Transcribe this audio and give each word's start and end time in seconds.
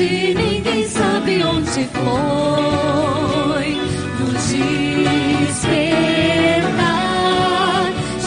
tarde, 0.00 0.34
ninguém 0.34 0.88
sabe 0.88 1.42
onde 1.44 1.84
foi. 1.84 2.10
No 4.18 4.32
despertar, 4.32 5.82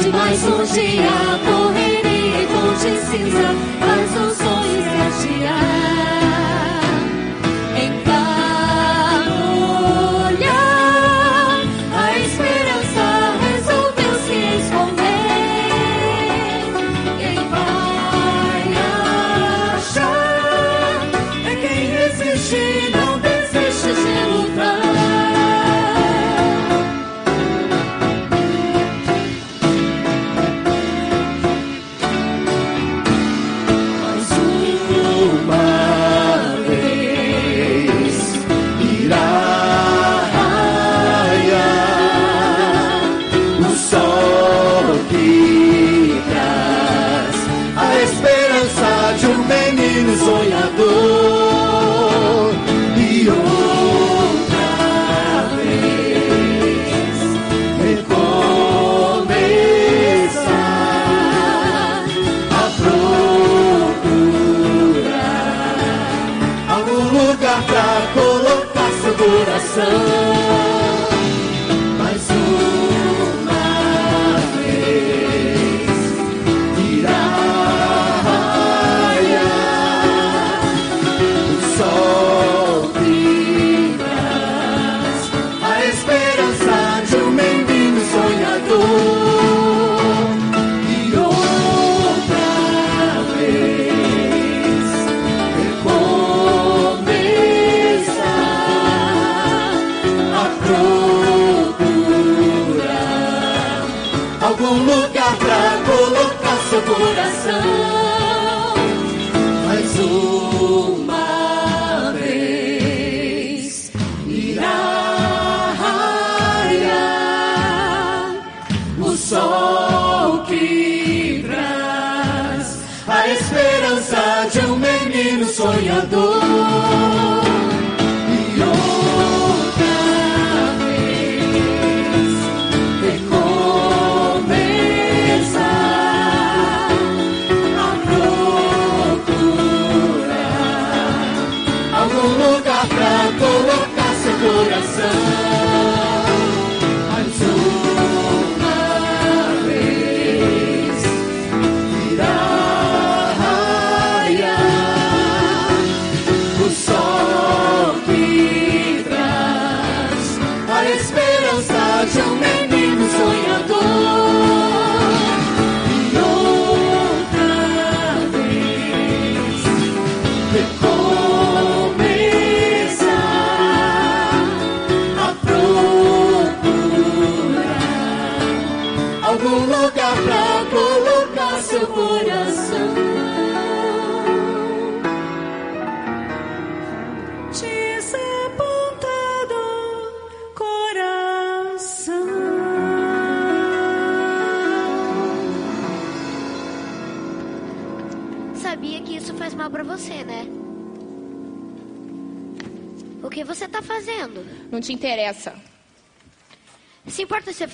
de 0.02 0.10
mais 0.10 0.44
longe 0.44 1.00
a 1.00 1.40
correria 1.46 2.42
e 2.42 2.48
de 2.78 2.94
cinza 3.06 3.73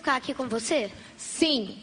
ficar 0.09 0.15
aqui 0.15 0.33
com 0.33 0.47
você? 0.47 0.91
Sim. 1.15 1.77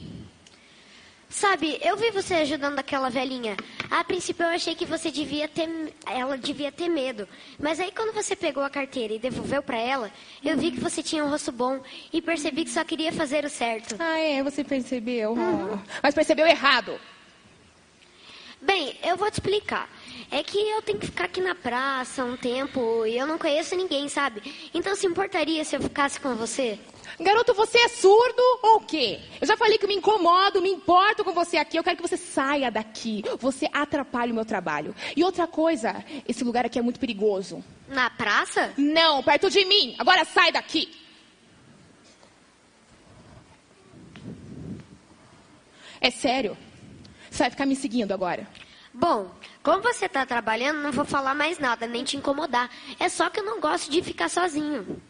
Sabe, 1.29 1.79
eu 1.83 1.97
vi 1.97 2.11
você 2.11 2.35
ajudando 2.35 2.79
aquela 2.79 3.09
velhinha. 3.11 3.57
A 3.91 4.03
princípio 4.03 4.45
eu 4.45 4.51
achei 4.51 4.75
que 4.75 4.87
você 4.87 5.11
devia 5.11 5.47
ter, 5.47 5.69
ela 6.07 6.37
devia 6.37 6.73
ter 6.73 6.89
medo. 6.89 7.29
Mas 7.59 7.79
aí 7.79 7.93
quando 7.93 8.13
você 8.13 8.35
pegou 8.35 8.65
a 8.65 8.71
carteira 8.71 9.15
e 9.15 9.19
devolveu 9.19 9.63
pra 9.63 9.79
ela, 9.79 10.11
eu 10.43 10.57
vi 10.57 10.73
que 10.73 10.81
você 10.81 11.03
tinha 11.03 11.25
um 11.25 11.29
rosto 11.31 11.53
bom 11.53 11.81
e 12.13 12.21
percebi 12.23 12.65
que 12.65 12.71
só 12.71 12.85
queria 12.85 13.13
fazer 13.13 13.45
o 13.45 13.51
certo. 13.51 13.97
Ah, 13.99 14.19
é, 14.19 14.43
você 14.43 14.65
percebeu. 14.65 15.37
Ah, 15.39 15.79
Mas 16.03 16.15
percebeu 16.15 16.47
errado. 16.47 16.99
Bem, 18.61 18.99
eu 19.05 19.17
vou 19.17 19.31
te 19.31 19.35
explicar. 19.35 19.89
É 20.31 20.43
que 20.43 20.59
eu 20.59 20.83
tenho 20.83 20.99
que 20.99 21.07
ficar 21.07 21.25
aqui 21.25 21.41
na 21.41 21.55
praça 21.55 22.25
um 22.25 22.37
tempo 22.37 23.07
e 23.07 23.17
eu 23.17 23.27
não 23.27 23.39
conheço 23.39 23.77
ninguém, 23.77 24.09
sabe? 24.09 24.71
Então 24.75 24.97
se 24.97 25.07
importaria 25.07 25.65
se 25.65 25.77
eu 25.77 25.81
ficasse 25.81 26.19
com 26.19 26.35
você? 26.35 26.79
Garoto, 27.21 27.55
você 27.55 27.79
é 27.79 27.89
surdo 27.89 28.43
ou 28.63 28.77
o 28.77 28.81
quê? 28.81 29.21
Eu 29.41 29.47
já 29.47 29.57
falei 29.57 29.79
que 29.79 29.87
me 29.87 29.95
incomodo, 29.95 30.61
me 30.61 30.71
importo 30.71 31.25
com 31.25 31.33
você 31.33 31.57
aqui. 31.57 31.79
Eu 31.79 31.85
quero 31.85 31.97
que 31.97 32.03
você 32.03 32.17
saia 32.17 32.71
daqui. 32.71 33.23
Você 33.39 33.69
atrapalha 33.73 34.33
o 34.33 34.35
meu 34.35 34.45
trabalho. 34.45 34.95
E 35.17 35.23
outra 35.23 35.47
coisa, 35.47 36.05
esse 36.29 36.43
lugar 36.43 36.67
aqui 36.67 36.79
é 36.79 36.83
muito 36.83 37.01
perigoso. 37.01 37.65
Na 37.89 38.11
praça? 38.11 38.73
Não, 38.77 39.23
perto 39.23 39.49
de 39.49 39.65
mim. 39.65 39.95
Agora 39.99 40.25
sai 40.25 40.53
daqui. 40.53 40.91
É 46.01 46.11
sério. 46.11 46.57
Você 47.37 47.43
vai 47.43 47.51
ficar 47.51 47.67
me 47.67 47.77
seguindo 47.77 48.13
agora. 48.13 48.49
Bom, 48.95 49.31
como 49.63 49.83
você 49.83 50.09
tá 50.09 50.25
trabalhando, 50.25 50.79
não 50.81 50.91
vou 50.91 51.05
falar 51.05 51.35
mais 51.35 51.59
nada, 51.59 51.87
nem 51.87 52.03
te 52.03 52.17
incomodar. 52.17 52.71
É 52.99 53.11
só 53.11 53.29
que 53.29 53.41
eu 53.41 53.45
não 53.45 53.61
gosto 53.61 53.91
de 53.91 54.03
ficar 54.03 54.31
sozinho. 54.31 55.03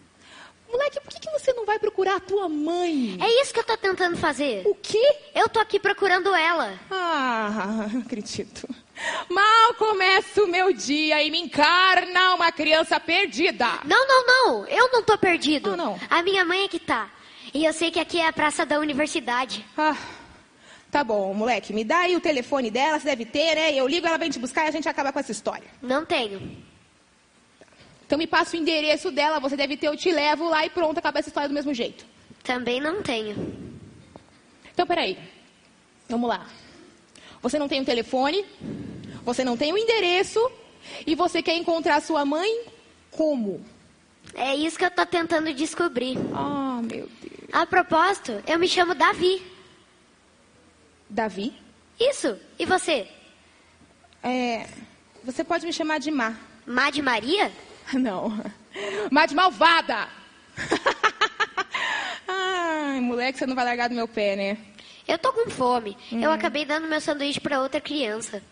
Moleque, 0.69 0.99
por 0.99 1.13
que, 1.13 1.21
que 1.21 1.31
você 1.31 1.53
não 1.53 1.65
vai 1.65 1.79
procurar 1.79 2.17
a 2.17 2.21
tua 2.21 2.49
mãe? 2.49 3.17
É 3.21 3.43
isso 3.43 3.55
que 3.55 3.61
eu 3.61 3.65
tô 3.65 3.77
tentando 3.77 4.17
fazer. 4.17 4.67
O 4.67 4.75
quê? 4.75 5.17
Eu 5.37 5.49
tô 5.49 5.61
aqui 5.61 5.79
procurando 5.79 6.35
ela. 6.35 6.77
Ah, 6.91 7.87
não 7.95 8.01
acredito. 8.01 8.69
Mal 9.31 9.75
começa 9.75 10.43
o 10.43 10.49
meu 10.49 10.73
dia 10.73 11.23
e 11.23 11.31
me 11.31 11.41
encarna 11.41 12.35
uma 12.35 12.51
criança 12.51 12.99
perdida. 12.99 13.69
Não, 13.85 14.05
não, 14.09 14.27
não. 14.27 14.67
Eu 14.67 14.91
não 14.91 15.01
tô 15.01 15.17
perdido. 15.17 15.77
Não, 15.77 15.93
não. 15.93 16.01
A 16.11 16.25
minha 16.25 16.45
mãe 16.45 16.65
é 16.65 16.69
que 16.69 16.81
tá. 16.81 17.09
E 17.55 17.65
eu 17.65 17.73
sei 17.73 17.93
que 17.93 18.01
aqui 18.01 18.19
é 18.19 18.27
a 18.27 18.33
praça 18.33 18.67
da 18.67 18.81
universidade. 18.81 19.65
Ah, 19.79 19.97
tá 20.91 21.05
bom, 21.05 21.33
moleque. 21.35 21.73
Me 21.73 21.85
dá 21.85 22.01
aí 22.01 22.17
o 22.17 22.21
telefone 22.21 22.71
dela, 22.71 22.99
você 22.99 23.07
deve 23.07 23.25
ter, 23.25 23.55
né? 23.55 23.73
Eu 23.73 23.87
ligo, 23.87 24.07
ela 24.07 24.19
vem 24.19 24.31
te 24.31 24.39
buscar 24.39 24.65
e 24.65 24.69
a 24.69 24.71
gente 24.71 24.89
acaba 24.89 25.13
com 25.13 25.19
essa 25.19 25.33
história. 25.33 25.67
Não 25.83 26.05
tenho. 26.05 26.57
Então 28.07 28.17
me 28.17 28.27
passa 28.27 28.57
o 28.57 28.61
endereço 28.61 29.11
dela, 29.11 29.41
você 29.41 29.57
deve 29.57 29.77
ter, 29.77 29.89
eu 29.89 29.97
te 29.97 30.13
levo 30.13 30.49
lá 30.49 30.65
e 30.65 30.71
pronto, 30.71 30.99
acaba 30.99 31.19
essa 31.19 31.29
história 31.29 31.49
do 31.49 31.55
mesmo 31.55 31.75
jeito. 31.75 32.07
Também 32.43 32.81
não 32.81 33.03
tenho. 33.03 33.35
Então, 34.73 34.87
peraí. 34.87 35.19
Vamos 36.09 36.29
lá. 36.29 36.47
Você 37.43 37.59
não 37.59 37.67
tem 37.67 37.81
um 37.81 37.85
telefone, 37.85 38.45
você 39.25 39.43
não 39.43 39.57
tem 39.57 39.73
um 39.73 39.79
endereço 39.79 40.39
e 41.07 41.15
você 41.15 41.43
quer 41.43 41.57
encontrar 41.57 42.01
sua 42.01 42.25
mãe 42.25 42.65
como? 43.11 43.65
É 44.35 44.55
isso 44.55 44.79
que 44.79 44.85
eu 44.85 44.91
tô 44.91 45.05
tentando 45.05 45.53
descobrir. 45.53 46.17
Ah, 46.33 46.81
meu 46.83 47.09
Deus. 47.21 47.49
A 47.53 47.67
propósito, 47.67 48.43
eu 48.47 48.59
me 48.59 48.69
chamo 48.69 48.95
Davi. 48.95 49.43
Davi? 51.09 51.53
Isso. 51.99 52.37
E 52.59 52.67
você? 52.67 53.09
É, 54.23 54.67
você 55.25 55.45
pode 55.45 55.65
me 55.67 55.73
chamar 55.73 55.99
de 55.99 56.11
Má. 56.11 56.35
Má 56.67 56.91
de 56.91 57.01
Maria? 57.03 57.53
Não. 57.95 58.33
Má 59.11 59.27
de 59.27 59.35
malvada. 59.35 60.09
Ai, 62.29 63.01
moleque, 63.01 63.39
você 63.39 63.47
não 63.47 63.55
vai 63.55 63.65
largar 63.65 63.89
do 63.89 63.95
meu 63.95 64.09
pé, 64.09 64.37
né? 64.37 64.59
Eu 65.07 65.17
tô 65.19 65.33
com 65.33 65.49
fome. 65.49 65.97
Eu 66.11 66.33
acabei 66.33 66.65
dando 66.65 66.89
meu 66.89 67.01
sanduíche 67.01 67.41
pra 67.41 67.61
outra 67.61 67.81
criança. 67.81 68.43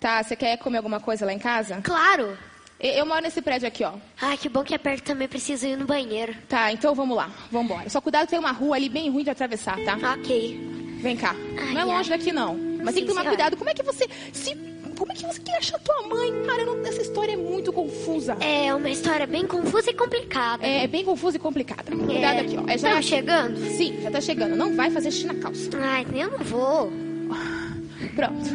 Tá, 0.00 0.22
você 0.22 0.34
quer 0.34 0.56
comer 0.58 0.78
alguma 0.78 0.98
coisa 0.98 1.24
lá 1.24 1.32
em 1.32 1.38
casa? 1.38 1.80
Claro. 1.82 2.36
Eu, 2.80 2.92
eu 2.92 3.06
moro 3.06 3.20
nesse 3.22 3.40
prédio 3.40 3.68
aqui, 3.68 3.84
ó. 3.84 3.92
Ai, 4.20 4.36
que 4.36 4.48
bom 4.48 4.64
que 4.64 4.74
é 4.74 4.78
perto 4.78 5.04
também 5.04 5.28
preciso 5.28 5.66
ir 5.66 5.76
no 5.76 5.86
banheiro. 5.86 6.34
Tá, 6.48 6.72
então 6.72 6.94
vamos 6.94 7.16
lá. 7.16 7.30
Vamos 7.50 7.70
embora. 7.70 7.88
Só 7.88 8.00
cuidado, 8.00 8.28
tem 8.28 8.38
uma 8.38 8.52
rua 8.52 8.76
ali 8.76 8.88
bem 8.88 9.10
ruim 9.10 9.22
de 9.22 9.30
atravessar, 9.30 9.76
tá? 9.84 9.96
Ok. 10.14 10.89
Vem 11.00 11.16
cá. 11.16 11.34
Ai, 11.58 11.74
não 11.74 11.80
é 11.80 11.84
longe 11.84 12.12
ai. 12.12 12.18
daqui, 12.18 12.32
não. 12.32 12.54
Mas 12.82 12.94
tem 12.94 12.94
Sim, 12.94 13.00
que 13.02 13.06
tomar 13.08 13.20
senhora. 13.22 13.28
cuidado. 13.36 13.56
Como 13.56 13.70
é 13.70 13.74
que 13.74 13.82
você. 13.82 14.06
Se, 14.32 14.54
como 14.98 15.10
é 15.12 15.14
que 15.14 15.22
você 15.26 15.40
quer 15.40 15.56
achar 15.58 15.78
tua 15.80 16.02
mãe? 16.06 16.30
Cara, 16.46 16.64
não- 16.66 16.80
essa 16.86 17.00
história 17.00 17.32
é 17.32 17.36
muito 17.36 17.72
confusa. 17.72 18.36
É 18.40 18.74
uma 18.74 18.88
história 18.90 19.26
bem 19.26 19.46
confusa 19.46 19.90
e 19.90 19.94
complicada. 19.94 20.66
É, 20.66 20.86
bem 20.86 21.04
confusa 21.04 21.36
e 21.36 21.40
complicada. 21.40 21.90
Cuidado 21.90 22.36
É, 22.36 22.40
aqui, 22.40 22.56
ó. 22.58 22.64
É 22.70 22.76
já... 22.78 22.90
Tá 22.94 23.02
chegando? 23.02 23.56
Sim, 23.76 23.98
já 24.02 24.10
tá 24.10 24.20
chegando. 24.20 24.56
Não 24.56 24.74
vai 24.76 24.90
fazer 24.90 25.10
xixi 25.10 25.26
na 25.26 25.34
calça. 25.34 25.70
Ai, 25.80 26.06
eu 26.14 26.30
não 26.30 26.38
vou. 26.44 26.92
Pronto. 28.14 28.50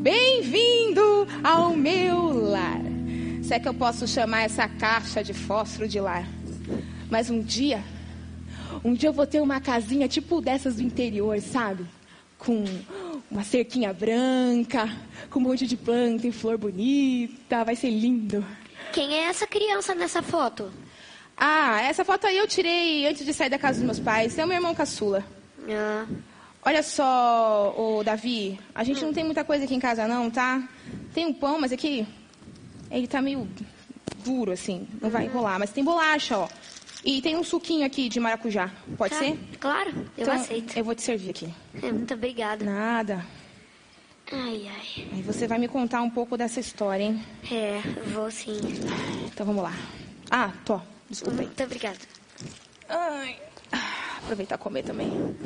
Bem-vindo 0.00 1.26
ao 1.42 1.74
meu 1.76 2.50
lar. 2.50 2.80
Se 3.42 3.54
é 3.54 3.58
que 3.58 3.68
eu 3.68 3.74
posso 3.74 4.06
chamar 4.06 4.42
essa 4.42 4.68
caixa 4.68 5.22
de 5.22 5.32
fósforo 5.32 5.88
de 5.88 5.98
lar. 6.00 6.26
Mas 7.10 7.30
um 7.30 7.40
dia, 7.40 7.82
um 8.86 8.94
dia 8.94 9.08
eu 9.08 9.12
vou 9.12 9.26
ter 9.26 9.40
uma 9.40 9.60
casinha 9.60 10.06
tipo 10.06 10.40
dessas 10.40 10.76
do 10.76 10.82
interior, 10.82 11.40
sabe? 11.40 11.84
Com 12.38 12.64
uma 13.30 13.42
cerquinha 13.42 13.92
branca, 13.92 14.88
com 15.30 15.40
um 15.40 15.42
monte 15.42 15.66
de 15.66 15.76
planta 15.76 16.26
e 16.26 16.32
flor 16.32 16.56
bonita. 16.56 17.64
Vai 17.64 17.74
ser 17.74 17.90
lindo. 17.90 18.44
Quem 18.92 19.12
é 19.14 19.24
essa 19.24 19.46
criança 19.46 19.94
nessa 19.94 20.22
foto? 20.22 20.70
Ah, 21.36 21.82
essa 21.82 22.04
foto 22.04 22.26
aí 22.26 22.38
eu 22.38 22.46
tirei 22.46 23.06
antes 23.06 23.26
de 23.26 23.34
sair 23.34 23.50
da 23.50 23.58
casa 23.58 23.78
dos 23.78 23.84
meus 23.84 23.98
pais. 23.98 24.38
É 24.38 24.44
o 24.44 24.48
meu 24.48 24.56
irmão 24.56 24.74
caçula. 24.74 25.24
Ah, 25.68 26.06
Olha 26.64 26.82
só, 26.82 27.72
ô 27.78 28.02
Davi, 28.02 28.58
a 28.74 28.82
gente 28.82 29.04
não 29.04 29.12
tem 29.12 29.22
muita 29.22 29.44
coisa 29.44 29.64
aqui 29.64 29.74
em 29.76 29.78
casa 29.78 30.08
não, 30.08 30.28
tá? 30.28 30.68
Tem 31.14 31.24
um 31.24 31.32
pão, 31.32 31.60
mas 31.60 31.70
aqui 31.72 32.04
ele 32.90 33.06
tá 33.06 33.22
meio 33.22 33.46
duro 34.24 34.50
assim, 34.50 34.88
não 35.00 35.08
vai 35.08 35.28
rolar, 35.28 35.60
mas 35.60 35.70
tem 35.70 35.84
bolacha, 35.84 36.36
ó. 36.36 36.48
E 37.06 37.22
tem 37.22 37.36
um 37.36 37.44
suquinho 37.44 37.86
aqui 37.86 38.08
de 38.08 38.18
maracujá. 38.18 38.68
Pode 38.98 39.14
tá. 39.14 39.20
ser? 39.20 39.38
Claro, 39.60 39.90
eu 40.18 40.24
Então, 40.24 40.34
aceito. 40.34 40.76
Eu 40.76 40.84
vou 40.84 40.92
te 40.92 41.02
servir 41.02 41.30
aqui. 41.30 41.54
É, 41.80 41.92
muito 41.92 42.12
obrigada. 42.12 42.64
Nada. 42.64 43.24
Ai, 44.32 44.68
ai. 44.68 45.08
Aí 45.12 45.22
você 45.22 45.46
vai 45.46 45.56
me 45.56 45.68
contar 45.68 46.02
um 46.02 46.10
pouco 46.10 46.36
dessa 46.36 46.58
história, 46.58 47.04
hein? 47.04 47.24
É, 47.48 47.80
vou 48.12 48.28
sim. 48.28 48.58
Então 49.24 49.46
vamos 49.46 49.62
lá. 49.62 49.72
Ah, 50.28 50.52
tô. 50.64 50.80
Desculpa 51.08 51.42
aí. 51.42 51.46
Muito 51.46 51.62
obrigada. 51.62 51.98
Ai. 52.88 53.38
Ah, 53.70 54.18
Aproveitar 54.24 54.56
e 54.56 54.58
comer 54.58 54.82
também. 54.82 55.36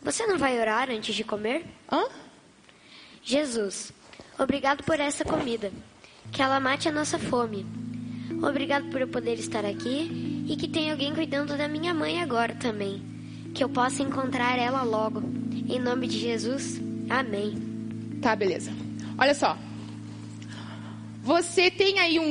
Você 0.00 0.26
não 0.26 0.38
vai 0.38 0.58
orar 0.58 0.88
antes 0.90 1.14
de 1.14 1.22
comer? 1.22 1.66
Hã? 1.92 2.08
Jesus, 3.22 3.92
obrigado 4.38 4.82
por 4.84 4.98
essa 4.98 5.22
comida. 5.22 5.70
Que 6.32 6.40
ela 6.40 6.58
mate 6.58 6.88
a 6.88 6.92
nossa 6.92 7.18
fome. 7.18 7.66
Obrigado 8.42 8.88
por 8.90 9.00
eu 9.00 9.08
poder 9.08 9.34
estar 9.34 9.64
aqui 9.64 10.44
e 10.48 10.56
que 10.56 10.68
tenha 10.68 10.92
alguém 10.92 11.14
cuidando 11.14 11.56
da 11.56 11.68
minha 11.68 11.92
mãe 11.92 12.22
agora 12.22 12.54
também. 12.54 13.02
Que 13.54 13.64
eu 13.64 13.68
possa 13.68 14.02
encontrar 14.02 14.58
ela 14.58 14.82
logo. 14.82 15.22
Em 15.68 15.78
nome 15.78 16.06
de 16.06 16.18
Jesus, 16.18 16.80
amém. 17.10 17.54
Tá, 18.22 18.36
beleza. 18.36 18.72
Olha 19.18 19.34
só. 19.34 19.56
Você 21.22 21.70
tem 21.70 21.98
aí 21.98 22.18
um, 22.18 22.22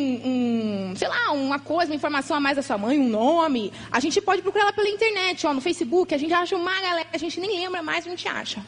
um, 0.91 0.95
sei 0.95 1.07
lá, 1.07 1.31
uma 1.31 1.59
coisa, 1.59 1.91
uma 1.91 1.95
informação 1.95 2.35
a 2.35 2.39
mais 2.39 2.55
da 2.55 2.63
sua 2.63 2.77
mãe, 2.77 2.97
um 2.97 3.07
nome. 3.07 3.71
A 3.91 3.99
gente 3.99 4.19
pode 4.19 4.41
procurar 4.41 4.63
ela 4.63 4.73
pela 4.73 4.89
internet, 4.89 5.45
ó, 5.45 5.53
no 5.53 5.61
Facebook. 5.61 6.15
A 6.15 6.17
gente 6.17 6.33
acha 6.33 6.55
uma 6.55 6.73
galera, 6.81 7.07
a 7.13 7.17
gente 7.17 7.39
nem 7.39 7.59
lembra 7.59 7.83
mais, 7.83 8.07
a 8.07 8.09
gente 8.09 8.27
acha. 8.27 8.63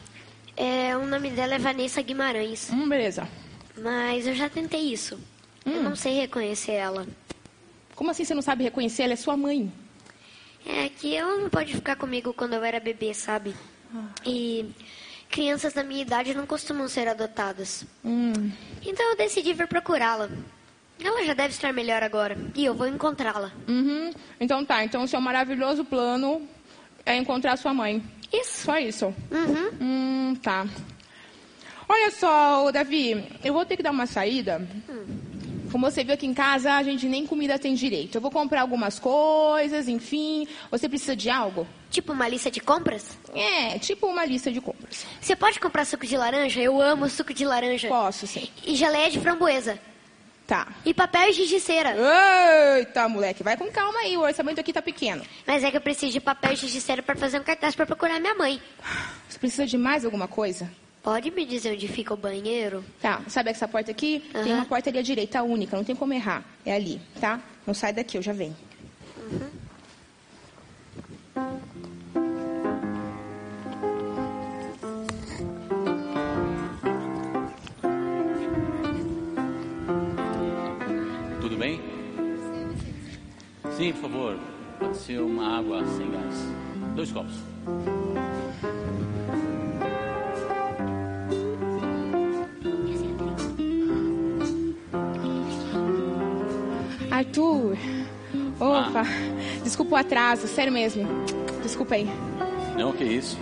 É, 0.56 0.96
o 0.96 1.06
nome 1.06 1.30
dela 1.30 1.54
é 1.54 1.58
Vanessa 1.58 2.00
Guimarães. 2.02 2.70
Hum, 2.70 2.88
beleza. 2.88 3.26
Mas 3.82 4.26
eu 4.26 4.34
já 4.34 4.48
tentei 4.48 4.92
isso. 4.92 5.18
Eu 5.64 5.82
não 5.82 5.94
sei 5.96 6.14
reconhecer 6.20 6.72
ela. 6.72 7.06
Como 7.94 8.10
assim 8.10 8.24
você 8.24 8.34
não 8.34 8.42
sabe 8.42 8.64
reconhecer? 8.64 9.02
Ela 9.04 9.12
é 9.12 9.16
sua 9.16 9.36
mãe. 9.36 9.70
É 10.66 10.88
que 10.88 11.14
ela 11.14 11.36
não 11.38 11.48
pode 11.50 11.72
ficar 11.74 11.96
comigo 11.96 12.32
quando 12.32 12.54
eu 12.54 12.64
era 12.64 12.80
bebê, 12.80 13.12
sabe? 13.14 13.54
E 14.24 14.70
crianças 15.30 15.72
da 15.72 15.82
minha 15.82 16.02
idade 16.02 16.34
não 16.34 16.46
costumam 16.46 16.88
ser 16.88 17.08
adotadas. 17.08 17.84
Hum, 18.04 18.50
Então 18.84 19.10
eu 19.10 19.16
decidi 19.16 19.52
vir 19.52 19.66
procurá-la. 19.66 20.28
Ela 21.02 21.24
já 21.24 21.32
deve 21.34 21.54
estar 21.54 21.72
melhor 21.72 22.02
agora. 22.02 22.36
E 22.54 22.64
eu 22.64 22.74
vou 22.74 22.86
encontrá-la. 22.86 23.50
uhum. 23.66 24.10
Então 24.38 24.64
tá, 24.64 24.84
então 24.84 25.06
seu 25.06 25.20
maravilhoso 25.20 25.84
plano 25.84 26.46
é 27.06 27.16
encontrar 27.16 27.56
sua 27.56 27.72
mãe. 27.72 28.02
Isso. 28.32 28.64
Só 28.64 28.78
isso. 28.78 29.06
Uhum. 29.30 29.70
Hum, 29.80 30.36
tá. 30.42 30.66
Olha 31.88 32.10
só, 32.12 32.70
Davi, 32.70 33.24
eu 33.42 33.52
vou 33.52 33.64
ter 33.64 33.76
que 33.76 33.82
dar 33.82 33.90
uma 33.90 34.06
saída. 34.06 34.66
Como 35.70 35.88
você 35.88 36.02
viu 36.02 36.14
aqui 36.14 36.26
em 36.26 36.34
casa, 36.34 36.72
a 36.74 36.82
gente 36.82 37.06
nem 37.06 37.24
comida 37.24 37.58
tem 37.58 37.74
direito. 37.74 38.16
Eu 38.16 38.20
vou 38.20 38.30
comprar 38.30 38.62
algumas 38.62 38.98
coisas, 38.98 39.88
enfim. 39.88 40.46
Você 40.70 40.88
precisa 40.88 41.14
de 41.14 41.30
algo? 41.30 41.66
Tipo 41.90 42.12
uma 42.12 42.26
lista 42.28 42.50
de 42.50 42.60
compras? 42.60 43.16
É, 43.34 43.78
tipo 43.78 44.06
uma 44.06 44.24
lista 44.24 44.50
de 44.50 44.60
compras. 44.60 45.06
Você 45.20 45.36
pode 45.36 45.60
comprar 45.60 45.84
suco 45.84 46.06
de 46.06 46.16
laranja? 46.16 46.60
Eu 46.60 46.80
amo 46.80 47.08
suco 47.08 47.32
de 47.32 47.44
laranja. 47.44 47.88
Posso, 47.88 48.26
sim. 48.26 48.48
E 48.66 48.74
geleia 48.74 49.10
de 49.10 49.20
framboesa. 49.20 49.78
Tá. 50.44 50.66
E 50.84 50.92
papel 50.92 51.30
de 51.30 51.44
giz-cera. 51.46 51.94
Eita, 52.76 53.08
moleque, 53.08 53.44
vai 53.44 53.56
com 53.56 53.70
calma 53.70 54.00
aí, 54.00 54.16
o 54.16 54.22
orçamento 54.22 54.58
aqui 54.58 54.72
tá 54.72 54.82
pequeno. 54.82 55.22
Mas 55.46 55.62
é 55.62 55.70
que 55.70 55.76
eu 55.76 55.80
preciso 55.80 56.12
de 56.12 56.20
papel 56.20 56.54
de 56.54 56.66
giz-cera 56.66 57.00
para 57.00 57.14
fazer 57.14 57.38
um 57.38 57.44
cartaz 57.44 57.76
para 57.76 57.86
procurar 57.86 58.18
minha 58.18 58.34
mãe. 58.34 58.60
Você 59.28 59.38
precisa 59.38 59.64
de 59.64 59.78
mais 59.78 60.04
alguma 60.04 60.26
coisa? 60.26 60.68
Pode 61.02 61.30
me 61.30 61.46
dizer 61.46 61.72
onde 61.72 61.88
fica 61.88 62.12
o 62.12 62.16
banheiro? 62.16 62.84
Tá, 63.00 63.22
sabe 63.28 63.50
essa 63.50 63.66
porta 63.66 63.90
aqui? 63.90 64.22
Tem 64.32 64.52
Aham. 64.52 64.54
uma 64.56 64.66
porta 64.66 64.90
ali 64.90 64.98
à 64.98 65.02
direita, 65.02 65.42
única, 65.42 65.76
não 65.76 65.84
tem 65.84 65.96
como 65.96 66.12
errar. 66.12 66.44
É 66.64 66.74
ali, 66.74 67.00
tá? 67.18 67.40
Não 67.66 67.72
sai 67.72 67.92
daqui, 67.92 68.18
eu 68.18 68.22
já 68.22 68.32
venho. 68.32 68.54
Tudo 81.40 81.56
bem? 81.56 81.80
Sim, 83.76 83.92
por 83.92 84.02
favor. 84.02 84.38
Pode 84.78 84.96
ser 84.96 85.20
uma 85.20 85.58
água 85.58 85.84
sem 85.96 86.10
gás. 86.10 86.34
Dois 86.94 87.12
copos. 87.12 87.34
Arthur! 97.20 97.76
Opa! 98.58 99.04
Desculpa 99.62 99.94
o 99.94 99.96
atraso, 99.96 100.46
sério 100.46 100.72
mesmo. 100.72 101.06
Desculpa 101.62 101.94
aí. 101.94 102.08
Não, 102.76 102.92
que 102.92 103.04
isso. 103.04 103.38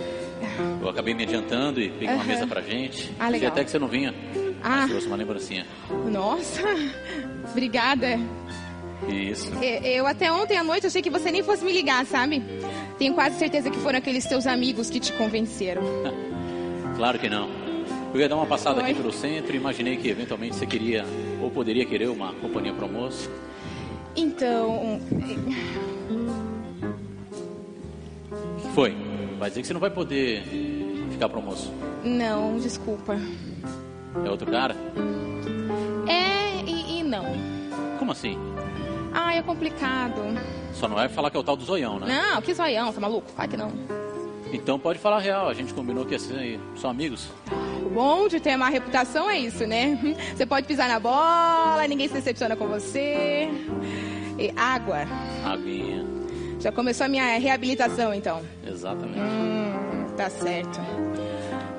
Eu 0.81 0.89
acabei 0.89 1.13
me 1.13 1.23
adiantando 1.23 1.79
e 1.79 1.89
peguei 1.89 2.13
uma 2.13 2.23
mesa 2.25 2.45
pra 2.45 2.61
gente. 2.61 3.09
Ah, 3.17 3.29
legal. 3.29 3.51
até 3.51 3.63
que 3.63 3.71
você 3.71 3.79
não 3.79 3.87
vinha. 3.87 4.13
Ah. 4.61 4.81
Mas 4.81 4.89
trouxe 4.89 5.07
uma 5.07 5.15
lembrancinha. 5.15 5.65
Nossa! 6.11 6.61
Obrigada. 7.51 8.19
Isso. 9.07 9.49
Eu 9.63 10.05
até 10.05 10.29
ontem 10.29 10.57
à 10.57 10.63
noite 10.63 10.85
achei 10.85 11.01
que 11.01 11.09
você 11.09 11.31
nem 11.31 11.41
fosse 11.41 11.63
me 11.63 11.71
ligar, 11.71 12.05
sabe? 12.05 12.43
Tenho 12.97 13.13
quase 13.13 13.39
certeza 13.39 13.69
que 13.69 13.77
foram 13.77 13.97
aqueles 13.97 14.25
teus 14.25 14.45
amigos 14.45 14.89
que 14.89 14.99
te 14.99 15.13
convenceram. 15.13 15.81
Claro 16.97 17.17
que 17.17 17.29
não. 17.29 17.47
Eu 18.13 18.19
ia 18.19 18.27
dar 18.27 18.35
uma 18.35 18.45
passada 18.45 18.81
Oi. 18.81 18.91
aqui 18.91 18.95
pelo 18.95 19.13
centro 19.13 19.53
e 19.53 19.55
imaginei 19.55 19.95
que 19.95 20.09
eventualmente 20.09 20.57
você 20.57 20.65
queria 20.65 21.05
ou 21.41 21.49
poderia 21.49 21.85
querer 21.85 22.09
uma 22.09 22.33
companhia 22.33 22.73
para 22.73 22.83
almoço. 22.83 23.29
Então, 24.19 24.99
O 28.57 28.61
que 28.61 28.67
foi? 28.75 28.95
Vai 29.39 29.49
dizer 29.49 29.61
que 29.61 29.67
você 29.67 29.73
não 29.73 29.79
vai 29.79 29.89
poder 29.89 30.43
ficar 31.11 31.29
pro 31.29 31.39
almoço. 31.39 31.71
não, 32.03 32.57
desculpa. 32.59 33.17
É 34.25 34.29
outro 34.29 34.49
cara? 34.51 34.75
É 36.07 36.63
e, 36.69 36.99
e 36.99 37.03
não. 37.03 37.25
Como 37.97 38.11
assim? 38.11 38.37
Ah, 39.13 39.33
é 39.35 39.41
complicado. 39.41 40.21
Só 40.73 40.87
não 40.87 40.99
é 40.99 41.07
falar 41.07 41.29
que 41.31 41.37
é 41.37 41.39
o 41.39 41.43
tal 41.43 41.55
do 41.55 41.63
zoião, 41.63 41.99
né? 41.99 42.07
Não, 42.07 42.41
que 42.41 42.53
zoião, 42.53 42.91
tá 42.91 42.99
maluco? 42.99 43.31
Vai 43.37 43.47
que 43.47 43.55
não. 43.55 43.71
Então 44.51 44.79
pode 44.79 44.97
falar 44.99 45.19
real, 45.19 45.47
a 45.47 45.53
gente 45.53 45.73
combinou 45.73 46.05
que 46.05 46.15
assim, 46.15 46.59
são 46.75 46.89
amigos. 46.89 47.27
O 47.85 47.89
bom 47.89 48.27
de 48.27 48.39
ter 48.39 48.57
má 48.57 48.67
reputação 48.69 49.29
é 49.29 49.37
isso, 49.37 49.65
né? 49.67 49.97
Você 50.35 50.45
pode 50.45 50.65
pisar 50.65 50.89
na 50.89 50.99
bola, 50.99 51.87
ninguém 51.87 52.07
se 52.07 52.15
decepciona 52.15 52.55
com 52.55 52.67
você. 52.67 53.47
E 54.39 54.51
água. 54.55 54.99
Aguinha. 55.45 56.05
Já 56.59 56.71
começou 56.71 57.05
a 57.05 57.09
minha 57.09 57.37
reabilitação, 57.37 58.13
então. 58.13 58.41
Exatamente. 58.65 59.19
Hum, 59.19 60.05
tá 60.15 60.29
certo. 60.29 60.79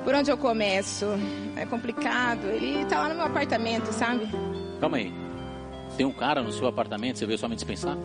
Por 0.03 0.15
onde 0.15 0.31
eu 0.31 0.37
começo? 0.37 1.05
É 1.55 1.65
complicado. 1.65 2.45
Ele 2.45 2.85
tá 2.85 2.99
lá 2.99 3.09
no 3.09 3.15
meu 3.15 3.25
apartamento, 3.25 3.91
sabe? 3.91 4.27
Calma 4.79 4.97
aí. 4.97 5.13
Tem 5.97 6.05
um 6.05 6.11
cara 6.11 6.41
no 6.41 6.51
seu 6.51 6.67
apartamento, 6.67 7.19
você 7.19 7.25
veio 7.25 7.37
só 7.37 7.47
me 7.47 7.55
dispensar? 7.55 7.95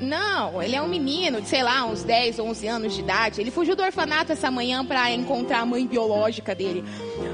Não, 0.00 0.62
ele 0.62 0.76
é 0.76 0.82
um 0.82 0.88
menino 0.88 1.40
de, 1.40 1.48
sei 1.48 1.62
lá, 1.62 1.84
uns 1.84 2.04
10, 2.04 2.38
11 2.38 2.66
anos 2.68 2.94
de 2.94 3.00
idade. 3.00 3.40
Ele 3.40 3.50
fugiu 3.50 3.74
do 3.74 3.82
orfanato 3.82 4.32
essa 4.32 4.50
manhã 4.50 4.84
pra 4.84 5.10
encontrar 5.10 5.60
a 5.60 5.66
mãe 5.66 5.86
biológica 5.86 6.54
dele. 6.54 6.84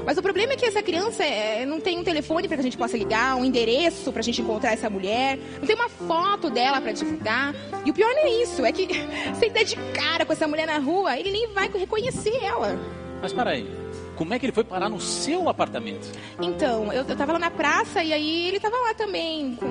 Mas 0.05 0.17
o 0.17 0.21
problema 0.21 0.53
é 0.53 0.55
que 0.55 0.65
essa 0.65 0.81
criança 0.81 1.23
é, 1.23 1.65
não 1.65 1.79
tem 1.79 1.99
um 1.99 2.03
telefone 2.03 2.47
pra 2.47 2.57
que 2.57 2.61
a 2.61 2.63
gente 2.63 2.77
possa 2.77 2.97
ligar, 2.97 3.35
um 3.35 3.45
endereço 3.45 4.11
pra 4.11 4.21
gente 4.21 4.41
encontrar 4.41 4.73
essa 4.73 4.89
mulher, 4.89 5.37
não 5.59 5.67
tem 5.67 5.75
uma 5.75 5.89
foto 5.89 6.49
dela 6.49 6.81
pra 6.81 6.91
divulgar. 6.91 7.53
E 7.85 7.91
o 7.91 7.93
pior 7.93 8.09
não 8.13 8.23
é 8.23 8.41
isso, 8.41 8.65
é 8.65 8.71
que 8.71 8.87
se 8.87 9.45
ele 9.45 9.51
der 9.51 9.63
de 9.63 9.75
cara 9.93 10.25
com 10.25 10.33
essa 10.33 10.47
mulher 10.47 10.65
na 10.65 10.79
rua, 10.79 11.17
ele 11.19 11.31
nem 11.31 11.47
vai 11.47 11.69
reconhecer 11.69 12.35
ela. 12.43 12.79
Mas 13.21 13.31
peraí, 13.31 13.67
como 14.15 14.33
é 14.33 14.39
que 14.39 14.45
ele 14.45 14.53
foi 14.53 14.63
parar 14.63 14.89
no 14.89 14.99
seu 14.99 15.49
apartamento? 15.49 16.07
Então, 16.41 16.91
eu, 16.91 17.03
eu 17.03 17.15
tava 17.15 17.33
lá 17.33 17.39
na 17.39 17.51
praça 17.51 18.03
e 18.03 18.13
aí 18.13 18.47
ele 18.47 18.59
tava 18.59 18.75
lá 18.77 18.93
também 18.93 19.55
com, 19.55 19.67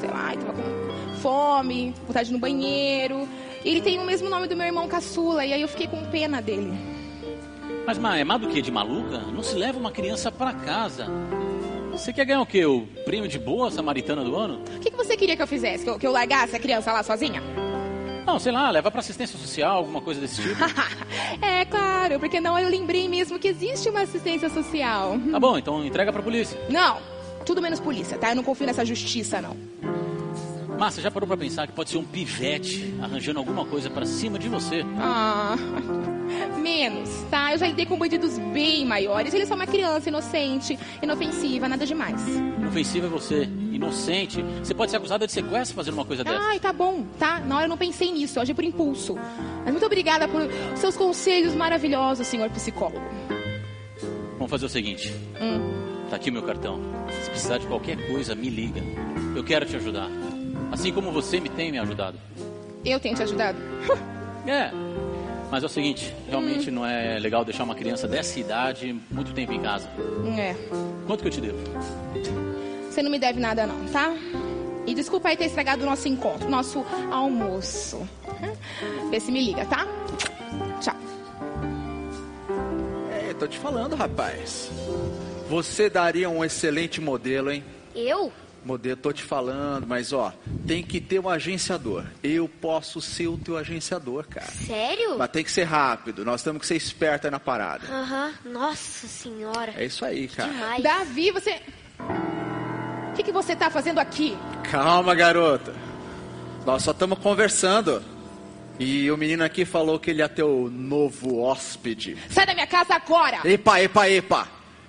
sei 0.00 0.10
lá, 0.10 0.32
ele 0.32 0.42
tava 0.42 0.52
com 0.54 0.95
fome, 1.30 1.92
vontade 2.06 2.32
no 2.32 2.38
banheiro. 2.38 3.28
Ele 3.64 3.80
tem 3.80 3.98
o 3.98 4.04
mesmo 4.04 4.28
nome 4.30 4.46
do 4.46 4.56
meu 4.56 4.64
irmão 4.64 4.86
caçula 4.86 5.44
e 5.44 5.52
aí 5.52 5.60
eu 5.60 5.66
fiquei 5.66 5.88
com 5.88 6.04
pena 6.04 6.40
dele. 6.40 6.72
Mas 7.84 7.98
ma- 7.98 8.16
é 8.16 8.22
mais 8.22 8.40
do 8.40 8.48
que 8.48 8.62
de 8.62 8.70
maluca? 8.70 9.18
Não 9.18 9.42
se 9.42 9.56
leva 9.56 9.76
uma 9.76 9.90
criança 9.90 10.30
pra 10.30 10.52
casa. 10.52 11.06
Você 11.90 12.12
quer 12.12 12.24
ganhar 12.26 12.40
o 12.42 12.46
quê? 12.46 12.64
O 12.64 12.82
prêmio 13.04 13.28
de 13.28 13.40
boa 13.40 13.72
samaritana 13.72 14.22
do 14.22 14.36
ano? 14.36 14.60
O 14.76 14.78
que, 14.80 14.88
que 14.90 14.96
você 14.96 15.16
queria 15.16 15.34
que 15.34 15.42
eu 15.42 15.46
fizesse? 15.48 15.82
Que 15.82 15.90
eu, 15.90 15.98
que 15.98 16.06
eu 16.06 16.12
largasse 16.12 16.54
a 16.54 16.60
criança 16.60 16.92
lá 16.92 17.02
sozinha? 17.02 17.42
Não, 18.24 18.38
sei 18.38 18.52
lá, 18.52 18.70
leva 18.70 18.88
pra 18.90 19.00
assistência 19.00 19.36
social, 19.36 19.78
alguma 19.78 20.00
coisa 20.00 20.20
desse 20.20 20.40
tipo. 20.42 20.54
é, 21.44 21.64
claro, 21.64 22.20
porque 22.20 22.38
não 22.38 22.56
eu 22.56 22.68
lembrei 22.68 23.08
mesmo 23.08 23.36
que 23.38 23.48
existe 23.48 23.88
uma 23.88 24.02
assistência 24.02 24.48
social. 24.48 25.16
Tá 25.32 25.40
bom, 25.40 25.58
então 25.58 25.84
entrega 25.84 26.12
pra 26.12 26.22
polícia. 26.22 26.56
Não, 26.68 26.98
tudo 27.44 27.60
menos 27.62 27.80
polícia, 27.80 28.16
tá? 28.16 28.30
Eu 28.30 28.36
não 28.36 28.44
confio 28.44 28.66
nessa 28.66 28.84
justiça, 28.84 29.40
não. 29.40 29.56
Mas 30.78 30.94
você 30.94 31.00
já 31.00 31.10
parou 31.10 31.26
pra 31.26 31.36
pensar 31.36 31.66
que 31.66 31.72
pode 31.72 31.88
ser 31.90 31.96
um 31.96 32.04
pivete 32.04 32.94
arranjando 33.00 33.38
alguma 33.38 33.64
coisa 33.64 33.88
pra 33.88 34.04
cima 34.04 34.38
de 34.38 34.48
você? 34.48 34.84
Ah, 34.98 35.56
menos, 36.60 37.08
tá? 37.30 37.52
Eu 37.52 37.58
já 37.58 37.66
lidei 37.66 37.86
com 37.86 37.96
bandidos 37.96 38.38
bem 38.52 38.84
maiores. 38.84 39.32
Ele 39.32 39.44
é 39.44 39.46
só 39.46 39.54
uma 39.54 39.66
criança 39.66 40.08
inocente, 40.10 40.78
inofensiva, 41.02 41.66
nada 41.66 41.86
demais. 41.86 42.20
Inofensivo 42.28 43.06
é 43.06 43.08
você, 43.08 43.44
inocente. 43.72 44.42
Você 44.62 44.74
pode 44.74 44.90
ser 44.90 44.98
acusada 44.98 45.26
de 45.26 45.32
sequestro 45.32 45.74
fazendo 45.74 45.94
uma 45.94 46.04
coisa 46.04 46.22
dessa. 46.22 46.38
Ai, 46.38 46.60
tá 46.60 46.72
bom, 46.74 47.06
tá? 47.18 47.40
Na 47.40 47.56
hora 47.56 47.64
eu 47.64 47.70
não 47.70 47.78
pensei 47.78 48.12
nisso, 48.12 48.38
eu 48.38 48.42
agi 48.42 48.52
por 48.52 48.64
impulso. 48.64 49.16
Mas 49.64 49.72
muito 49.72 49.86
obrigada 49.86 50.28
por 50.28 50.42
seus 50.76 50.94
conselhos 50.94 51.54
maravilhosos, 51.54 52.26
senhor 52.26 52.50
psicólogo. 52.50 53.00
Vamos 54.34 54.50
fazer 54.50 54.66
o 54.66 54.68
seguinte: 54.68 55.10
Hum. 55.40 56.06
tá 56.10 56.16
aqui 56.16 56.28
o 56.28 56.32
meu 56.34 56.42
cartão. 56.42 56.78
Se 57.22 57.30
precisar 57.30 57.56
de 57.58 57.66
qualquer 57.66 57.96
coisa, 58.08 58.34
me 58.34 58.50
liga. 58.50 58.82
Eu 59.34 59.42
quero 59.42 59.64
te 59.64 59.76
ajudar. 59.76 60.10
Assim 60.72 60.92
como 60.92 61.10
você 61.12 61.40
me 61.40 61.48
tem 61.48 61.70
me 61.70 61.78
ajudado. 61.78 62.18
Eu 62.84 63.00
tenho 63.00 63.14
te 63.14 63.22
ajudado. 63.22 63.58
É. 64.48 64.70
Mas 65.50 65.64
é 65.64 65.66
o 65.66 65.68
seguinte, 65.68 66.14
realmente 66.28 66.70
não 66.70 66.86
é 66.86 67.18
legal 67.18 67.44
deixar 67.44 67.64
uma 67.64 67.74
criança 67.74 68.06
dessa 68.06 68.38
idade 68.38 68.94
muito 69.10 69.32
tempo 69.32 69.52
em 69.52 69.60
casa. 69.60 69.88
É. 70.38 70.54
Quanto 71.04 71.22
que 71.22 71.26
eu 71.26 71.32
te 71.32 71.40
devo? 71.40 71.58
Você 72.88 73.02
não 73.02 73.10
me 73.10 73.18
deve 73.18 73.40
nada, 73.40 73.66
não, 73.66 73.86
tá? 73.86 74.14
E 74.86 74.94
desculpa 74.94 75.28
aí 75.28 75.36
ter 75.36 75.46
estragado 75.46 75.82
o 75.82 75.86
nosso 75.86 76.08
encontro, 76.08 76.48
nosso 76.48 76.84
almoço. 77.10 78.08
Vê 79.10 79.18
se 79.18 79.32
me 79.32 79.44
liga, 79.44 79.64
tá? 79.66 79.86
Tchau. 80.80 80.96
É, 83.12 83.34
tô 83.34 83.46
te 83.48 83.58
falando, 83.58 83.96
rapaz. 83.96 84.70
Você 85.48 85.90
daria 85.90 86.28
um 86.30 86.44
excelente 86.44 87.00
modelo, 87.00 87.50
hein? 87.50 87.64
Eu? 87.94 88.32
Modelo, 88.66 88.96
tô 88.96 89.12
te 89.12 89.22
falando, 89.22 89.86
mas 89.86 90.12
ó, 90.12 90.32
tem 90.66 90.82
que 90.82 91.00
ter 91.00 91.20
um 91.20 91.28
agenciador. 91.28 92.04
Eu 92.22 92.48
posso 92.48 93.00
ser 93.00 93.28
o 93.28 93.38
teu 93.38 93.56
agenciador, 93.56 94.26
cara. 94.28 94.46
Sério? 94.46 95.16
Mas 95.16 95.30
tem 95.30 95.44
que 95.44 95.52
ser 95.52 95.62
rápido, 95.62 96.24
nós 96.24 96.42
temos 96.42 96.60
que 96.60 96.66
ser 96.66 96.74
esperta 96.74 97.30
na 97.30 97.38
parada. 97.38 97.86
Aham. 97.88 98.32
Nossa 98.44 99.06
senhora. 99.06 99.72
É 99.76 99.84
isso 99.84 100.04
aí, 100.04 100.26
cara. 100.26 100.52
Demais. 100.52 100.82
Davi, 100.82 101.30
você. 101.30 101.60
O 102.00 103.12
que, 103.14 103.22
que 103.22 103.32
você 103.32 103.54
tá 103.54 103.70
fazendo 103.70 103.98
aqui? 104.00 104.36
Calma, 104.70 105.14
garota. 105.14 105.72
Nós 106.66 106.82
só 106.82 106.90
estamos 106.90 107.18
conversando. 107.20 108.02
E 108.78 109.10
o 109.10 109.16
menino 109.16 109.44
aqui 109.44 109.64
falou 109.64 109.98
que 109.98 110.10
ele 110.10 110.20
é 110.22 110.28
teu 110.28 110.68
novo 110.70 111.38
hóspede. 111.40 112.16
Sai 112.28 112.44
da 112.44 112.52
minha 112.52 112.66
casa 112.66 112.94
agora! 112.94 113.40
Epa, 113.44 113.80
epa, 113.80 114.10
epa! 114.10 114.48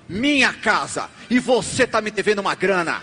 Minha 0.09 0.51
casa! 0.51 1.09
E 1.29 1.39
você 1.39 1.85
tá 1.87 2.01
me 2.01 2.11
devendo 2.11 2.39
uma 2.39 2.55
grana! 2.55 3.01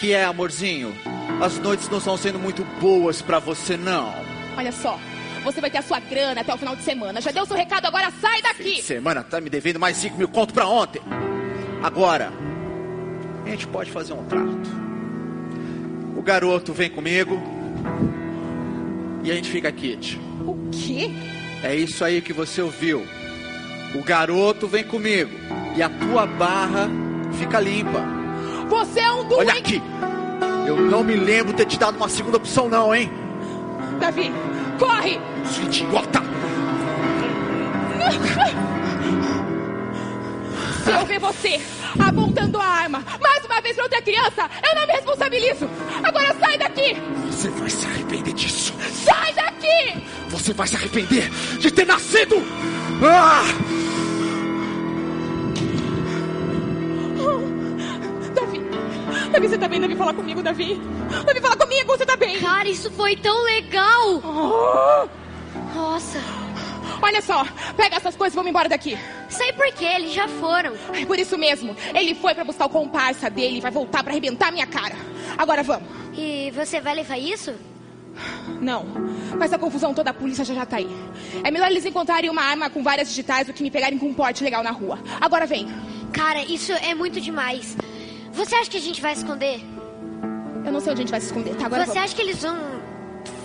Que 0.00 0.14
é, 0.14 0.24
amorzinho? 0.24 0.94
As 1.42 1.58
noites 1.58 1.86
não 1.90 1.98
estão 1.98 2.16
sendo 2.16 2.38
muito 2.38 2.64
boas 2.80 3.20
pra 3.20 3.38
você, 3.38 3.76
não. 3.76 4.14
Olha 4.56 4.72
só, 4.72 4.98
você 5.44 5.60
vai 5.60 5.70
ter 5.70 5.76
a 5.76 5.82
sua 5.82 6.00
grana 6.00 6.40
até 6.40 6.54
o 6.54 6.56
final 6.56 6.74
de 6.74 6.82
semana. 6.82 7.20
Já 7.20 7.30
deu 7.30 7.44
seu 7.44 7.54
recado, 7.54 7.84
agora 7.84 8.10
sai 8.18 8.40
daqui! 8.40 8.80
Semana 8.80 9.22
tá 9.22 9.42
me 9.42 9.50
devendo 9.50 9.78
mais 9.78 9.98
5 9.98 10.16
mil 10.16 10.28
conto 10.28 10.54
pra 10.54 10.66
ontem. 10.66 11.02
Agora, 11.82 12.32
a 13.44 13.48
gente 13.50 13.66
pode 13.66 13.90
fazer 13.90 14.14
um 14.14 14.24
trato. 14.24 14.70
O 16.16 16.22
garoto 16.22 16.72
vem 16.72 16.88
comigo 16.88 17.38
e 19.22 19.30
a 19.30 19.34
gente 19.34 19.50
fica 19.50 19.70
kit. 19.70 20.18
O 20.46 20.70
quê? 20.72 21.10
É 21.62 21.74
isso 21.74 22.02
aí 22.02 22.22
que 22.22 22.32
você 22.32 22.62
ouviu. 22.62 23.06
O 23.94 24.02
garoto 24.02 24.66
vem 24.66 24.82
comigo 24.82 25.32
e 25.76 25.82
a 25.82 25.90
tua 25.90 26.26
barra 26.26 26.88
fica 27.38 27.60
limpa. 27.60 28.19
Você 28.70 29.00
é 29.00 29.12
um 29.12 29.24
doente! 29.24 29.50
Olha 29.50 29.58
aqui. 29.58 29.82
Eu 30.66 30.76
não 30.76 31.02
me 31.02 31.16
lembro 31.16 31.52
ter 31.52 31.66
te 31.66 31.76
dado 31.76 31.96
uma 31.96 32.08
segunda 32.08 32.36
opção, 32.36 32.68
não, 32.68 32.94
hein? 32.94 33.10
Davi, 33.98 34.32
corre! 34.78 35.20
Sua 35.44 35.64
idiota! 35.64 36.22
Se 40.84 40.90
eu 40.90 41.04
ver 41.06 41.18
você 41.18 41.60
apontando 41.98 42.58
a 42.58 42.64
arma 42.64 43.04
mais 43.20 43.44
uma 43.44 43.60
vez 43.60 43.74
pra 43.74 43.84
outra 43.84 44.00
criança, 44.02 44.48
eu 44.62 44.74
não 44.76 44.86
me 44.86 44.92
responsabilizo! 44.92 45.68
Agora 46.02 46.34
sai 46.38 46.56
daqui! 46.56 46.96
Você 47.26 47.48
vai 47.50 47.70
se 47.70 47.86
arrepender 47.86 48.32
disso. 48.32 48.72
Sai 49.04 49.32
daqui! 49.34 50.04
Você 50.28 50.52
vai 50.52 50.68
se 50.68 50.76
arrepender 50.76 51.28
de 51.58 51.70
ter 51.72 51.86
nascido! 51.86 52.36
Ah! 53.02 53.42
Davi, 59.32 59.48
você 59.48 59.58
tá 59.58 59.68
bem? 59.68 59.80
Davi, 59.80 59.96
fala 59.96 60.12
comigo, 60.12 60.42
Davi! 60.42 60.80
Davi, 61.24 61.40
fala 61.40 61.56
comigo, 61.56 61.86
você 61.96 62.04
tá 62.04 62.16
bem! 62.16 62.38
Cara, 62.40 62.68
isso 62.68 62.90
foi 62.90 63.16
tão 63.16 63.44
legal! 63.44 64.20
Oh, 64.24 65.08
Nossa. 65.74 66.18
olha 67.00 67.22
só, 67.22 67.46
pega 67.76 67.96
essas 67.96 68.16
coisas 68.16 68.34
e 68.34 68.36
vamos 68.36 68.50
embora 68.50 68.68
daqui! 68.68 68.98
Sei 69.28 69.52
por 69.52 69.66
quê, 69.72 69.84
eles 69.84 70.12
já 70.12 70.26
foram. 70.26 70.72
Por 71.06 71.18
isso 71.18 71.38
mesmo, 71.38 71.76
ele 71.94 72.14
foi 72.14 72.34
pra 72.34 72.42
buscar 72.44 72.66
o 72.66 72.70
comparsa 72.70 73.30
dele 73.30 73.58
e 73.58 73.60
vai 73.60 73.70
voltar 73.70 74.02
pra 74.02 74.12
arrebentar 74.12 74.50
minha 74.50 74.66
cara. 74.66 74.96
Agora 75.38 75.62
vamos. 75.62 75.88
E 76.16 76.50
você 76.50 76.80
vai 76.80 76.94
levar 76.96 77.16
isso? 77.16 77.54
Não, 78.60 78.84
mas 79.38 79.52
a 79.52 79.58
confusão 79.58 79.94
toda 79.94 80.10
a 80.10 80.14
polícia 80.14 80.44
já 80.44 80.52
já 80.52 80.66
tá 80.66 80.78
aí. 80.78 80.88
É 81.44 81.50
melhor 81.50 81.70
eles 81.70 81.86
encontrarem 81.86 82.28
uma 82.28 82.42
arma 82.42 82.68
com 82.68 82.82
várias 82.82 83.08
digitais 83.08 83.46
do 83.46 83.52
que 83.52 83.62
me 83.62 83.70
pegarem 83.70 83.98
com 83.98 84.06
um 84.06 84.14
porte 84.14 84.42
legal 84.42 84.62
na 84.62 84.72
rua. 84.72 84.98
Agora 85.20 85.46
vem. 85.46 85.68
Cara, 86.12 86.42
isso 86.42 86.72
é 86.72 86.92
muito 86.94 87.20
demais. 87.20 87.76
Você 88.40 88.54
acha 88.54 88.70
que 88.70 88.78
a 88.78 88.80
gente 88.80 89.02
vai 89.02 89.12
esconder? 89.12 89.60
Eu 90.64 90.72
não 90.72 90.80
sei 90.80 90.92
onde 90.92 91.02
a 91.02 91.04
gente 91.04 91.10
vai 91.10 91.20
se 91.20 91.26
esconder, 91.26 91.54
tá? 91.56 91.66
Agora 91.66 91.84
Você 91.84 91.98
acha 91.98 92.14
que 92.14 92.22
eles 92.22 92.40
vão 92.42 92.56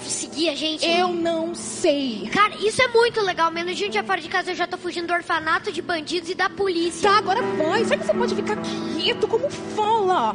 seguir 0.02 0.50
a 0.50 0.56
gente? 0.56 0.86
Eu 0.88 1.10
não 1.10 1.54
sei. 1.54 2.30
Cara, 2.32 2.56
isso 2.56 2.82
é 2.82 2.88
muito 2.88 3.20
legal. 3.22 3.52
Menos 3.52 3.76
de 3.78 3.86
um 3.86 3.90
dia 3.90 4.06
fora 4.06 4.22
de 4.22 4.30
casa 4.30 4.52
eu 4.52 4.56
já 4.56 4.66
tô 4.66 4.78
fugindo 4.78 5.08
do 5.08 5.14
orfanato, 5.14 5.70
de 5.70 5.82
bandidos 5.82 6.30
e 6.30 6.34
da 6.36 6.50
polícia. 6.50 7.10
Tá, 7.10 7.18
agora 7.18 7.42
vai. 7.42 7.84
Será 7.84 7.98
que 8.00 8.06
você 8.06 8.14
pode 8.14 8.36
ficar 8.36 8.56
quieto 8.98 9.28
como 9.28 9.50
fala? 9.50 10.34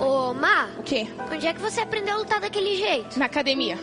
Ô, 0.00 0.32
Ma, 0.34 0.68
O 0.78 0.84
quê? 0.84 1.08
onde 1.32 1.48
é 1.48 1.52
que 1.52 1.60
você 1.60 1.80
aprendeu 1.80 2.14
a 2.14 2.18
lutar 2.18 2.40
daquele 2.40 2.76
jeito? 2.76 3.18
Na 3.18 3.24
academia. 3.24 3.76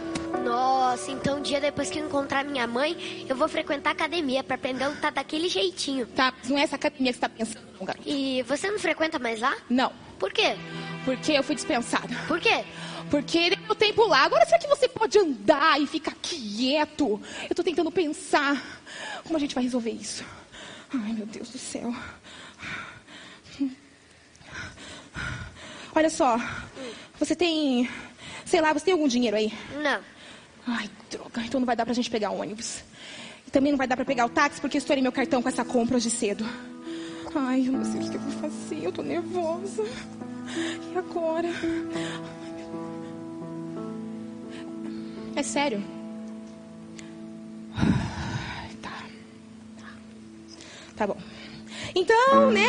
Nossa, 0.45 1.11
então 1.11 1.39
um 1.39 1.41
dia 1.41 1.59
depois 1.59 1.89
que 1.89 1.97
eu 1.97 2.05
encontrar 2.05 2.45
minha 2.45 2.67
mãe, 2.67 3.25
eu 3.27 3.35
vou 3.35 3.47
frequentar 3.47 3.89
a 3.89 3.93
academia 3.93 4.43
pra 4.43 4.55
aprender 4.55 4.83
a 4.83 4.89
lutar 4.89 5.11
daquele 5.11 5.49
jeitinho. 5.49 6.05
Tá, 6.05 6.31
não 6.45 6.55
é 6.55 6.61
essa 6.61 6.75
academia 6.75 7.11
que 7.11 7.17
você 7.17 7.21
tá 7.21 7.29
pensando, 7.29 7.67
não, 7.79 7.85
garoto. 7.85 8.07
E 8.07 8.43
você 8.43 8.69
não 8.69 8.77
frequenta 8.77 9.17
mais 9.17 9.39
lá? 9.41 9.57
Não. 9.67 9.91
Por 10.19 10.31
quê? 10.31 10.55
Porque 11.03 11.31
eu 11.31 11.41
fui 11.41 11.55
dispensada. 11.55 12.15
Por 12.27 12.39
quê? 12.39 12.63
Porque 13.09 13.49
deu 13.49 13.59
meu 13.59 13.73
tempo 13.73 14.05
lá. 14.05 14.23
Agora 14.23 14.45
será 14.45 14.59
que 14.59 14.67
você 14.67 14.87
pode 14.87 15.17
andar 15.17 15.81
e 15.81 15.87
ficar 15.87 16.13
quieto? 16.21 17.19
Eu 17.49 17.55
tô 17.55 17.63
tentando 17.63 17.91
pensar 17.91 18.63
como 19.23 19.35
a 19.37 19.39
gente 19.39 19.55
vai 19.55 19.63
resolver 19.63 19.91
isso. 19.91 20.23
Ai, 20.93 21.13
meu 21.13 21.25
Deus 21.25 21.49
do 21.49 21.57
céu. 21.57 21.91
Olha 25.95 26.09
só. 26.09 26.37
Você 27.19 27.35
tem. 27.35 27.89
Sei 28.45 28.61
lá, 28.61 28.73
você 28.73 28.85
tem 28.85 28.93
algum 28.93 29.07
dinheiro 29.07 29.35
aí? 29.35 29.51
Não. 29.81 30.14
Ai, 30.67 30.89
droga. 31.09 31.41
Então 31.41 31.59
não 31.59 31.65
vai 31.65 31.75
dar 31.75 31.85
pra 31.85 31.93
gente 31.93 32.09
pegar 32.09 32.31
ônibus. 32.31 32.83
E 33.47 33.51
também 33.51 33.71
não 33.71 33.77
vai 33.77 33.87
dar 33.87 33.95
pra 33.95 34.05
pegar 34.05 34.25
o 34.25 34.29
táxi 34.29 34.59
porque 34.59 34.77
estourei 34.77 35.01
meu 35.01 35.11
cartão 35.11 35.41
com 35.41 35.49
essa 35.49 35.63
compra 35.63 35.97
hoje 35.97 36.09
cedo. 36.09 36.45
Ai, 37.35 37.67
eu 37.67 37.73
não 37.73 37.85
sei 37.85 38.01
o 38.01 38.09
que 38.09 38.15
eu 38.15 38.21
vou 38.21 38.49
fazer. 38.49 38.83
Eu 38.83 38.91
tô 38.91 39.03
nervosa. 39.03 39.83
E 40.93 40.97
agora? 40.97 41.49
É 45.35 45.43
sério? 45.43 45.83
Tá. 48.81 49.03
Tá 50.95 51.07
bom. 51.07 51.17
Então, 51.95 52.51
né? 52.51 52.67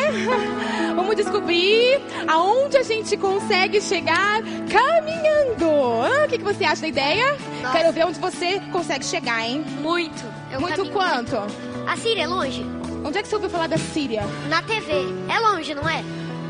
Vamos 0.95 1.15
descobrir 1.15 1.99
aonde 2.27 2.77
a 2.77 2.83
gente 2.83 3.15
consegue 3.17 3.81
chegar 3.81 4.41
caminhando. 4.71 5.65
Ah, 6.03 6.25
O 6.25 6.29
que, 6.29 6.37
que 6.37 6.43
você 6.43 6.63
acha 6.63 6.81
da 6.81 6.87
ideia? 6.87 7.37
Nossa. 7.61 7.77
Quero 7.77 7.93
ver 7.93 8.05
onde 8.05 8.19
você 8.19 8.59
consegue 8.71 9.05
chegar, 9.05 9.45
hein? 9.45 9.63
Muito. 9.81 10.23
Eu 10.51 10.61
Muito 10.61 10.85
quanto? 10.91 11.35
muito. 11.35 11.87
A 11.89 11.97
Síria 11.97 12.23
é 12.23 12.27
longe? 12.27 12.65
Onde 13.03 13.17
é 13.17 13.21
que 13.21 13.27
você 13.27 13.35
ouviu 13.35 13.49
falar 13.49 13.67
da 13.67 13.77
Síria? 13.77 14.23
Na 14.49 14.61
TV. 14.61 14.93
É 15.29 15.39
longe, 15.39 15.73
não 15.75 15.87
é? 15.87 16.03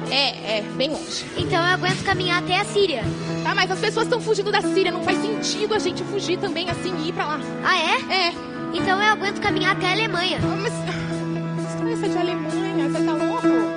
É, 0.09 0.57
é, 0.57 0.61
bem 0.75 0.89
longe. 0.89 1.25
Então 1.35 1.57
eu 1.57 1.73
aguento 1.73 2.03
caminhar 2.03 2.41
até 2.43 2.57
a 2.59 2.65
Síria. 2.65 3.03
Tá, 3.43 3.53
mas 3.55 3.69
as 3.71 3.79
pessoas 3.79 4.05
estão 4.05 4.21
fugindo 4.21 4.51
da 4.51 4.61
Síria. 4.61 4.91
Não 4.91 5.03
faz 5.03 5.19
sentido 5.19 5.73
a 5.73 5.79
gente 5.79 6.03
fugir 6.03 6.37
também 6.37 6.69
assim 6.69 6.95
e 7.03 7.09
ir 7.09 7.13
pra 7.13 7.25
lá. 7.25 7.39
Ah, 7.63 7.77
é? 7.77 8.27
É. 8.27 8.33
Então 8.73 9.01
eu 9.01 9.11
aguento 9.13 9.41
caminhar 9.41 9.75
até 9.75 9.87
a 9.87 9.91
Alemanha. 9.93 10.39
Mas. 10.61 11.16
História 11.97 12.11
é 12.11 12.23
de 12.23 12.31
Alemanha? 12.31 12.89
Você 12.89 13.03
tá 13.03 13.13
louco? 13.13 13.76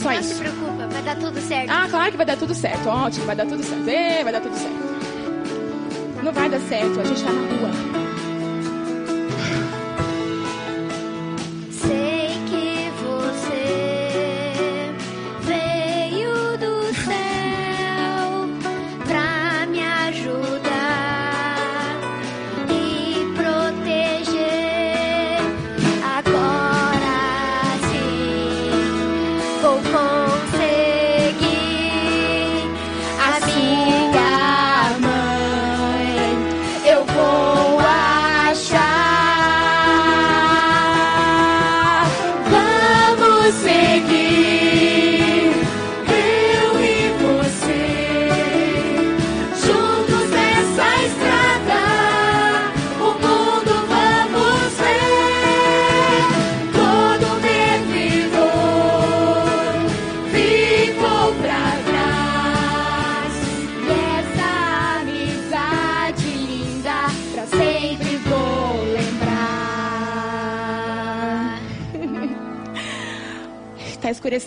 Só 0.00 0.10
Não 0.12 0.22
se 0.22 0.30
isso. 0.32 0.40
preocupa, 0.40 0.86
vai 0.86 1.02
dar 1.02 1.16
tudo 1.16 1.40
certo. 1.40 1.70
Ah, 1.70 1.86
claro 1.90 2.10
que 2.10 2.16
vai 2.16 2.26
dar 2.26 2.36
tudo 2.36 2.54
certo. 2.54 2.88
Ótimo, 2.88 3.26
vai 3.26 3.36
dar 3.36 3.46
tudo 3.46 3.62
certo. 3.62 3.88
Ê, 3.88 4.22
vai 4.24 4.32
dar 4.32 4.40
tudo 4.40 4.56
certo. 4.56 4.90
Não 6.22 6.32
vai 6.32 6.48
dar 6.50 6.60
certo, 6.60 7.00
a 7.00 7.04
gente 7.04 7.22
tá 7.22 7.30
na 7.32 7.40
rua. 7.40 8.09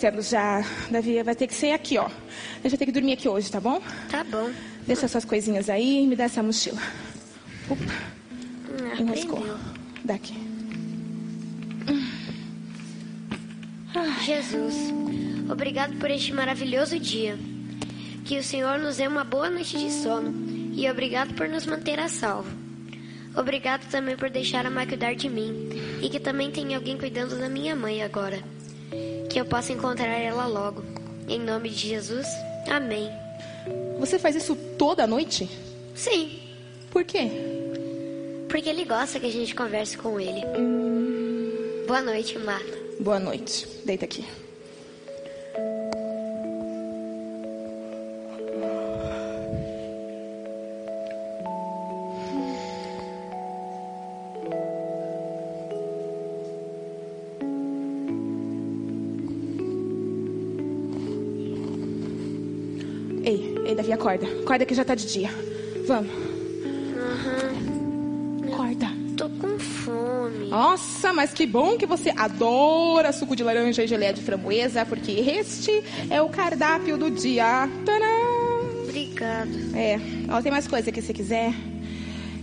Escurecendo 0.04 0.20
já, 0.22 0.62
Davi. 0.90 1.22
Vai 1.22 1.34
ter 1.34 1.46
que 1.46 1.54
ser 1.54 1.72
aqui, 1.72 1.96
ó. 1.96 2.08
Gente 2.08 2.70
vai 2.70 2.78
ter 2.78 2.86
que 2.86 2.92
dormir 2.92 3.12
aqui 3.14 3.26
hoje, 3.26 3.50
tá 3.50 3.58
bom? 3.60 3.80
Tá 4.10 4.22
bom. 4.22 4.50
Deixa 4.86 5.08
suas 5.08 5.24
coisinhas 5.24 5.70
aí 5.70 6.02
e 6.02 6.06
me 6.06 6.14
dá 6.14 6.24
essa 6.24 6.42
mochila. 6.42 6.78
Opa, 7.70 7.82
Ah, 8.92 9.00
enroscou. 9.00 9.42
Daqui. 10.04 10.34
Jesus, 14.26 14.74
obrigado 15.50 15.94
por 15.98 16.10
este 16.10 16.32
maravilhoso 16.34 16.98
dia. 16.98 17.38
Que 18.26 18.38
o 18.38 18.42
Senhor 18.42 18.78
nos 18.78 18.96
dê 18.98 19.06
uma 19.06 19.24
boa 19.24 19.48
noite 19.48 19.78
de 19.78 19.90
sono. 19.90 20.34
E 20.74 20.90
obrigado 20.90 21.34
por 21.34 21.48
nos 21.48 21.64
manter 21.66 21.98
a 21.98 22.08
salvo. 22.08 22.50
Obrigado 23.34 23.88
também 23.90 24.16
por 24.16 24.28
deixar 24.28 24.66
a 24.66 24.70
mãe 24.70 24.86
cuidar 24.86 25.14
de 25.14 25.28
mim. 25.30 25.68
E 26.02 26.10
que 26.10 26.20
também 26.20 26.50
tenha 26.50 26.76
alguém 26.76 26.98
cuidando 26.98 27.38
da 27.38 27.48
minha 27.48 27.74
mãe 27.74 28.02
agora. 28.02 28.42
Que 29.34 29.40
eu 29.40 29.44
possa 29.44 29.72
encontrar 29.72 30.06
ela 30.06 30.46
logo. 30.46 30.84
Em 31.26 31.40
nome 31.40 31.68
de 31.68 31.88
Jesus, 31.88 32.24
amém. 32.70 33.10
Você 33.98 34.16
faz 34.16 34.36
isso 34.36 34.54
toda 34.78 35.08
noite? 35.08 35.50
Sim, 35.92 36.38
Por 36.92 37.02
quê? 37.02 37.28
porque 38.48 38.68
ele 38.68 38.84
gosta 38.84 39.18
que 39.18 39.26
a 39.26 39.32
gente 39.32 39.52
converse 39.52 39.98
com 39.98 40.20
ele. 40.20 40.40
Boa 41.88 42.00
noite, 42.00 42.38
Má. 42.38 42.60
Boa 43.00 43.18
noite. 43.18 43.66
Deita 43.84 44.04
aqui. 44.04 44.24
Davi, 63.84 63.92
acorda. 63.92 64.26
Acorda 64.26 64.64
que 64.64 64.74
já 64.74 64.84
tá 64.84 64.94
de 64.94 65.06
dia. 65.06 65.30
Vamos. 65.86 66.10
Acorda. 68.50 68.86
Tô 69.16 69.28
com 69.28 69.58
fome. 69.58 70.48
Nossa, 70.48 71.12
mas 71.12 71.32
que 71.32 71.46
bom 71.46 71.76
que 71.76 71.84
você 71.84 72.10
adora 72.16 73.12
suco 73.12 73.36
de 73.36 73.44
laranja 73.44 73.84
e 73.84 73.86
geleia 73.86 74.12
de 74.12 74.22
framboesa, 74.22 74.86
porque 74.86 75.12
este 75.12 75.84
é 76.08 76.22
o 76.22 76.30
cardápio 76.30 76.96
do 76.96 77.10
dia. 77.10 77.68
Tadã! 77.84 78.04
Obrigado. 78.84 79.50
É, 79.76 79.98
ó, 80.30 80.40
tem 80.40 80.50
mais 80.50 80.66
coisa 80.66 80.90
que 80.90 81.02
você 81.02 81.12
quiser. 81.12 81.52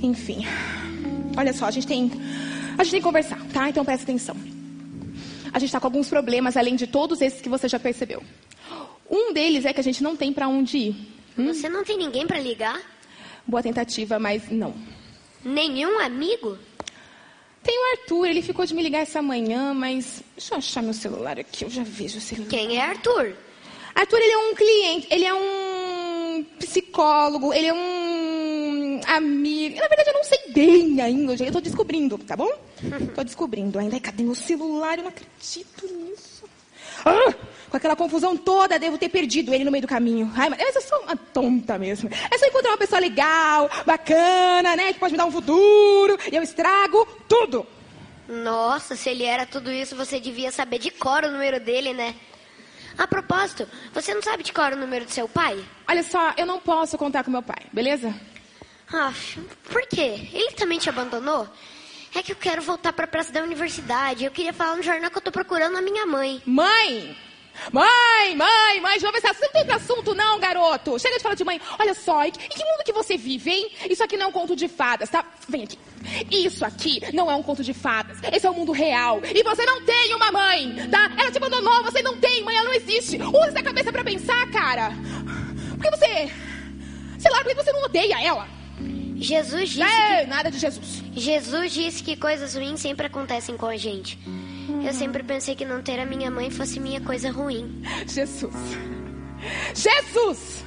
Enfim. 0.02 0.46
Olha 1.36 1.54
só, 1.54 1.66
a 1.66 1.72
gente 1.72 1.88
tem. 1.88 2.12
A 2.78 2.84
gente 2.84 2.92
tem 2.92 3.02
que 3.02 3.06
conversar, 3.06 3.40
tá? 3.52 3.68
Então 3.68 3.84
presta 3.84 4.04
atenção. 4.04 4.36
A 5.52 5.60
gente 5.60 5.72
tá 5.72 5.80
com 5.80 5.88
alguns 5.88 6.08
problemas, 6.08 6.56
além 6.56 6.76
de 6.76 6.86
todos 6.86 7.20
esses 7.20 7.42
que 7.42 7.50
você 7.50 7.68
já 7.68 7.80
percebeu. 7.80 8.22
Um 9.10 9.34
deles 9.34 9.66
é 9.66 9.74
que 9.74 9.80
a 9.80 9.84
gente 9.84 10.02
não 10.04 10.16
tem 10.16 10.32
pra 10.32 10.48
onde 10.48 10.78
ir. 10.78 11.21
Você 11.38 11.70
não 11.70 11.84
tem 11.84 11.98
ninguém 11.98 12.28
pra 12.28 12.40
ligar? 12.40 12.82
Boa 13.46 13.64
tentativa, 13.64 14.20
mas 14.20 14.50
não. 14.50 14.74
Nenhum 15.44 16.00
amigo? 16.00 16.58
Tem 17.64 17.78
o 17.78 17.92
Arthur, 18.00 18.26
ele 18.28 18.42
ficou 18.42 18.66
de 18.66 18.74
me 18.74 18.82
ligar 18.82 19.00
essa 19.00 19.22
manhã, 19.22 19.74
mas. 19.74 20.24
Deixa 20.36 20.56
eu 20.56 20.58
achar 20.58 20.82
meu 20.82 20.94
celular 20.94 21.40
aqui, 21.40 21.64
eu 21.64 21.70
já 21.70 21.84
vejo 21.84 22.18
o 22.18 22.22
celular. 22.22 22.50
Quem 22.50 22.78
é 22.78 22.82
Arthur? 22.82 23.36
Arthur, 23.94 24.18
ele 24.20 24.32
é 24.32 24.38
um 24.38 24.56
cliente, 24.56 25.08
ele 25.12 25.26
é 25.26 25.34
um 25.34 26.46
psicólogo, 26.58 27.54
ele 27.54 27.68
é 27.68 27.74
um 27.74 29.02
amigo. 29.06 29.76
Na 29.76 29.88
verdade, 29.88 30.10
eu 30.10 30.14
não 30.14 30.24
sei 30.24 30.40
bem 30.54 31.02
ainda. 31.02 31.44
Eu 31.44 31.52
tô 31.52 31.62
descobrindo, 31.62 32.18
tá 32.18 32.36
bom? 32.36 32.50
Tô 33.14 33.24
descobrindo 33.24 33.78
ainda. 33.78 33.96
Ai, 33.96 34.00
cadê 34.00 34.24
meu 34.24 34.34
celular? 34.34 34.98
Eu 34.98 35.04
não 35.04 35.10
acredito 35.10 35.86
nisso. 35.86 36.44
Ah, 37.06 37.34
com 37.70 37.78
aquela 37.78 37.96
confusão 37.96 38.36
toda, 38.36 38.78
devo 38.78 38.98
ter 38.98 39.10
perdido 39.10 39.54
ele 39.54 39.64
no 39.64 39.72
meio 39.72 39.82
do 39.84 39.88
caminho. 39.88 40.32
Ai, 40.36 40.50
mas 40.50 40.76
eu 40.76 40.82
sou 40.82 41.00
uma 41.00 41.16
tonta 41.16 41.78
mesmo. 41.78 42.10
É 42.30 42.38
só 42.38 42.46
encontrar 42.46 42.72
uma 42.72 42.78
pessoa 42.78 43.00
legal, 43.00 43.70
bacana, 43.86 44.76
né? 44.76 44.94
Que 44.94 45.00
pode 45.00 45.14
me 45.14 45.18
dar 45.18 45.26
um 45.26 45.32
futuro. 45.32 46.18
E 46.32 46.36
eu 46.36 46.44
estrago 46.44 47.06
tudo. 47.28 47.66
Nossa, 48.28 48.96
se 48.96 49.10
ele 49.10 49.24
era 49.24 49.46
tudo 49.46 49.72
isso, 49.72 49.96
você 49.96 50.20
devia 50.20 50.52
saber 50.52 50.80
de 50.80 50.92
cor 50.92 51.24
o 51.24 51.32
número 51.32 51.60
dele, 51.60 51.94
né? 51.94 52.16
A 52.98 53.08
propósito, 53.08 53.68
você 53.94 54.14
não 54.14 54.22
sabe 54.22 54.44
de 54.44 54.54
cor 54.54 54.74
o 54.74 54.78
número 54.78 55.06
do 55.06 55.12
seu 55.12 55.28
pai? 55.28 55.64
Olha 55.88 56.04
só, 56.04 56.34
eu 56.38 56.46
não 56.46 56.60
posso 56.60 56.98
contar 56.98 57.24
com 57.24 57.32
meu 57.32 57.42
pai, 57.42 57.66
beleza? 57.72 58.14
Ah, 58.94 59.14
por 59.70 59.82
quê? 59.88 60.30
Ele 60.34 60.52
também 60.52 60.78
te 60.78 60.90
abandonou? 60.90 61.48
É 62.14 62.22
que 62.22 62.32
eu 62.32 62.36
quero 62.36 62.62
voltar 62.62 62.92
pra 62.94 63.08
praça 63.08 63.32
da 63.32 63.42
universidade. 63.42 64.26
Eu 64.26 64.32
queria 64.32 64.54
falar 64.54 64.76
no 64.76 64.84
jornal 64.84 65.10
que 65.10 65.18
eu 65.18 65.22
tô 65.22 65.32
procurando 65.32 65.78
a 65.78 65.82
minha 65.82 66.06
mãe. 66.06 66.42
Mãe! 66.46 67.16
Mãe, 67.72 68.36
mãe, 68.36 68.82
mãe, 68.82 68.98
de 68.98 69.04
novo 69.04 69.18
esse 69.18 69.28
assunto. 69.28 69.56
Esse 69.56 69.72
assunto, 69.72 70.14
não, 70.14 70.40
garoto. 70.40 70.98
Chega 71.00 71.18
de 71.18 71.24
falar 71.24 71.36
de 71.36 71.44
mãe. 71.44 71.62
Olha 71.78 71.94
só, 71.94 72.24
em 72.26 72.32
que, 72.32 72.44
em 72.44 72.50
que 72.50 72.64
mundo 72.64 72.84
que 72.84 72.92
você 72.92 73.18
vive, 73.18 73.52
hein? 73.52 73.72
Isso 73.90 74.04
aqui 74.04 74.18
não 74.18 74.26
é 74.26 74.30
um 74.30 74.32
conto 74.32 74.56
de 74.56 74.68
fadas, 74.68 75.10
tá? 75.10 75.24
Vem 75.48 75.64
aqui. 75.64 75.78
Isso 76.32 76.66
aqui 76.66 77.02
não 77.14 77.30
é 77.30 77.36
um 77.36 77.44
conto 77.44 77.64
de 77.64 77.74
fadas. 77.74 78.18
Esse 78.32 78.46
é 78.48 78.50
o 78.50 78.54
mundo 78.54 78.72
real. 78.72 79.22
E 79.24 79.44
você 79.44 79.66
não 79.66 79.84
tem 79.86 80.16
uma 80.16 80.32
mãe, 80.32 80.88
tá? 80.90 81.12
Ela 81.18 81.32
te 81.32 81.38
abandonou, 81.38 81.84
você 81.84 82.02
não 82.02 82.18
tem 82.18 82.44
mãe, 82.44 82.56
ela 82.56 82.66
não 82.66 82.74
existe. 82.74 83.18
Usa 83.22 83.48
essa 83.48 83.64
cabeça 83.64 83.92
pra 83.92 84.04
pensar, 84.04 84.50
cara. 84.50 84.92
Por 85.76 85.84
que 85.84 85.98
você. 85.98 86.32
Sei 87.20 87.32
lá, 87.32 87.44
por 87.44 87.50
que 87.50 87.56
você 87.56 87.72
não 87.72 87.84
odeia 87.84 88.22
ela? 88.26 88.61
Jesus 89.22 89.70
disse 89.70 89.82
É, 89.84 90.26
nada 90.26 90.50
de 90.50 90.58
Jesus. 90.58 91.04
que 91.14 91.20
Jesus 91.20 91.72
disse 91.72 92.04
que 92.04 92.16
coisas 92.16 92.56
ruins 92.56 92.80
sempre 92.82 93.06
acontecem 93.06 93.56
com 93.56 93.68
a 93.68 93.78
gente. 93.78 94.18
Eu 94.84 94.94
sempre 94.94 95.22
pensei 95.22 95.54
que 95.56 95.64
não 95.66 95.82
ter 95.82 96.00
a 96.00 96.06
minha 96.06 96.32
mãe 96.32 96.50
fosse 96.50 96.80
minha 96.80 97.00
coisa 97.02 97.30
ruim. 97.32 97.84
Jesus. 98.08 98.54
Jesus! 99.76 100.64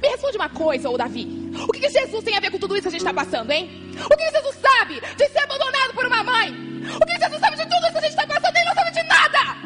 Me 0.00 0.08
responde 0.08 0.36
uma 0.36 0.48
coisa, 0.48 0.88
ô 0.88 0.96
Davi. 0.96 1.50
O 1.68 1.72
que, 1.72 1.80
que 1.80 1.90
Jesus 1.90 2.22
tem 2.24 2.36
a 2.36 2.40
ver 2.40 2.50
com 2.50 2.58
tudo 2.58 2.74
isso 2.74 2.82
que 2.82 2.88
a 2.88 2.92
gente 2.92 3.00
está 3.00 3.12
passando, 3.12 3.50
hein? 3.50 3.68
O 4.04 4.08
que, 4.08 4.16
que 4.16 4.30
Jesus 4.30 4.56
sabe 4.62 5.00
de 5.16 5.28
ser 5.28 5.38
abandonado 5.40 5.92
por 5.94 6.06
uma 6.06 6.22
mãe? 6.22 6.52
O 6.96 7.04
que, 7.04 7.12
que 7.14 7.20
Jesus 7.20 7.40
sabe 7.40 7.56
de 7.56 7.62
tudo 7.64 7.82
isso 7.82 7.92
que 7.92 7.98
a 7.98 8.00
gente 8.02 8.10
está 8.10 8.26
passando? 8.26 8.56
Ele 8.56 8.64
não 8.64 8.74
sabe 8.74 8.90
de 8.92 9.02
nada! 9.02 9.56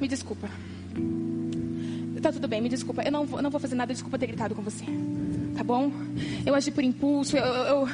Me 0.00 0.06
desculpa. 0.08 0.48
Tá 2.20 2.32
tudo 2.32 2.48
bem, 2.48 2.60
me 2.60 2.68
desculpa. 2.68 3.02
Eu 3.02 3.12
não 3.12 3.24
vou, 3.24 3.40
não 3.40 3.50
vou 3.50 3.60
fazer 3.60 3.74
nada, 3.74 3.92
desculpa 3.92 4.18
ter 4.18 4.26
gritado 4.26 4.54
com 4.54 4.62
você. 4.62 4.84
Tá 5.56 5.62
bom? 5.62 5.90
Eu 6.44 6.54
agi 6.54 6.70
por 6.70 6.82
impulso, 6.84 7.36
eu, 7.36 7.44
eu, 7.44 7.64
eu, 7.64 7.88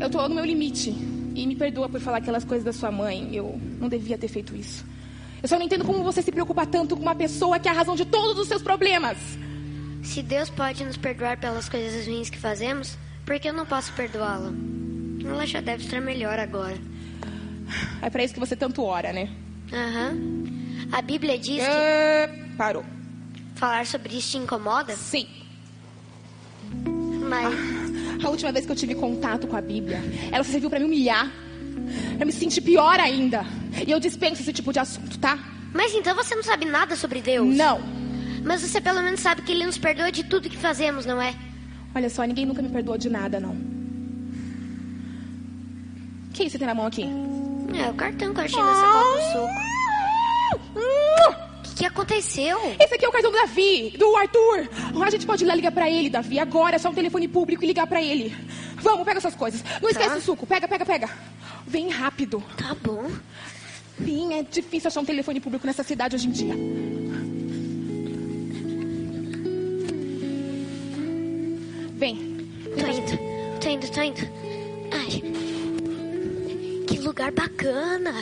eu 0.00 0.10
tô 0.10 0.26
no 0.28 0.34
meu 0.34 0.44
limite. 0.44 0.90
E 1.34 1.46
me 1.46 1.54
perdoa 1.54 1.88
por 1.88 2.00
falar 2.00 2.18
aquelas 2.18 2.44
coisas 2.44 2.64
da 2.64 2.72
sua 2.72 2.90
mãe. 2.90 3.34
Eu 3.34 3.60
não 3.78 3.88
devia 3.88 4.16
ter 4.16 4.28
feito 4.28 4.56
isso. 4.56 4.84
Eu 5.42 5.48
só 5.48 5.58
não 5.58 5.66
entendo 5.66 5.84
como 5.84 6.02
você 6.02 6.22
se 6.22 6.32
preocupa 6.32 6.64
tanto 6.64 6.96
com 6.96 7.02
uma 7.02 7.14
pessoa 7.14 7.58
que 7.58 7.68
é 7.68 7.70
a 7.70 7.74
razão 7.74 7.94
de 7.94 8.04
todos 8.06 8.38
os 8.38 8.48
seus 8.48 8.62
problemas. 8.62 9.18
Se 10.02 10.22
Deus 10.22 10.48
pode 10.48 10.84
nos 10.84 10.96
perdoar 10.96 11.38
pelas 11.38 11.68
coisas 11.68 12.06
ruins 12.06 12.30
que 12.30 12.38
fazemos, 12.38 12.96
por 13.24 13.38
que 13.38 13.48
eu 13.48 13.52
não 13.52 13.66
posso 13.66 13.92
perdoá-la? 13.92 14.52
Ela 15.24 15.46
já 15.46 15.60
deve 15.60 15.84
estar 15.84 16.00
melhor 16.00 16.38
agora. 16.38 16.76
É 18.00 18.08
pra 18.08 18.24
isso 18.24 18.32
que 18.32 18.40
você 18.40 18.56
tanto 18.56 18.82
ora, 18.82 19.12
né? 19.12 19.28
Aham. 19.72 20.16
A 20.92 21.02
Bíblia 21.02 21.36
diz 21.38 21.56
que 21.56 21.60
É, 21.62 22.28
Parou. 22.56 22.84
Falar 23.56 23.86
sobre 23.86 24.16
isso 24.16 24.30
te 24.32 24.38
incomoda, 24.38 24.94
Sim. 24.94 25.26
mas 27.28 27.54
A 28.24 28.30
última 28.30 28.52
vez 28.52 28.64
que 28.64 28.72
eu 28.72 28.76
tive 28.76 28.94
contato 28.94 29.46
com 29.46 29.56
a 29.56 29.60
Bíblia, 29.60 30.00
ela 30.32 30.44
serviu 30.44 30.70
pra 30.70 30.78
me 30.78 30.86
humilhar. 30.86 31.30
Pra 32.16 32.24
me 32.24 32.32
sentir 32.32 32.62
pior 32.62 32.98
ainda. 32.98 33.44
E 33.86 33.90
eu 33.90 34.00
dispenso 34.00 34.40
esse 34.42 34.52
tipo 34.52 34.72
de 34.72 34.78
assunto, 34.78 35.18
tá? 35.18 35.38
Mas 35.72 35.92
então 35.94 36.14
você 36.14 36.34
não 36.34 36.42
sabe 36.42 36.64
nada 36.64 36.96
sobre 36.96 37.20
Deus? 37.20 37.54
Não. 37.54 37.80
Mas 38.42 38.62
você 38.62 38.80
pelo 38.80 39.02
menos 39.02 39.20
sabe 39.20 39.42
que 39.42 39.52
Ele 39.52 39.66
nos 39.66 39.76
perdoa 39.76 40.10
de 40.10 40.24
tudo 40.24 40.48
que 40.48 40.56
fazemos, 40.56 41.04
não 41.04 41.20
é? 41.20 41.34
Olha 41.94 42.08
só, 42.08 42.24
ninguém 42.24 42.46
nunca 42.46 42.62
me 42.62 42.68
perdoou 42.68 42.96
de 42.96 43.10
nada, 43.10 43.38
não. 43.38 43.54
O 46.28 46.32
que 46.32 46.48
você 46.48 46.58
tem 46.58 46.66
na 46.66 46.74
mão 46.74 46.86
aqui? 46.86 47.04
É 47.74 47.90
o 47.90 47.94
cartão 47.94 48.32
que 48.32 48.40
eu 48.40 48.44
achei 48.44 48.62
na 48.62 48.74
sacola 48.74 49.16
do 49.16 49.22
suco. 49.32 49.66
Que, 51.76 51.82
que 51.82 51.86
aconteceu? 51.86 52.58
Esse 52.80 52.94
aqui 52.94 53.04
é 53.04 53.08
o 53.08 53.12
cartão 53.12 53.30
do 53.30 53.36
Davi, 53.36 53.94
do 53.98 54.16
Arthur. 54.16 54.68
A 55.04 55.10
gente 55.10 55.26
pode 55.26 55.44
ir 55.44 55.46
lá 55.46 55.54
ligar 55.54 55.70
pra 55.70 55.90
ele, 55.90 56.08
Davi. 56.08 56.38
Agora 56.38 56.76
é 56.76 56.78
só 56.78 56.88
um 56.88 56.94
telefone 56.94 57.28
público 57.28 57.62
e 57.62 57.66
ligar 57.66 57.86
pra 57.86 58.02
ele. 58.02 58.34
Vamos, 58.76 59.04
pega 59.04 59.18
essas 59.18 59.34
coisas. 59.34 59.62
Não 59.80 59.88
esquece 59.88 60.16
o 60.16 60.20
suco. 60.20 60.46
Pega, 60.46 60.66
pega, 60.66 60.84
pega. 60.84 61.10
Vem 61.66 61.90
rápido. 61.90 62.42
Tá 62.56 62.74
bom. 62.82 63.10
Sim, 64.02 64.34
é 64.34 64.42
difícil 64.42 64.88
achar 64.88 65.00
um 65.00 65.04
telefone 65.04 65.40
público 65.40 65.66
nessa 65.66 65.82
cidade 65.82 66.16
hoje 66.16 66.26
em 66.26 66.30
dia. 66.30 66.54
Vem. 71.96 72.36
Tô 72.78 72.86
indo, 72.86 73.58
tô 73.60 73.68
indo, 73.68 73.90
tô 73.90 74.02
indo. 74.02 74.20
Ai, 74.92 75.22
que 76.86 76.98
lugar 76.98 77.32
bacana. 77.32 78.12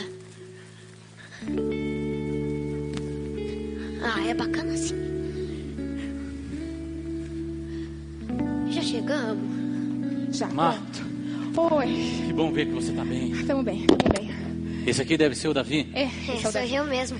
Ah, 4.07 4.27
é 4.27 4.33
bacana 4.33 4.77
sim. 4.77 4.95
Já 8.69 8.81
chegamos? 8.81 10.37
Já. 10.37 10.47
Pronto. 10.47 11.75
Oi. 11.75 11.87
Que 12.27 12.33
bom 12.33 12.51
ver 12.51 12.65
que 12.67 12.73
você 12.73 12.91
tá 12.93 13.03
bem. 13.03 13.45
Tamo 13.45 13.63
bem, 13.63 13.85
tamo 13.87 14.13
bem. 14.13 14.85
Esse 14.85 15.01
aqui 15.01 15.17
deve 15.17 15.33
ser 15.35 15.47
o 15.47 15.53
Davi. 15.53 15.89
É, 15.93 16.03
É, 16.03 16.05
esse 16.05 16.45
é 16.45 16.49
o 16.49 16.51
sou 16.51 16.61
eu 16.61 16.85
mesmo. 16.85 17.19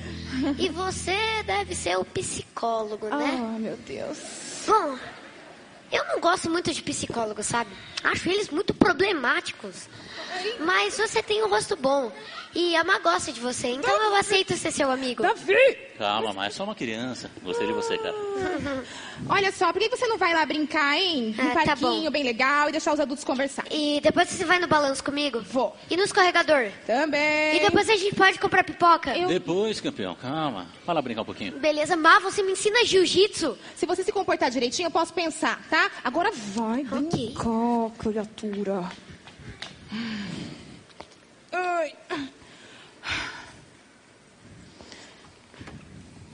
E 0.60 0.70
você 0.70 1.16
deve 1.48 1.74
ser 1.74 1.98
o 1.98 2.06
psicólogo, 2.06 3.08
né? 3.08 3.54
Oh, 3.56 3.60
meu 3.60 3.76
Deus. 3.88 4.20
Bom, 4.68 4.96
eu 5.92 6.06
não 6.06 6.20
gosto 6.20 6.50
muito 6.52 6.72
de 6.72 6.84
psicólogos, 6.84 7.46
sabe? 7.48 7.72
Acho 8.04 8.30
eles 8.30 8.50
muito 8.50 8.74
problemáticos. 8.74 9.88
Mas 10.60 10.98
você 10.98 11.24
tem 11.24 11.44
um 11.44 11.50
rosto 11.50 11.76
bom. 11.76 12.12
E 12.56 12.74
a 12.76 12.86
Má 12.86 13.00
gosta 13.00 13.34
de 13.34 13.40
você, 13.42 13.68
então 13.68 13.92
eu 14.04 14.16
aceito 14.16 14.56
ser 14.56 14.72
seu 14.72 14.90
amigo. 14.90 15.22
Davi! 15.22 15.54
Calma, 15.98 16.32
mas 16.34 16.48
é 16.54 16.58
só 16.58 16.64
uma 16.64 16.74
criança. 16.74 17.30
Gostei 17.44 17.68
de 17.68 17.74
você, 17.74 17.98
cara. 17.98 18.16
Olha 19.30 19.52
só, 19.52 19.74
por 19.74 19.80
que 19.82 19.90
você 19.90 20.08
não 20.08 20.18
vai 20.18 20.34
lá 20.34 20.46
brincar, 20.46 20.98
hein? 20.98 21.36
Um 21.38 21.42
Ah, 21.42 21.54
tá 21.54 21.66
parquinho 21.66 22.04
bom. 22.04 22.12
bem 22.12 22.24
legal 22.24 22.70
e 22.70 22.72
deixar 22.72 22.94
os 22.94 23.00
adultos 23.00 23.26
conversar. 23.26 23.66
E 23.70 24.00
depois 24.02 24.30
você 24.30 24.46
vai 24.46 24.58
no 24.60 24.68
balanço 24.68 25.04
comigo? 25.04 25.42
Vou. 25.42 25.76
E 25.90 25.98
no 25.98 26.04
escorregador? 26.04 26.70
Também. 26.88 27.58
E 27.58 27.60
depois 27.60 27.90
a 27.90 27.96
gente 27.98 28.16
pode 28.16 28.40
comprar 28.40 28.64
pipoca? 28.64 29.18
Eu- 29.18 29.28
Depois, 29.28 29.82
campeão, 29.82 30.16
calma. 30.16 30.68
Vai 30.86 30.96
lá 30.96 31.02
brincar 31.02 31.22
um 31.24 31.26
pouquinho. 31.26 31.60
Beleza, 31.60 31.96
Má, 31.98 32.20
você 32.20 32.42
me 32.42 32.54
ensina 32.54 32.86
jiu-jitsu? 32.86 33.58
Se 33.76 33.86
você 33.86 34.02
se 34.04 34.12
comportar 34.14 34.50
direitinho, 34.50 34.88
eu 34.88 34.92
posso 34.92 35.14
pensar, 35.14 35.62
tá? 35.70 35.92
Agora 36.04 36.32
vai 36.32 36.82
Ok. 36.90 37.00
brincar, 37.34 37.92
criatura. 38.00 38.90
Ai. 41.52 41.94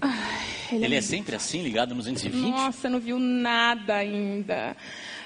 Ai, 0.01 0.41
Ele 0.71 0.95
é 0.95 1.01
sempre 1.01 1.35
assim, 1.35 1.61
ligado 1.61 1.89
no 1.89 2.01
220? 2.01 2.33
Nossa, 2.49 2.89
não 2.89 2.99
viu 2.99 3.19
nada 3.19 3.95
ainda. 3.95 4.75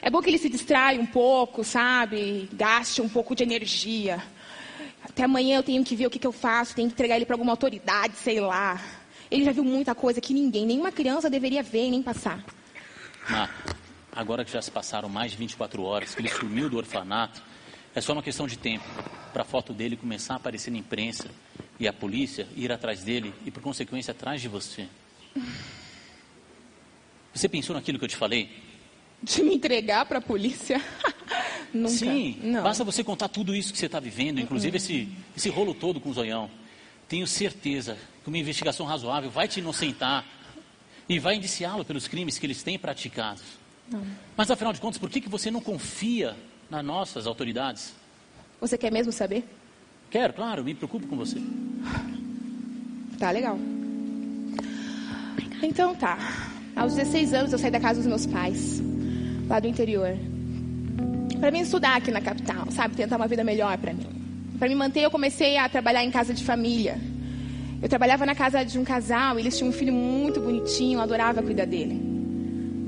É 0.02 0.10
bom 0.10 0.22
que 0.22 0.30
ele 0.30 0.38
se 0.38 0.50
distrai 0.50 1.00
um 1.00 1.06
pouco, 1.06 1.64
sabe? 1.64 2.50
Gaste 2.54 3.02
um 3.02 3.10
pouco 3.10 3.34
de 3.34 3.44
energia. 3.44 4.22
Até 5.04 5.24
amanhã 5.24 5.58
eu 5.58 5.64
tenho 5.64 5.84
que 5.84 5.96
ver 5.96 6.08
o 6.08 6.10
que, 6.10 6.20
que 6.20 6.28
eu 6.28 6.32
faço, 6.32 6.76
tenho 6.76 6.90
que 6.90 6.94
entregar 6.94 7.16
ele 7.16 7.26
para 7.26 7.36
alguma 7.36 7.54
autoridade, 7.54 8.16
sei 8.18 8.40
lá. 8.40 8.82
Ele 9.32 9.44
já 9.44 9.52
viu 9.52 9.64
muita 9.64 9.96
coisa 9.96 10.20
que 10.20 10.34
ninguém, 10.34 10.66
nenhuma 10.66 10.92
criança 10.92 11.30
deveria 11.30 11.64
ver 11.64 11.88
e 11.88 11.92
nem 11.92 12.04
passar. 12.04 12.44
Ah, 13.30 13.50
agora 14.12 14.44
que 14.44 14.52
já 14.52 14.62
se 14.62 14.70
passaram 14.70 15.08
mais 15.10 15.32
de 15.32 15.38
24 15.38 15.82
horas, 15.84 16.14
que 16.14 16.22
ele 16.22 16.30
sumiu 16.30 16.70
do 16.70 16.78
orfanato, 16.78 17.42
é 17.94 18.02
só 18.02 18.14
uma 18.14 18.22
questão 18.22 18.46
de 18.46 18.58
tempo 18.58 18.86
para 19.36 19.42
a 19.42 19.46
foto 19.46 19.74
dele 19.74 19.98
começar 19.98 20.36
a 20.36 20.38
aparecer 20.38 20.72
na 20.72 20.78
imprensa 20.78 21.30
e 21.78 21.90
a 21.90 21.92
polícia 21.92 22.48
ir 22.56 22.72
atrás 22.72 23.04
dele 23.04 23.34
e, 23.46 23.52
por 23.52 23.62
consequência, 23.62 24.14
atrás 24.14 24.40
de 24.42 24.48
você. 24.48 24.88
Você 27.34 27.50
pensou 27.50 27.76
naquilo 27.76 28.00
que 28.00 28.06
eu 28.06 28.08
te 28.08 28.16
falei? 28.16 28.50
De 29.22 29.44
me 29.44 29.56
entregar 29.56 30.06
para 30.06 30.20
a 30.20 30.22
polícia? 30.22 30.82
Nunca. 31.74 31.90
Sim, 31.90 32.40
Não. 32.44 32.64
basta 32.64 32.86
você 32.86 33.04
contar 33.04 33.28
tudo 33.28 33.54
isso 33.54 33.74
que 33.74 33.78
você 33.78 33.88
está 33.88 34.00
vivendo, 34.00 34.40
inclusive 34.40 34.78
esse, 34.78 35.10
esse 35.36 35.50
rolo 35.50 35.74
todo 35.74 36.00
com 36.00 36.12
o 36.12 36.14
zoião. 36.14 36.50
Tenho 37.10 37.28
certeza 37.28 37.98
que 38.24 38.30
uma 38.30 38.38
investigação 38.38 38.86
razoável 38.86 39.30
vai 39.30 39.50
te 39.50 39.60
inocentar 39.60 40.24
e 41.10 41.20
vai 41.20 41.36
indiciá-lo 41.36 41.84
pelos 41.84 42.08
crimes 42.08 42.40
que 42.40 42.46
eles 42.46 42.64
têm 42.64 42.80
praticado. 42.80 43.42
Mas 44.38 44.50
afinal 44.50 44.72
de 44.72 44.80
contas, 44.80 44.98
por 44.98 45.10
que, 45.10 45.20
que 45.20 45.28
você 45.28 45.52
não 45.52 45.60
confia 45.60 46.38
nas 46.70 46.86
nossas 46.86 47.28
autoridades? 47.28 48.05
Você 48.60 48.78
quer 48.78 48.92
mesmo 48.92 49.12
saber? 49.12 49.48
Quero, 50.10 50.34
claro, 50.34 50.64
me 50.64 50.74
preocupo 50.74 51.08
com 51.08 51.16
você. 51.16 51.38
Tá 53.20 53.32
legal. 53.32 53.58
Então 55.62 55.96
tá. 55.96 56.18
Aos 56.76 56.96
16 56.96 57.34
anos 57.34 57.54
eu 57.54 57.60
saí 57.60 57.72
da 57.72 57.80
casa 57.80 58.00
dos 58.00 58.08
meus 58.08 58.26
pais, 58.26 58.82
lá 59.48 59.60
do 59.60 59.68
interior. 59.68 60.18
Pra 61.40 61.52
mim 61.52 61.60
estudar 61.60 61.98
aqui 61.98 62.12
na 62.12 62.22
capital, 62.22 62.70
sabe? 62.72 62.96
Tentar 62.96 63.18
uma 63.18 63.28
vida 63.28 63.44
melhor 63.44 63.78
pra 63.78 63.94
mim. 63.94 64.08
Pra 64.58 64.68
me 64.68 64.76
manter, 64.76 65.02
eu 65.02 65.12
comecei 65.12 65.58
a 65.58 65.68
trabalhar 65.68 66.04
em 66.04 66.12
casa 66.12 66.34
de 66.34 66.44
família. 66.44 67.00
Eu 67.82 67.90
trabalhava 67.90 68.26
na 68.26 68.34
casa 68.34 68.64
de 68.64 68.80
um 68.80 68.84
casal, 68.84 69.38
e 69.38 69.42
eles 69.42 69.58
tinham 69.58 69.70
um 69.70 69.74
filho 69.74 69.94
muito 69.94 70.40
bonitinho, 70.40 70.98
eu 70.98 71.02
adorava 71.02 71.44
cuidar 71.44 71.66
dele. 71.66 72.02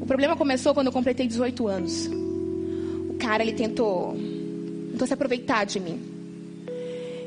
O 0.02 0.06
problema 0.06 0.36
começou 0.36 0.74
quando 0.74 0.88
eu 0.88 0.94
completei 0.94 1.28
18 1.28 1.68
anos. 1.68 2.08
O 3.10 3.16
cara, 3.20 3.44
ele 3.44 3.54
tentou, 3.54 4.18
tentou 4.98 5.08
se 5.08 5.14
aproveitar 5.14 5.64
de 5.64 5.80
mim. 5.80 6.00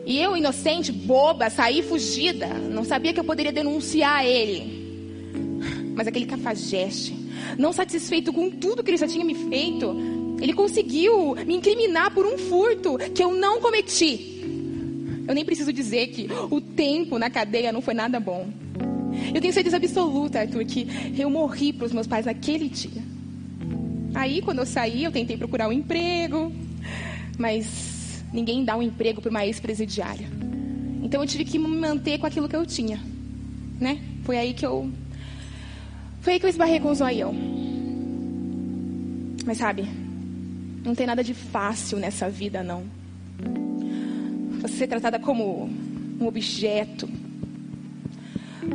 E 0.04 0.18
eu, 0.18 0.36
inocente, 0.36 0.90
boba, 0.90 1.48
saí 1.48 1.82
fugida. 1.82 2.48
Não 2.48 2.84
sabia 2.84 3.12
que 3.12 3.20
eu 3.20 3.24
poderia 3.24 3.52
denunciar 3.52 4.26
ele. 4.26 4.80
Mas 5.94 6.08
aquele 6.08 6.26
cafajeste, 6.26 7.14
não 7.56 7.72
satisfeito 7.72 8.32
com 8.32 8.50
tudo 8.50 8.82
que 8.82 8.90
ele 8.90 8.96
já 8.96 9.06
tinha 9.06 9.24
me 9.24 9.34
feito, 9.34 9.96
ele 10.40 10.52
conseguiu 10.52 11.36
me 11.46 11.54
incriminar 11.54 12.12
por 12.12 12.26
um 12.26 12.36
furto 12.36 12.98
que 13.14 13.22
eu 13.22 13.32
não 13.32 13.60
cometi. 13.60 14.42
Eu 15.28 15.34
nem 15.34 15.44
preciso 15.44 15.72
dizer 15.72 16.08
que 16.08 16.26
o 16.50 16.60
tempo 16.60 17.18
na 17.18 17.30
cadeia 17.30 17.70
não 17.70 17.80
foi 17.80 17.94
nada 17.94 18.18
bom. 18.18 18.48
Eu 19.32 19.40
tenho 19.40 19.52
certeza 19.52 19.76
absoluta, 19.76 20.40
Arthur, 20.40 20.64
que 20.64 20.88
eu 21.16 21.30
morri 21.30 21.72
para 21.72 21.86
os 21.86 21.92
meus 21.92 22.08
pais 22.08 22.26
naquele 22.26 22.68
dia. 22.68 23.02
Aí, 24.12 24.42
quando 24.42 24.58
eu 24.58 24.66
saí, 24.66 25.04
eu 25.04 25.12
tentei 25.12 25.36
procurar 25.36 25.68
um 25.68 25.72
emprego, 25.72 26.52
mas 27.38 28.24
ninguém 28.32 28.64
dá 28.64 28.76
um 28.76 28.82
emprego 28.82 29.20
para 29.20 29.30
uma 29.30 29.46
ex-presidiária. 29.46 30.28
Então 31.02 31.22
eu 31.22 31.26
tive 31.26 31.44
que 31.44 31.58
me 31.58 31.68
manter 31.68 32.18
com 32.18 32.26
aquilo 32.26 32.48
que 32.48 32.56
eu 32.56 32.66
tinha, 32.66 33.00
né? 33.80 34.00
Foi 34.24 34.38
aí 34.38 34.54
que 34.54 34.64
eu 34.64 34.90
foi 36.20 36.34
aí 36.34 36.40
que 36.40 36.46
eu 36.46 36.50
esbarrei 36.50 36.80
com 36.80 36.90
o 36.90 36.94
zoião. 36.94 37.34
Mas 39.46 39.58
sabe, 39.58 39.88
não 40.84 40.94
tem 40.94 41.06
nada 41.06 41.24
de 41.24 41.34
fácil 41.34 41.98
nessa 41.98 42.28
vida, 42.28 42.62
não. 42.62 42.84
Você 44.60 44.76
ser 44.76 44.86
tratada 44.86 45.18
como 45.18 45.70
um 46.20 46.26
objeto, 46.26 47.08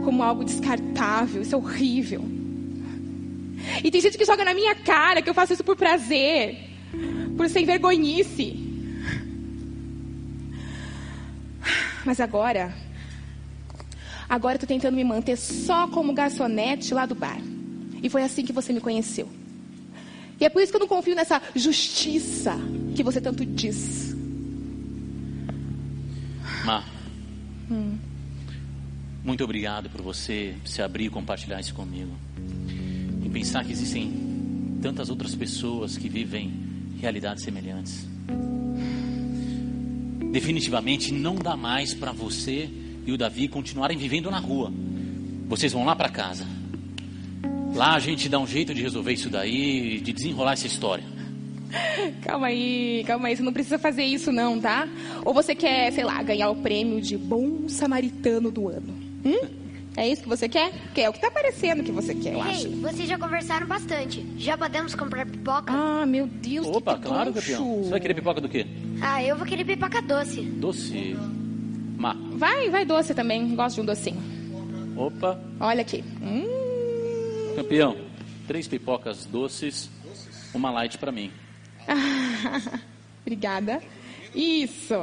como 0.03 0.23
algo 0.23 0.43
descartável, 0.43 1.43
isso 1.43 1.53
é 1.53 1.57
horrível. 1.57 2.23
E 3.83 3.91
tem 3.91 4.01
gente 4.01 4.17
que 4.17 4.25
joga 4.25 4.43
na 4.43 4.53
minha 4.53 4.73
cara 4.75 5.21
que 5.21 5.29
eu 5.29 5.33
faço 5.33 5.53
isso 5.53 5.63
por 5.63 5.75
prazer, 5.75 6.64
por 7.35 7.49
sem 7.49 7.65
vergonhice. 7.65 8.57
Mas 12.05 12.19
agora, 12.19 12.73
agora 14.29 14.55
eu 14.55 14.59
tô 14.59 14.67
tentando 14.67 14.95
me 14.95 15.03
manter 15.03 15.37
só 15.37 15.87
como 15.87 16.13
garçonete 16.13 16.93
lá 16.93 17.05
do 17.05 17.15
bar. 17.15 17.39
E 18.01 18.09
foi 18.09 18.23
assim 18.23 18.45
que 18.45 18.53
você 18.53 18.71
me 18.71 18.79
conheceu. 18.79 19.27
E 20.39 20.45
é 20.45 20.49
por 20.49 20.61
isso 20.61 20.71
que 20.71 20.75
eu 20.75 20.81
não 20.81 20.87
confio 20.87 21.15
nessa 21.15 21.41
justiça 21.55 22.55
que 22.95 23.01
você 23.01 23.19
tanto 23.19 23.45
diz. 23.45 24.15
Má, 26.63 26.83
muito 29.23 29.43
obrigado 29.43 29.89
por 29.89 30.01
você 30.01 30.55
se 30.63 30.81
abrir 30.83 31.05
e 31.05 31.09
compartilhar 31.09 31.59
isso 31.59 31.73
comigo. 31.73 32.11
E 33.23 33.29
pensar 33.29 33.65
que 33.65 33.71
existem 33.71 34.77
tantas 34.81 35.09
outras 35.09 35.33
pessoas 35.33 35.97
que 35.97 36.07
vivem 36.07 36.64
realidades 37.05 37.43
semelhantes. 37.43 38.07
Definitivamente 40.31 41.13
não 41.13 41.35
dá 41.35 41.55
mais 41.55 41.93
para 41.93 42.11
você 42.11 42.67
e 43.05 43.11
o 43.11 43.17
Davi 43.17 43.47
continuarem 43.47 43.97
vivendo 43.97 44.31
na 44.31 44.39
rua. 44.39 44.73
Vocês 45.47 45.71
vão 45.71 45.85
lá 45.85 45.95
para 45.95 46.09
casa. 46.09 46.45
Lá 47.75 47.93
a 47.93 47.99
gente 47.99 48.27
dá 48.27 48.39
um 48.39 48.47
jeito 48.47 48.73
de 48.73 48.81
resolver 48.81 49.13
isso 49.13 49.29
daí, 49.29 49.99
de 49.99 50.11
desenrolar 50.11 50.53
essa 50.53 50.65
história. 50.65 51.03
Calma 52.21 52.47
aí, 52.47 53.03
calma 53.05 53.27
aí, 53.27 53.35
você 53.35 53.43
não 53.43 53.53
precisa 53.53 53.77
fazer 53.77 54.03
isso 54.03 54.31
não, 54.31 54.59
tá? 54.59 54.87
Ou 55.23 55.33
você 55.33 55.53
quer, 55.53 55.91
sei 55.91 56.03
lá, 56.03 56.23
ganhar 56.23 56.49
o 56.49 56.55
prêmio 56.55 57.01
de 57.01 57.17
bom 57.17 57.67
samaritano 57.67 58.49
do 58.49 58.69
ano? 58.69 58.93
Hum? 59.25 59.64
É 59.97 60.07
isso 60.07 60.23
que 60.23 60.27
você 60.27 60.49
quer? 60.49 60.73
Que 60.93 61.01
é 61.01 61.09
o 61.09 61.13
que 61.13 61.21
tá 61.21 61.31
parecendo 61.31 61.81
que 61.83 61.91
você 61.91 62.13
quer, 62.13 62.33
eu 62.33 62.41
acho. 62.41 62.67
Ei, 62.67 62.75
vocês 62.75 63.07
já 63.07 63.17
conversaram 63.17 63.65
bastante. 63.65 64.25
Já 64.37 64.57
podemos 64.57 64.93
comprar 64.93 65.25
pipoca? 65.25 65.71
Ah, 65.73 66.05
meu 66.05 66.27
Deus, 66.27 66.67
Opa, 66.67 66.97
que 66.97 67.03
claro, 67.03 67.33
campeão. 67.33 67.83
Você 67.83 67.89
vai 67.91 67.99
querer 68.01 68.13
pipoca 68.13 68.41
do 68.41 68.49
quê? 68.49 68.67
Ah, 69.01 69.23
eu 69.23 69.37
vou 69.37 69.45
querer 69.45 69.63
pipoca 69.63 70.01
doce. 70.01 70.41
Doce. 70.41 71.15
Má. 71.97 72.13
Vai, 72.33 72.69
vai 72.69 72.85
doce 72.85 73.13
também, 73.13 73.55
gosto 73.55 73.75
de 73.75 73.81
um 73.81 73.85
docinho. 73.85 74.21
Opa, 74.97 75.39
Olha 75.59 75.81
aqui. 75.81 76.03
Hum, 76.21 77.53
campeão. 77.55 77.97
Três 78.47 78.67
pipocas 78.67 79.25
doces, 79.25 79.89
uma 80.53 80.71
light 80.71 80.97
para 80.97 81.11
mim. 81.11 81.31
Obrigada. 83.21 83.81
Isso. 84.33 84.93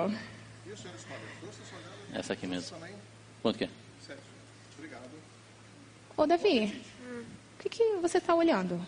Essa 2.12 2.34
aqui 2.34 2.46
mesmo. 2.46 2.76
Quanto 3.42 3.58
que 3.58 3.64
é? 3.64 3.68
Ô, 6.22 6.26
Davi, 6.26 6.72
o 7.58 7.62
que, 7.64 7.68
que 7.68 7.96
você 8.00 8.20
tá 8.20 8.32
olhando? 8.32 8.80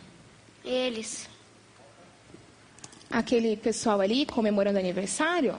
Eles. 0.65 1.29
Aquele 3.11 3.57
pessoal 3.57 4.01
ali 4.01 4.25
comemorando 4.25 4.79
aniversário? 4.79 5.57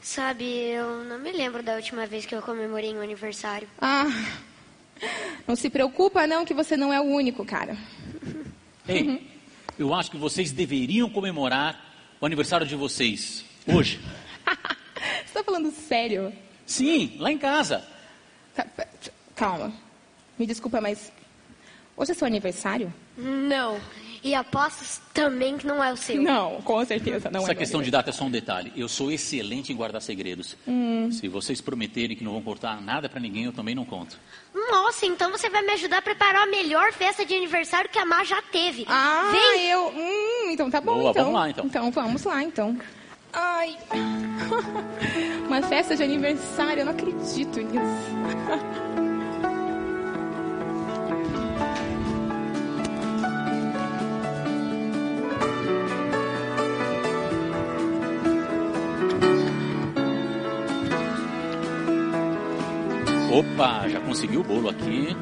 Sabe, 0.00 0.44
eu 0.44 1.04
não 1.04 1.20
me 1.20 1.30
lembro 1.30 1.62
da 1.62 1.76
última 1.76 2.06
vez 2.06 2.26
que 2.26 2.34
eu 2.34 2.42
comemorei 2.42 2.92
um 2.92 3.00
aniversário. 3.00 3.68
Ah, 3.80 4.06
não 5.46 5.54
se 5.54 5.70
preocupa 5.70 6.26
não 6.26 6.44
que 6.44 6.52
você 6.52 6.76
não 6.76 6.92
é 6.92 7.00
o 7.00 7.04
único, 7.04 7.44
cara. 7.44 7.76
Ei, 8.88 9.30
eu 9.78 9.94
acho 9.94 10.10
que 10.10 10.16
vocês 10.16 10.50
deveriam 10.50 11.08
comemorar 11.08 11.94
o 12.20 12.26
aniversário 12.26 12.66
de 12.66 12.74
vocês 12.74 13.44
hoje. 13.64 14.00
Você 15.24 15.34
tá 15.34 15.44
falando 15.44 15.70
sério? 15.70 16.32
Sim, 16.66 17.16
lá 17.20 17.30
em 17.30 17.38
casa. 17.38 17.86
Calma. 19.36 19.72
Me 20.38 20.46
desculpa, 20.46 20.80
mas 20.80 21.12
hoje 21.96 22.12
é 22.12 22.14
seu 22.14 22.26
aniversário? 22.26 22.92
Não. 23.16 23.78
E 24.24 24.36
apostas 24.36 25.00
também 25.12 25.58
que 25.58 25.66
não 25.66 25.82
é 25.82 25.92
o 25.92 25.96
seu. 25.96 26.22
Não, 26.22 26.62
com 26.62 26.84
certeza 26.84 27.28
não 27.28 27.42
Essa 27.42 27.52
é. 27.52 27.54
questão 27.56 27.82
de 27.82 27.90
data 27.90 28.10
é 28.10 28.12
só 28.12 28.24
um 28.24 28.30
detalhe. 28.30 28.72
Eu 28.76 28.88
sou 28.88 29.10
excelente 29.10 29.72
em 29.72 29.76
guardar 29.76 30.00
segredos. 30.00 30.56
Hum. 30.66 31.10
Se 31.10 31.26
vocês 31.26 31.60
prometerem 31.60 32.16
que 32.16 32.22
não 32.22 32.30
vão 32.32 32.40
cortar 32.42 32.80
nada 32.80 33.08
pra 33.08 33.18
ninguém, 33.18 33.44
eu 33.46 33.52
também 33.52 33.74
não 33.74 33.84
conto. 33.84 34.16
Nossa, 34.54 35.06
então 35.06 35.32
você 35.32 35.50
vai 35.50 35.62
me 35.62 35.72
ajudar 35.72 35.98
a 35.98 36.02
preparar 36.02 36.44
a 36.44 36.46
melhor 36.46 36.92
festa 36.92 37.26
de 37.26 37.34
aniversário 37.34 37.90
que 37.90 37.98
a 37.98 38.06
Má 38.06 38.22
já 38.22 38.40
teve. 38.42 38.84
Ah, 38.88 39.30
Vem! 39.32 39.68
eu. 39.68 39.88
Hum, 39.88 40.50
então 40.50 40.70
tá 40.70 40.80
bom, 40.80 40.94
Boa, 40.94 41.10
então. 41.10 41.24
vamos 41.24 41.40
lá, 41.40 41.50
então. 41.50 41.66
Então 41.66 41.90
vamos 41.90 42.22
lá, 42.22 42.42
então. 42.44 42.78
Ai. 43.32 43.76
Uma 45.48 45.62
festa 45.62 45.96
de 45.96 46.02
aniversário, 46.04 46.82
eu 46.82 46.84
não 46.84 46.92
acredito 46.92 47.58
nisso. 47.60 48.82
Opa, 63.32 63.88
já 63.88 63.98
consegui 64.00 64.36
o 64.36 64.42
bolo 64.44 64.68
aqui. 64.68 65.16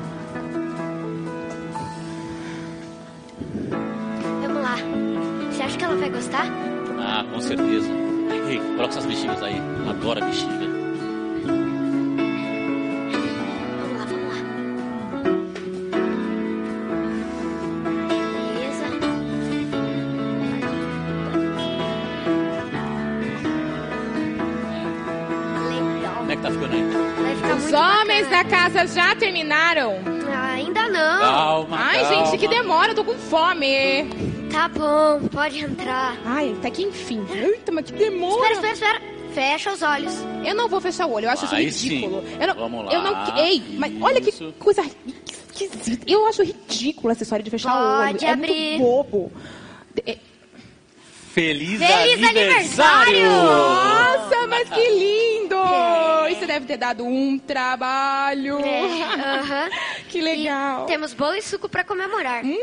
Vamos 4.43 4.63
lá. 4.63 4.75
Você 5.53 5.63
acha 5.63 5.79
que 5.79 5.85
ela 5.85 5.95
vai 5.95 6.11
gostar? 6.11 6.47
Ah, 6.99 7.25
com 7.33 7.41
certeza. 7.41 7.89
Ei, 8.49 8.59
coloca 8.59 8.89
essas 8.89 9.07
bexigas 9.07 9.41
aí. 9.45 9.63
Adoro 9.89 10.25
bexiga. 10.25 10.70
Da 28.43 28.45
casa 28.45 28.87
já 28.87 29.15
terminaram? 29.15 29.97
Ainda 30.55 30.89
não. 30.89 31.21
Calma, 31.21 31.77
Ai, 31.79 32.01
calma. 32.01 32.27
gente, 32.27 32.39
que 32.39 32.49
demora, 32.49 32.93
eu 32.93 32.95
tô 32.95 33.05
com 33.05 33.15
fome. 33.15 34.07
Tá 34.51 34.69
bom, 34.69 35.29
pode 35.33 35.59
entrar. 35.61 36.17
Ai, 36.25 36.55
até 36.59 36.71
que 36.71 36.83
enfim. 36.83 37.25
Eita, 37.33 37.71
mas 37.71 37.85
que 37.87 37.93
demora. 37.93 38.53
Espera, 38.53 38.73
espera, 38.73 38.97
espera. 38.97 39.21
Fecha 39.35 39.73
os 39.73 39.83
olhos. 39.83 40.15
Eu 40.45 40.55
não 40.55 40.69
vou 40.69 40.81
fechar 40.81 41.07
o 41.07 41.13
olho, 41.13 41.27
eu 41.27 41.31
acho 41.31 41.47
Vai 41.47 41.65
isso 41.65 41.85
ridículo. 41.87 42.23
sim. 42.23 42.37
Eu 42.41 42.47
não, 42.49 42.55
Vamos 42.55 42.85
lá. 42.87 42.93
Eu 42.93 43.03
não, 43.03 43.37
ei, 43.39 43.63
mas 43.79 43.93
olha 44.01 44.21
que 44.21 44.31
Isso. 44.31 44.53
coisa 44.59 44.83
esquisita. 45.53 46.05
Eu 46.11 46.27
acho 46.27 46.43
ridícula 46.43 47.13
essa 47.13 47.23
história 47.23 47.45
de 47.45 47.51
fechar 47.51 47.73
o 47.75 48.01
olho. 48.03 48.13
Pode 48.13 48.25
É 48.25 48.31
abrir. 48.33 48.79
muito 48.79 48.83
bobo. 48.83 49.33
É- 50.07 50.19
Feliz, 51.33 51.79
Feliz 51.79 52.29
aniversário! 52.29 53.31
Nossa, 53.31 54.47
mas 54.49 54.69
que 54.69 54.81
lindo! 54.81 55.55
Isso 56.33 56.45
deve 56.61 56.67
ter 56.67 56.77
dado 56.77 57.05
um 57.05 57.39
trabalho. 57.39 58.59
É, 58.61 59.03
aham. 59.41 59.71
Que 60.09 60.21
legal. 60.21 60.85
E 60.85 60.87
temos 60.87 61.13
bolo 61.15 61.35
e 61.35 61.43
suco 61.43 61.69
pra 61.69 61.83
comemorar. 61.85 62.45
Hum, 62.45 62.57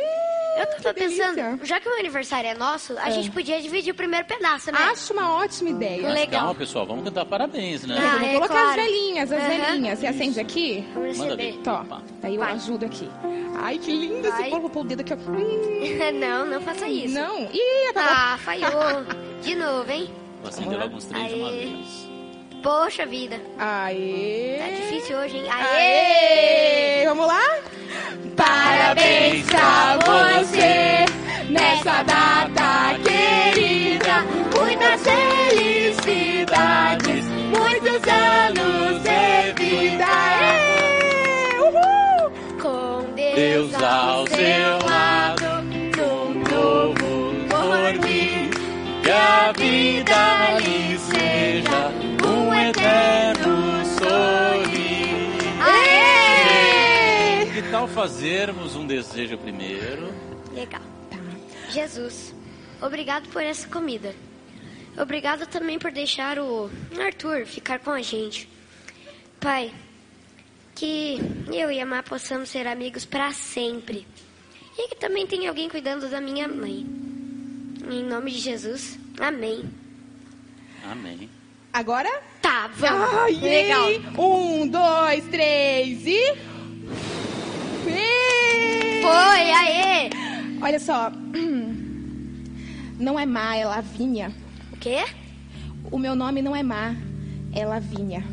Eu 0.58 0.66
tava 0.68 0.94
que 0.94 1.00
delícia. 1.02 1.26
pensando, 1.34 1.66
já 1.66 1.80
que 1.80 1.88
o 1.88 1.92
meu 1.92 2.00
aniversário 2.00 2.50
é 2.50 2.54
nosso, 2.54 2.98
a 2.98 3.10
gente 3.10 3.30
podia 3.32 3.62
dividir 3.62 3.92
o 3.92 3.96
primeiro 3.96 4.26
pedaço, 4.26 4.72
né? 4.72 4.78
Acho 4.92 5.14
uma 5.14 5.36
ótima 5.38 5.70
ideia. 5.70 6.08
Legal. 6.10 6.42
Calma, 6.42 6.56
pessoal, 6.56 6.86
vamos 6.86 7.04
cantar 7.04 7.26
parabéns, 7.26 7.84
né? 7.86 7.96
Ah, 7.98 8.12
Vamos 8.14 8.28
é 8.28 8.34
colocar 8.34 8.48
claro. 8.54 8.70
as 8.70 8.76
velhinhas, 8.76 9.32
as 9.32 9.40
Aham. 9.40 9.50
velhinhas. 9.50 10.00
Você 10.00 10.08
acende 10.08 10.40
aqui? 10.40 10.88
Vamos 10.94 11.18
Manda 11.18 11.36
receber. 11.36 11.52
ver. 11.58 11.64
Tó, 11.64 11.86
daí 12.22 12.36
eu 12.36 12.40
Vai. 12.42 12.54
ajudo 12.54 12.86
aqui. 12.86 13.10
Ai, 13.60 13.78
que 13.80 13.92
lindo 13.92 14.28
esse 14.28 14.38
Vai. 14.38 14.50
bolo. 14.50 14.62
Vou 14.62 14.70
pôr 14.70 14.82
o 14.82 14.84
dedo 14.84 15.02
aqui, 15.02 15.14
ó. 15.14 15.18
não, 16.14 16.46
não 16.46 16.62
faça 16.62 16.88
isso. 16.88 17.14
Não. 17.16 17.44
Ih, 17.52 17.90
apagou. 17.90 18.12
Ah, 18.14 18.38
falhou. 18.44 19.06
De 19.42 19.56
novo, 19.56 19.92
hein? 19.92 20.10
Vou 20.42 20.50
acender 20.50 20.78
logo 20.80 20.96
uns 20.96 21.06
três 21.06 21.28
de 21.30 21.36
uma 21.36 21.52
vez. 21.52 22.07
Poxa 22.68 23.06
vida. 23.06 23.40
Aê. 23.58 24.58
Tá 24.60 24.68
difícil 24.76 25.18
hoje, 25.18 25.38
hein? 25.38 25.46
Aê! 25.50 27.00
Aê! 27.00 27.06
Vamos 27.06 27.26
lá? 27.26 27.40
Parabéns 28.36 29.46
pra 29.46 29.98
você 30.06 31.06
nessa 31.50 32.04
data 32.04 32.94
querida. 33.06 34.26
Muitas 34.54 35.02
felicidades, 35.02 37.24
muitos 37.56 38.02
anos 38.12 39.02
de 39.02 39.54
vida. 39.64 40.06
Aê! 40.06 41.56
Uhul! 41.62 42.30
Com 42.62 43.06
Deus, 43.16 43.72
Deus 43.72 43.82
ao 43.82 44.28
seu 44.28 44.78
lado, 44.86 45.64
num 45.96 46.44
novo 46.44 47.32
dormir, 47.48 48.50
que 49.02 49.10
a 49.10 49.54
vida 49.54 50.37
Fazermos 57.94 58.76
um 58.76 58.86
desejo 58.86 59.38
primeiro? 59.38 60.14
Legal. 60.54 60.82
Jesus, 61.70 62.34
obrigado 62.82 63.28
por 63.30 63.42
essa 63.42 63.68
comida. 63.68 64.14
Obrigado 65.00 65.46
também 65.48 65.78
por 65.78 65.92
deixar 65.92 66.40
o 66.40 66.70
Arthur 67.00 67.46
ficar 67.46 67.80
com 67.80 67.92
a 67.92 68.02
gente. 68.02 68.50
Pai, 69.40 69.72
que 70.74 71.18
eu 71.52 71.72
e 71.72 71.80
a 71.80 71.86
Má 71.86 72.02
possamos 72.02 72.50
ser 72.50 72.66
amigos 72.68 73.06
para 73.06 73.32
sempre. 73.32 74.08
E 74.78 74.88
que 74.90 74.96
também 74.96 75.26
tenha 75.26 75.50
alguém 75.50 75.70
cuidando 75.70 76.10
da 76.10 76.22
minha 76.22 76.48
mãe. 76.48 76.86
Em 77.90 78.04
nome 78.04 78.32
de 78.32 78.40
Jesus, 78.40 78.98
amém. 79.20 79.64
Amém. 80.84 81.30
Agora? 81.74 82.10
Tá, 82.42 82.68
vamos. 82.74 83.14
Ai, 83.14 83.34
Legal. 83.34 83.88
Um, 84.18 84.68
dois, 84.68 85.26
três 85.28 86.06
e. 86.08 86.57
Foi, 89.08 89.52
aê! 89.52 90.10
Olha 90.62 90.80
só. 90.80 91.12
Não 93.00 93.18
é 93.18 93.26
má, 93.26 93.56
é 93.56 93.66
Lavínia. 93.66 94.34
O 94.74 94.78
quê? 94.78 95.06
O 95.90 95.98
meu 95.98 96.14
nome 96.16 96.42
não 96.42 96.54
é 96.56 96.62
má, 96.62 96.94
é 97.54 97.66
Lavínia. 97.66 98.24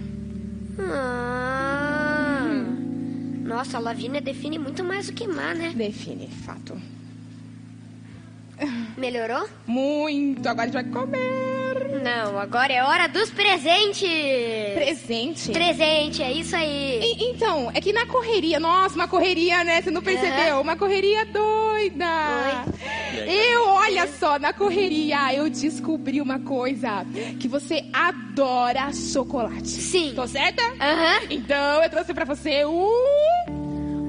Ah. 0.81 2.47
Nossa, 3.43 3.77
a 3.77 3.81
Lavínia 3.81 4.21
define 4.21 4.59
muito 4.59 4.83
mais 4.83 5.07
do 5.07 5.13
que 5.13 5.29
má, 5.29 5.55
né? 5.55 5.73
Define, 5.77 6.29
fato. 6.29 6.77
Melhorou? 8.97 9.49
Muito, 9.67 10.47
agora 10.49 10.69
a 10.69 10.73
gente 10.73 10.93
vai 10.93 11.03
comer. 11.03 11.55
Não, 12.05 12.39
agora 12.39 12.73
é 12.73 12.83
hora 12.85 13.09
dos 13.09 13.31
presentes. 13.31 14.09
Presente. 14.75 15.51
Presente, 15.51 16.23
é 16.23 16.33
isso 16.33 16.55
aí. 16.55 17.01
E- 17.03 17.31
então, 17.31 17.71
é 17.75 17.81
que 17.81 17.93
na 17.93 18.07
correria, 18.07 18.61
nossa, 18.61 18.95
uma 18.95 19.09
correria, 19.09 19.65
né? 19.65 19.81
Você 19.83 19.91
não 19.91 20.03
percebeu? 20.03 20.61
Uma 20.61 20.77
correria 20.77 21.25
doida. 21.27 22.65
Eu, 23.27 23.65
olha 23.69 24.07
só, 24.07 24.39
na 24.39 24.53
correria 24.53 25.35
eu 25.35 25.49
descobri 25.51 26.21
uma 26.21 26.39
coisa: 26.39 27.05
que 27.41 27.49
você 27.49 27.85
adora 27.93 28.93
chocolate. 28.93 29.67
Sim. 29.69 30.13
Tô 30.15 30.27
certa? 30.27 30.63
Aham. 30.81 31.21
Então 31.31 31.83
eu 31.83 31.91
trouxe 31.91 32.13
pra 32.15 32.25
você 32.25 32.65
um. 32.65 32.93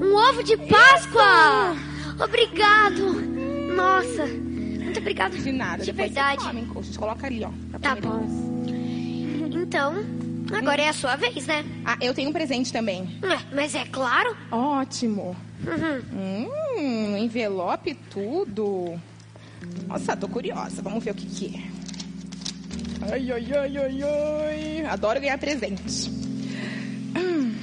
Um 0.02 0.14
ovo 0.14 0.42
de 0.44 0.56
Páscoa! 0.58 1.74
Obrigado! 2.22 3.35
Nossa, 3.76 4.26
muito 4.26 4.98
obrigado. 4.98 5.36
De 5.36 5.52
nada, 5.52 5.84
De 5.84 5.92
depois 5.92 6.12
verdade. 6.12 6.42
você 6.42 6.48
come, 6.50 6.96
coloca 6.96 7.26
ali, 7.26 7.44
ó. 7.44 7.50
Tá 7.78 7.94
comer 7.96 8.00
bom. 8.02 8.46
Então, 9.62 9.94
agora 10.52 10.82
é 10.82 10.88
a 10.88 10.92
sua 10.92 11.16
vez, 11.16 11.46
né? 11.46 11.64
Ah, 11.84 11.96
eu 12.00 12.14
tenho 12.14 12.30
um 12.30 12.32
presente 12.32 12.72
também. 12.72 13.18
É, 13.22 13.54
Mas 13.54 13.74
é 13.74 13.84
claro. 13.84 14.36
Ótimo. 14.50 15.36
Uhum. 15.66 16.48
Hum, 16.78 17.16
envelope 17.18 17.94
tudo. 18.10 18.98
Nossa, 19.88 20.16
tô 20.16 20.28
curiosa. 20.28 20.80
Vamos 20.82 21.02
ver 21.02 21.10
o 21.10 21.14
que 21.14 21.26
que 21.26 21.56
é. 21.56 21.76
Ai, 23.12 23.30
ai, 23.32 23.46
ai, 23.52 23.76
ai, 23.78 24.02
ai. 24.02 24.86
Adoro 24.86 25.20
ganhar 25.20 25.38
presente. 25.38 26.10
Hum. 27.16 27.54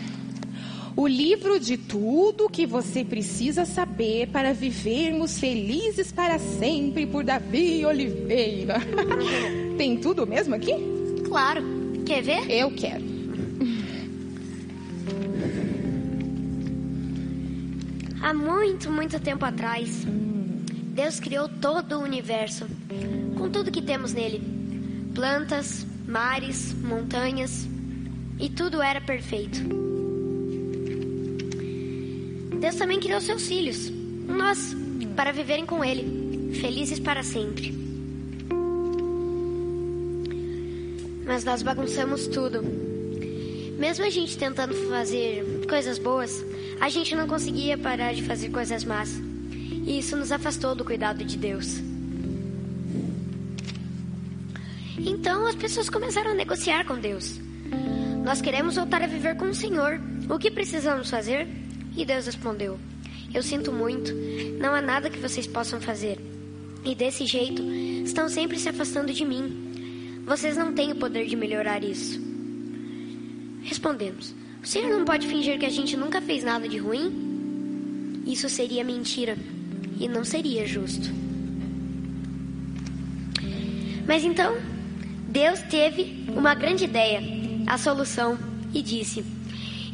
O 0.95 1.07
livro 1.07 1.59
de 1.59 1.75
tudo 1.75 2.49
que 2.49 2.67
você 2.67 3.03
precisa 3.03 3.65
saber 3.65 4.27
para 4.27 4.53
vivermos 4.53 5.39
felizes 5.39 6.11
para 6.11 6.37
sempre 6.37 7.07
por 7.07 7.23
Davi 7.23 7.83
Oliveira. 7.83 8.75
Tem 9.75 9.97
tudo 9.97 10.27
mesmo 10.27 10.53
aqui? 10.53 10.73
Claro. 11.27 11.63
Quer 12.05 12.21
ver? 12.21 12.51
Eu 12.51 12.69
quero. 12.75 13.03
Há 18.21 18.33
muito, 18.33 18.91
muito 18.91 19.19
tempo 19.19 19.43
atrás, 19.43 20.05
Deus 20.93 21.19
criou 21.19 21.49
todo 21.49 21.97
o 21.97 22.03
universo, 22.03 22.67
com 23.35 23.49
tudo 23.49 23.71
que 23.71 23.81
temos 23.81 24.13
nele: 24.13 24.41
plantas, 25.13 25.85
mares, 26.07 26.73
montanhas, 26.73 27.67
e 28.39 28.47
tudo 28.47 28.81
era 28.81 29.01
perfeito. 29.01 29.92
Deus 32.63 32.75
também 32.75 32.97
criou 32.97 33.19
seus 33.19 33.45
filhos, 33.45 33.91
nós, 34.25 34.73
para 35.17 35.33
viverem 35.33 35.65
com 35.65 35.83
Ele, 35.83 36.55
felizes 36.61 36.97
para 36.97 37.21
sempre. 37.21 37.73
Mas 41.25 41.43
nós 41.43 41.61
bagunçamos 41.61 42.25
tudo. 42.27 42.63
Mesmo 43.77 44.05
a 44.05 44.09
gente 44.09 44.37
tentando 44.37 44.73
fazer 44.87 45.43
coisas 45.67 45.99
boas, 45.99 46.41
a 46.79 46.87
gente 46.87 47.13
não 47.17 47.27
conseguia 47.27 47.77
parar 47.77 48.13
de 48.13 48.23
fazer 48.23 48.47
coisas 48.47 48.85
más. 48.85 49.09
E 49.85 49.99
isso 49.99 50.15
nos 50.15 50.31
afastou 50.31 50.73
do 50.73 50.85
cuidado 50.85 51.21
de 51.25 51.37
Deus. 51.37 51.81
Então 54.97 55.45
as 55.47 55.55
pessoas 55.55 55.89
começaram 55.89 56.31
a 56.31 56.33
negociar 56.33 56.85
com 56.85 56.97
Deus. 56.97 57.41
Nós 58.23 58.41
queremos 58.41 58.77
voltar 58.77 59.01
a 59.01 59.07
viver 59.07 59.35
com 59.35 59.49
o 59.49 59.53
Senhor. 59.53 59.99
O 60.29 60.39
que 60.39 60.49
precisamos 60.49 61.09
fazer? 61.09 61.62
E 61.95 62.05
Deus 62.05 62.25
respondeu: 62.25 62.79
Eu 63.33 63.43
sinto 63.43 63.71
muito, 63.71 64.13
não 64.59 64.73
há 64.73 64.81
nada 64.81 65.09
que 65.09 65.19
vocês 65.19 65.47
possam 65.47 65.79
fazer. 65.79 66.19
E 66.83 66.93
desse 66.93 67.25
jeito, 67.25 67.63
estão 68.03 68.27
sempre 68.27 68.59
se 68.59 68.69
afastando 68.69 69.13
de 69.13 69.25
mim. 69.25 70.21
Vocês 70.25 70.57
não 70.57 70.73
têm 70.73 70.91
o 70.91 70.95
poder 70.95 71.25
de 71.25 71.35
melhorar 71.35 71.83
isso. 71.83 72.19
Respondemos: 73.63 74.33
O 74.61 74.67
Senhor 74.67 74.89
não 74.89 75.05
pode 75.05 75.27
fingir 75.27 75.59
que 75.59 75.65
a 75.65 75.69
gente 75.69 75.95
nunca 75.95 76.21
fez 76.21 76.43
nada 76.43 76.67
de 76.67 76.77
ruim? 76.77 78.23
Isso 78.25 78.49
seria 78.49 78.83
mentira 78.83 79.37
e 79.99 80.07
não 80.07 80.23
seria 80.23 80.65
justo. 80.65 81.09
Mas 84.07 84.23
então, 84.23 84.57
Deus 85.29 85.61
teve 85.61 86.25
uma 86.27 86.53
grande 86.53 86.83
ideia, 86.83 87.21
a 87.65 87.77
solução, 87.77 88.37
e 88.73 88.81
disse: 88.81 89.23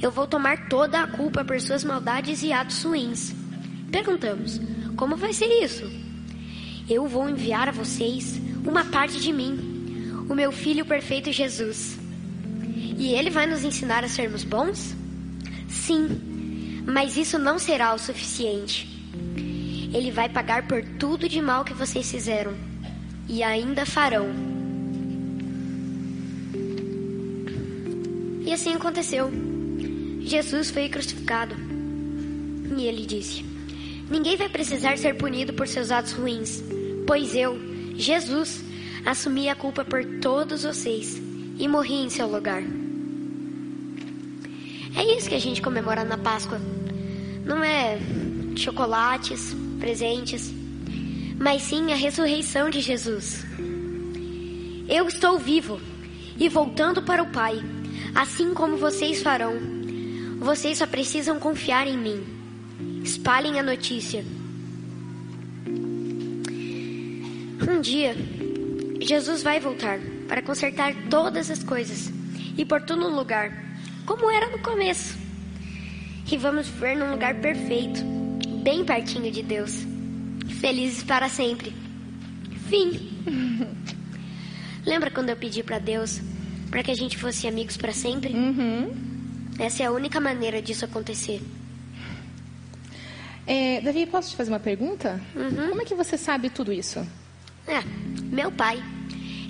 Eu 0.02 0.12
vou 0.12 0.26
tomar 0.26 0.70
toda 0.70 1.02
a 1.02 1.08
culpa 1.08 1.44
por 1.44 1.60
suas 1.60 1.84
maldades 1.84 2.42
e 2.42 2.54
atos 2.54 2.84
ruins. 2.84 3.34
Perguntamos: 3.92 4.60
Como 4.96 5.18
vai 5.18 5.34
ser 5.34 5.48
isso? 5.64 5.84
Eu 6.90 7.06
vou 7.06 7.30
enviar 7.30 7.68
a 7.68 7.72
vocês 7.72 8.40
uma 8.66 8.86
parte 8.86 9.20
de 9.20 9.34
mim, 9.34 10.26
o 10.30 10.34
meu 10.34 10.52
filho 10.52 10.86
perfeito 10.86 11.32
Jesus. 11.32 12.00
E 12.98 13.14
ele 13.14 13.30
vai 13.30 13.46
nos 13.46 13.64
ensinar 13.64 14.04
a 14.04 14.10
sermos 14.10 14.44
bons? 14.44 14.96
Sim, 15.68 16.84
mas 16.86 17.18
isso 17.18 17.38
não 17.38 17.60
será 17.60 17.94
o 17.94 18.00
suficiente. 18.00 18.88
Ele 19.94 20.12
vai 20.12 20.30
pagar 20.30 20.68
por 20.68 20.84
tudo 20.98 21.28
de 21.28 21.42
mal 21.42 21.66
que 21.66 21.74
vocês 21.74 22.10
fizeram 22.10 22.54
e 23.28 23.44
ainda 23.44 23.86
farão. 23.86 24.28
E 28.46 28.54
assim 28.54 28.74
aconteceu. 28.74 29.49
Jesus 30.30 30.70
foi 30.70 30.88
crucificado. 30.88 31.56
E 32.78 32.84
ele 32.86 33.04
disse: 33.04 33.44
Ninguém 34.10 34.38
vai 34.38 34.48
precisar 34.48 34.96
ser 34.98 35.16
punido 35.16 35.54
por 35.54 35.68
seus 35.68 35.90
atos 35.90 36.12
ruins, 36.12 36.64
pois 37.08 37.34
eu, 37.34 37.60
Jesus, 37.96 38.64
assumi 39.04 39.50
a 39.50 39.56
culpa 39.56 39.84
por 39.84 40.06
todos 40.22 40.64
vocês 40.64 41.20
e 41.58 41.68
morri 41.68 41.96
em 41.96 42.10
seu 42.10 42.28
lugar. 42.28 42.62
É 44.96 45.18
isso 45.18 45.30
que 45.30 45.36
a 45.36 45.40
gente 45.40 45.64
comemora 45.64 46.04
na 46.04 46.18
Páscoa. 46.18 46.62
Não 47.44 47.64
é 47.64 47.98
chocolates, 48.56 49.56
presentes, 49.80 50.54
mas 51.40 51.64
sim 51.64 51.92
a 51.92 51.96
ressurreição 51.96 52.70
de 52.70 52.82
Jesus. 52.82 53.44
Eu 54.88 55.08
estou 55.08 55.40
vivo 55.40 55.82
e 56.40 56.48
voltando 56.48 57.02
para 57.02 57.24
o 57.24 57.32
Pai, 57.32 57.60
assim 58.14 58.54
como 58.54 58.78
vocês 58.78 59.24
farão. 59.24 59.79
Vocês 60.40 60.78
só 60.78 60.88
precisam 60.88 61.38
confiar 61.38 61.86
em 61.86 61.98
mim. 61.98 62.24
Espalhem 63.04 63.60
a 63.60 63.64
notícia. 63.64 64.24
Um 67.70 67.82
dia, 67.82 68.16
Jesus 69.02 69.44
vai 69.44 69.60
voltar 69.60 70.00
para 70.28 70.42
consertar 70.42 70.96
todas 71.10 71.52
as 71.52 71.62
coisas 71.62 72.12
e 72.58 72.64
pôr 72.64 72.82
tudo 72.82 73.02
no 73.02 73.16
lugar, 73.16 73.52
como 74.06 74.32
era 74.32 74.50
no 74.50 74.60
começo. 74.60 75.18
E 76.32 76.38
vamos 76.38 76.68
viver 76.68 76.96
num 76.96 77.12
lugar 77.12 77.36
perfeito, 77.36 78.02
bem 78.64 78.86
pertinho 78.86 79.32
de 79.32 79.44
Deus, 79.44 79.86
felizes 80.60 81.04
para 81.04 81.28
sempre. 81.28 81.74
Fim. 82.70 83.10
Lembra 84.86 85.12
quando 85.12 85.30
eu 85.30 85.36
pedi 85.36 85.64
para 85.64 85.80
Deus 85.80 86.22
para 86.70 86.84
que 86.84 86.92
a 86.92 86.96
gente 86.96 87.18
fosse 87.18 87.48
amigos 87.48 87.76
para 87.78 87.92
sempre? 87.92 88.34
Uhum. 88.34 89.19
Essa 89.60 89.84
é 89.84 89.86
a 89.88 89.92
única 89.92 90.20
maneira 90.20 90.62
disso 90.62 90.86
acontecer. 90.86 91.42
É, 93.46 93.82
Davi, 93.82 94.06
posso 94.06 94.30
te 94.30 94.36
fazer 94.36 94.52
uma 94.52 94.60
pergunta? 94.60 95.20
Uhum. 95.36 95.70
Como 95.70 95.82
é 95.82 95.86
que 95.86 95.96
você 95.96 96.18
sabe 96.18 96.50
tudo 96.50 96.72
isso? 96.72 97.06
É, 97.68 97.82
meu 98.32 98.52
pai. 98.52 98.82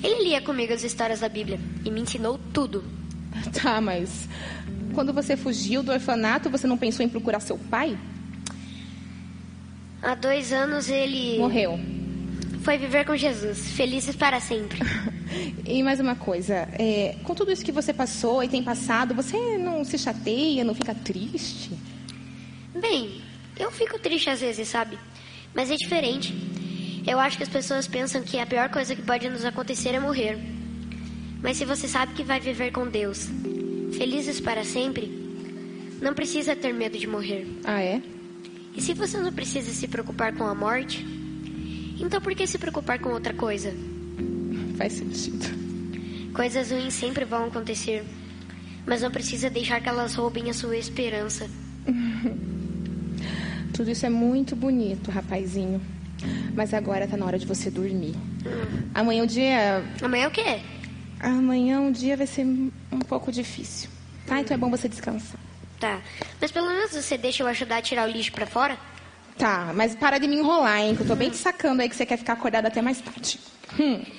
Ele 0.04 0.24
lia 0.30 0.42
comigo 0.42 0.74
as 0.74 0.84
histórias 0.84 1.20
da 1.20 1.30
Bíblia 1.30 1.60
e 1.86 1.92
me 1.92 2.02
ensinou 2.02 2.40
tudo. 2.54 2.84
Tá, 3.62 3.80
mas 3.80 4.28
quando 4.94 5.14
você 5.14 5.38
fugiu 5.38 5.84
do 5.84 5.92
orfanato, 5.92 6.50
você 6.50 6.66
não 6.68 6.78
pensou 6.78 7.06
em 7.06 7.10
procurar 7.10 7.40
seu 7.40 7.58
pai? 7.58 7.98
Há 10.02 10.16
dois 10.16 10.52
anos 10.52 10.90
ele 10.90 11.38
Morreu. 11.38 11.80
foi 12.64 12.78
viver 12.78 13.06
com 13.06 13.16
Jesus, 13.16 13.70
felizes 13.72 14.16
para 14.16 14.40
sempre. 14.40 14.80
E 15.66 15.84
mais 15.84 16.00
uma 16.00 16.16
coisa, 16.16 16.68
é, 16.74 17.16
com 17.24 17.36
tudo 17.36 17.52
isso 17.52 17.64
que 17.64 17.72
você 17.72 17.94
passou 17.94 18.44
e 18.44 18.48
tem 18.48 18.64
passado, 18.64 19.14
você 19.14 19.58
não 19.58 19.84
se 19.84 19.98
chateia, 19.98 20.64
não 20.64 20.74
fica 20.74 20.96
triste? 20.96 21.72
Bem, 22.80 23.22
eu 23.58 23.72
fico 23.72 24.00
triste 24.00 24.30
às 24.30 24.42
vezes, 24.42 24.68
sabe? 24.68 24.98
Mas 25.54 25.70
é 25.70 25.76
diferente. 25.76 26.34
Eu 27.06 27.20
acho 27.20 27.38
que 27.38 27.44
as 27.44 27.50
pessoas 27.50 27.88
pensam 27.88 28.22
que 28.22 28.40
a 28.40 28.46
pior 28.46 28.70
coisa 28.70 28.96
que 28.96 29.02
pode 29.02 29.30
nos 29.30 29.46
acontecer 29.46 29.90
é 29.90 30.00
morrer. 30.00 30.38
Mas 31.42 31.58
se 31.58 31.66
você 31.66 31.88
sabe 31.88 32.14
que 32.14 32.24
vai 32.24 32.40
viver 32.40 32.72
com 32.72 32.88
Deus, 32.88 33.30
felizes 33.98 34.40
para 34.40 34.64
sempre, 34.64 35.08
não 36.02 36.14
precisa 36.14 36.56
ter 36.56 36.74
medo 36.74 36.98
de 36.98 37.08
morrer. 37.08 37.48
Ah, 37.64 37.82
é? 37.82 38.02
E 38.76 38.82
se 38.82 38.94
você 38.94 39.18
não 39.18 39.32
precisa 39.32 39.72
se 39.72 39.88
preocupar 39.88 40.34
com 40.34 40.44
a 40.44 40.56
morte, 40.56 41.06
então 42.00 42.22
por 42.22 42.34
que 42.36 42.48
se 42.48 42.58
preocupar 42.58 43.00
com 43.00 43.10
outra 43.10 43.34
coisa? 43.34 43.74
Faz 44.80 44.94
sentido. 44.94 45.46
Coisas 46.34 46.72
ruins 46.72 46.94
sempre 46.94 47.26
vão 47.26 47.48
acontecer, 47.48 48.02
mas 48.88 49.02
não 49.02 49.12
precisa 49.12 49.50
deixar 49.50 49.82
que 49.82 49.90
elas 49.90 50.16
roubem 50.16 50.50
a 50.50 50.54
sua 50.54 50.78
esperança. 50.78 51.50
Tudo 53.76 53.92
isso 53.92 54.06
é 54.06 54.10
muito 54.10 54.56
bonito, 54.56 55.12
rapazinho. 55.12 55.82
Mas 56.56 56.74
agora 56.74 57.06
tá 57.06 57.18
na 57.18 57.26
hora 57.26 57.38
de 57.38 57.46
você 57.46 57.70
dormir. 57.70 58.16
Amanhã 58.96 59.24
o 59.24 59.28
dia. 59.28 59.84
Amanhã 60.02 60.30
o 60.30 60.32
quê? 60.32 60.62
Amanhã 61.20 61.82
um 61.82 61.92
dia 61.92 62.16
vai 62.16 62.28
ser 62.28 62.46
um 62.46 63.00
pouco 63.06 63.34
difícil. 63.34 63.90
Tá? 64.26 64.40
Então 64.40 64.56
é 64.56 64.58
bom 64.58 64.70
você 64.70 64.88
descansar. 64.88 65.42
Tá. 65.78 66.00
Mas 66.40 66.54
pelo 66.54 66.68
menos 66.68 66.94
você 66.94 67.18
deixa 67.18 67.44
eu 67.44 67.48
ajudar 67.48 67.78
a 67.78 67.82
tirar 67.82 68.08
o 68.08 68.12
lixo 68.12 68.32
pra 68.32 68.48
fora? 68.48 68.78
Tá, 69.38 69.74
mas 69.76 69.94
para 69.94 70.18
de 70.20 70.28
me 70.28 70.38
enrolar, 70.38 70.80
hein? 70.80 70.96
Que 70.96 71.02
eu 71.02 71.08
tô 71.08 71.18
bem 71.18 71.30
te 71.30 71.38
sacando 71.38 71.82
aí 71.82 71.90
que 71.90 71.98
você 71.98 72.06
quer 72.06 72.18
ficar 72.18 72.34
acordado 72.34 72.66
até 72.66 72.82
mais 72.82 73.02
tarde. 73.02 73.38
Hum. 73.78 74.19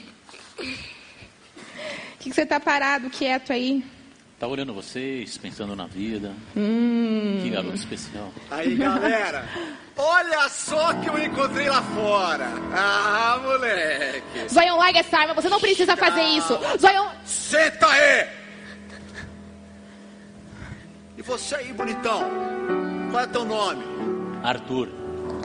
O 0.60 2.16
que, 2.18 2.30
que 2.30 2.32
você 2.32 2.44
tá 2.46 2.60
parado, 2.60 3.08
quieto 3.10 3.52
aí? 3.52 3.84
Tá 4.38 4.46
olhando 4.46 4.72
vocês, 4.72 5.36
pensando 5.36 5.76
na 5.76 5.86
vida. 5.86 6.32
Hum. 6.56 7.40
Que 7.42 7.50
garoto 7.50 7.74
especial. 7.74 8.32
Aí, 8.50 8.74
galera, 8.74 9.46
olha 9.96 10.48
só 10.48 10.94
que 10.94 11.10
eu 11.10 11.18
encontrei 11.22 11.68
lá 11.68 11.82
fora. 11.82 12.48
Ah, 12.72 13.38
moleque. 13.42 14.48
Zoião, 14.48 14.78
larga 14.78 15.00
essa 15.00 15.18
arma. 15.18 15.34
Você 15.34 15.48
não 15.50 15.60
precisa 15.60 15.94
fazer 15.94 16.22
isso. 16.22 16.58
Zoião. 16.78 17.10
Senta 17.24 17.86
aí! 17.86 18.28
E 21.18 21.22
você 21.22 21.56
aí, 21.56 21.70
bonitão? 21.74 22.24
Qual 23.10 23.22
é 23.22 23.26
teu 23.26 23.44
nome? 23.44 23.84
Arthur, 24.42 24.88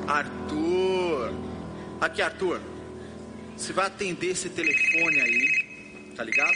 Arthur. 0.07 1.33
Aqui, 1.99 2.21
Arthur. 2.21 2.61
Você 3.55 3.71
vai 3.71 3.87
atender 3.87 4.27
esse 4.27 4.49
telefone 4.49 5.21
aí, 5.21 6.13
tá 6.15 6.23
ligado? 6.23 6.53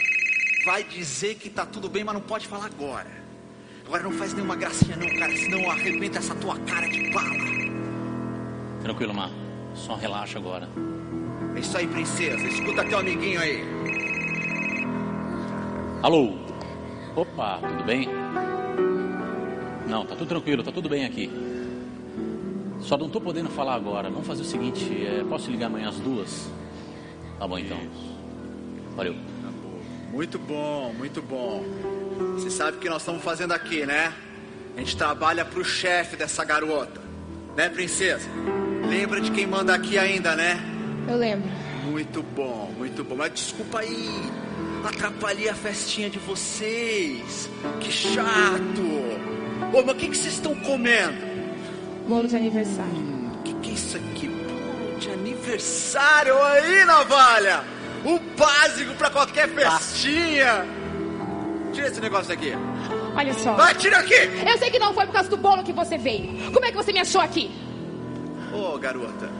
Vai 0.64 0.84
dizer 0.84 1.36
que 1.36 1.48
tá 1.48 1.64
tudo 1.64 1.88
bem, 1.88 2.04
mas 2.04 2.14
não 2.14 2.20
pode 2.20 2.46
falar 2.46 2.66
agora. 2.66 3.10
Agora 3.86 4.02
não 4.02 4.12
faz 4.12 4.34
nenhuma 4.34 4.54
gracinha 4.54 4.96
não, 4.96 5.08
cara, 5.18 5.34
senão 5.36 5.60
eu 5.60 5.70
arrebento 5.70 6.18
essa 6.18 6.34
tua 6.34 6.58
cara 6.60 6.86
de 6.88 7.10
bala. 7.10 7.34
tranquilo, 8.82 9.14
Mar. 9.14 9.30
Só 9.74 9.94
relaxa 9.94 10.38
agora. 10.38 10.68
É 11.56 11.60
isso 11.60 11.76
aí, 11.76 11.86
princesa. 11.86 12.46
Escuta 12.46 12.84
teu 12.84 12.98
amiguinho 12.98 13.40
aí. 13.40 13.64
Alô? 16.02 16.34
Opa, 17.16 17.58
tudo 17.58 17.84
bem? 17.84 18.08
Não, 19.88 20.04
tá 20.06 20.14
tudo 20.14 20.28
tranquilo, 20.28 20.62
tá 20.62 20.70
tudo 20.70 20.88
bem 20.88 21.04
aqui. 21.04 21.30
Só 22.80 22.96
não 22.96 23.08
tô 23.08 23.20
podendo 23.20 23.48
falar 23.50 23.74
agora. 23.74 24.08
Vamos 24.10 24.26
fazer 24.26 24.42
o 24.42 24.44
seguinte, 24.44 24.84
é, 25.04 25.24
posso 25.28 25.50
ligar 25.50 25.66
amanhã 25.66 25.88
às 25.88 25.98
duas? 25.98 26.50
Tá 27.40 27.48
bom 27.48 27.58
então. 27.58 27.78
Valeu. 28.94 29.14
Muito 30.12 30.38
bom, 30.38 30.92
muito 30.92 31.22
bom. 31.22 31.64
Você 32.34 32.50
sabe 32.50 32.76
o 32.76 32.80
que 32.80 32.88
nós 32.90 33.00
estamos 33.00 33.22
fazendo 33.22 33.52
aqui, 33.52 33.86
né? 33.86 34.12
A 34.76 34.80
gente 34.80 34.94
trabalha 34.94 35.42
pro 35.42 35.64
chefe 35.64 36.16
dessa 36.16 36.44
garota. 36.44 37.00
Né, 37.56 37.70
princesa? 37.70 38.28
Lembra 38.86 39.22
de 39.22 39.30
quem 39.30 39.46
manda 39.46 39.74
aqui 39.74 39.96
ainda, 39.96 40.36
né? 40.36 40.60
Eu 41.08 41.16
lembro. 41.16 41.48
Muito 41.90 42.22
bom, 42.22 42.74
muito 42.76 43.02
bom. 43.02 43.16
Mas 43.16 43.32
desculpa 43.32 43.80
aí. 43.80 44.30
Atrapalhei 44.84 45.48
a 45.48 45.54
festinha 45.54 46.10
de 46.10 46.18
vocês. 46.18 47.48
Que 47.80 47.90
chato. 47.90 48.82
Ô, 49.72 49.82
mas 49.82 49.96
o 49.96 49.98
que, 49.98 50.08
que 50.08 50.16
vocês 50.16 50.34
estão 50.34 50.54
comendo? 50.56 51.16
Bolo 52.06 52.28
de 52.28 52.36
aniversário. 52.36 53.30
O 53.38 53.42
que, 53.44 53.54
que 53.54 53.70
é 53.70 53.72
isso 53.72 53.96
aqui? 53.96 54.39
De 55.00 55.10
aniversário 55.10 56.40
aí, 56.42 56.84
navalha! 56.84 57.64
O 58.04 58.18
básico 58.36 58.94
pra 58.96 59.08
qualquer 59.08 59.48
festinha! 59.48 60.66
Tira 61.72 61.88
esse 61.88 62.00
negócio 62.02 62.28
daqui. 62.28 62.52
Olha 63.16 63.32
só. 63.32 63.54
Vai, 63.54 63.74
tira 63.74 63.98
aqui! 63.98 64.14
Eu 64.46 64.58
sei 64.58 64.70
que 64.70 64.78
não 64.78 64.92
foi 64.92 65.06
por 65.06 65.12
causa 65.14 65.30
do 65.30 65.38
bolo 65.38 65.64
que 65.64 65.72
você 65.72 65.96
veio. 65.96 66.52
Como 66.52 66.66
é 66.66 66.70
que 66.70 66.76
você 66.76 66.92
me 66.92 67.00
achou 67.00 67.20
aqui? 67.20 67.50
Ô, 68.52 68.76
garota. 68.76 69.30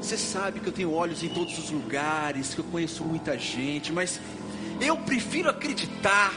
Você 0.00 0.16
sabe 0.16 0.60
que 0.60 0.68
eu 0.68 0.72
tenho 0.72 0.94
olhos 0.94 1.22
em 1.22 1.28
todos 1.28 1.58
os 1.58 1.70
lugares, 1.70 2.54
que 2.54 2.60
eu 2.60 2.64
conheço 2.64 3.04
muita 3.04 3.38
gente, 3.38 3.92
mas 3.92 4.18
eu 4.80 4.96
prefiro 4.96 5.50
acreditar 5.50 6.32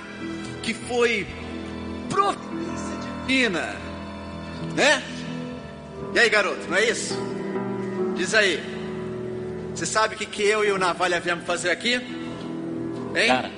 que 0.62 0.74
foi 0.74 1.26
providência 2.10 2.98
divina, 3.26 3.74
né? 4.76 5.02
E 6.14 6.20
aí, 6.20 6.30
garoto, 6.30 6.68
não 6.70 6.76
é 6.76 6.90
isso? 6.90 7.18
Diz 8.16 8.34
aí. 8.34 8.62
Você 9.74 9.86
sabe 9.86 10.16
o 10.16 10.18
que, 10.18 10.26
que 10.26 10.44
eu 10.44 10.64
e 10.64 10.72
o 10.72 10.78
Navalha 10.78 11.20
viemos 11.20 11.46
fazer 11.46 11.72
aqui? 11.72 11.96
Hein? 11.96 13.28
Cara, 13.28 13.52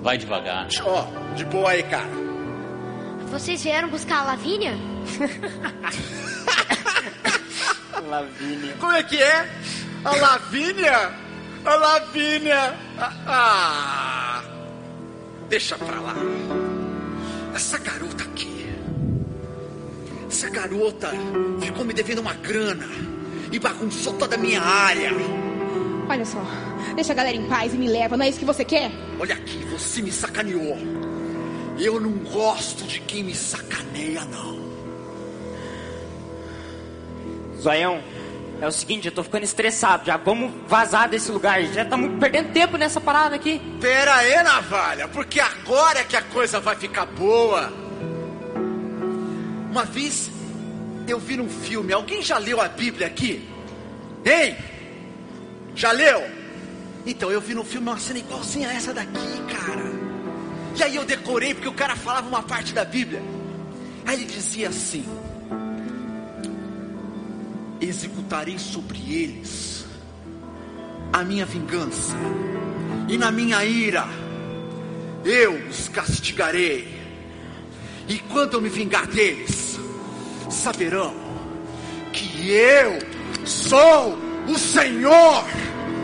vai 0.00 0.16
devagar. 0.16 0.68
Ó, 0.82 1.06
de 1.34 1.44
boa 1.44 1.70
aí, 1.70 1.82
cara. 1.82 2.08
Vocês 3.30 3.62
vieram 3.62 3.88
buscar 3.88 4.20
a 4.20 4.24
Lavínia? 4.24 4.76
Como 8.78 8.92
é 8.92 9.02
que 9.02 9.20
é? 9.20 9.48
A 10.04 10.14
Lavínia? 10.14 11.12
A 11.64 11.74
Lavínia. 11.74 12.74
Ah, 12.96 13.12
ah. 13.26 14.44
deixa 15.48 15.76
pra 15.76 16.00
lá. 16.00 16.14
Essa 17.54 17.78
garota 17.78 18.22
aqui. 18.22 18.68
Essa 20.28 20.48
garota 20.48 21.10
ficou 21.60 21.84
me 21.84 21.92
devendo 21.92 22.20
uma 22.20 22.34
grana 22.34 23.13
e 23.54 23.58
bagunçou 23.60 24.12
toda 24.14 24.34
a 24.34 24.38
minha 24.38 24.60
área. 24.60 25.12
Olha 26.08 26.24
só, 26.24 26.44
deixa 26.96 27.12
a 27.12 27.14
galera 27.14 27.36
em 27.36 27.46
paz 27.46 27.72
e 27.72 27.76
me 27.76 27.86
leva, 27.86 28.16
não 28.16 28.24
é 28.24 28.28
isso 28.28 28.40
que 28.40 28.44
você 28.44 28.64
quer? 28.64 28.90
Olha 29.18 29.36
aqui, 29.36 29.58
você 29.66 30.02
me 30.02 30.10
sacaneou. 30.10 30.76
Eu 31.78 32.00
não 32.00 32.10
gosto 32.10 32.82
de 32.84 32.98
quem 33.00 33.22
me 33.22 33.34
sacaneia, 33.34 34.24
não. 34.24 34.54
Zoião, 37.60 38.02
é 38.60 38.66
o 38.66 38.72
seguinte, 38.72 39.06
eu 39.06 39.12
tô 39.12 39.22
ficando 39.22 39.44
estressado 39.44 40.04
já. 40.04 40.16
Vamos 40.16 40.52
vazar 40.66 41.08
desse 41.08 41.30
lugar. 41.30 41.62
Já 41.62 41.84
estamos 41.84 42.18
perdendo 42.18 42.52
tempo 42.52 42.76
nessa 42.76 43.00
parada 43.00 43.36
aqui. 43.36 43.60
Pera 43.80 44.16
aí, 44.16 44.42
navalha, 44.42 45.06
porque 45.06 45.38
agora 45.38 46.00
é 46.00 46.04
que 46.04 46.16
a 46.16 46.22
coisa 46.22 46.58
vai 46.58 46.74
ficar 46.74 47.06
boa. 47.06 47.72
Uma 49.70 49.84
vez 49.84 50.28
eu 51.06 51.18
vi 51.18 51.36
num 51.36 51.48
filme, 51.48 51.92
alguém 51.92 52.22
já 52.22 52.38
leu 52.38 52.60
a 52.60 52.68
Bíblia 52.68 53.06
aqui? 53.06 53.48
Hein? 54.24 54.56
Já 55.74 55.92
leu? 55.92 56.22
Então 57.06 57.30
eu 57.30 57.40
vi 57.40 57.54
no 57.54 57.64
filme 57.64 57.88
uma 57.88 57.98
cena 57.98 58.18
igualzinha 58.18 58.68
a 58.68 58.72
essa 58.72 58.94
daqui, 58.94 59.42
cara. 59.52 59.92
E 60.76 60.82
aí 60.82 60.96
eu 60.96 61.04
decorei 61.04 61.54
porque 61.54 61.68
o 61.68 61.74
cara 61.74 61.94
falava 61.94 62.26
uma 62.26 62.42
parte 62.42 62.72
da 62.72 62.84
Bíblia. 62.84 63.22
Aí 64.06 64.16
ele 64.16 64.24
dizia 64.24 64.68
assim: 64.68 65.04
Executarei 67.80 68.58
sobre 68.58 68.98
eles 69.12 69.84
a 71.12 71.22
minha 71.22 71.44
vingança, 71.44 72.16
e 73.08 73.18
na 73.18 73.30
minha 73.30 73.64
ira 73.64 74.06
eu 75.24 75.54
os 75.68 75.88
castigarei. 75.88 76.92
E 78.08 78.18
quando 78.18 78.54
eu 78.54 78.60
me 78.60 78.68
vingar 78.68 79.06
deles, 79.06 79.63
saberão 80.54 81.12
que 82.12 82.50
eu 82.50 82.98
sou 83.44 84.18
o 84.48 84.58
Senhor. 84.58 85.44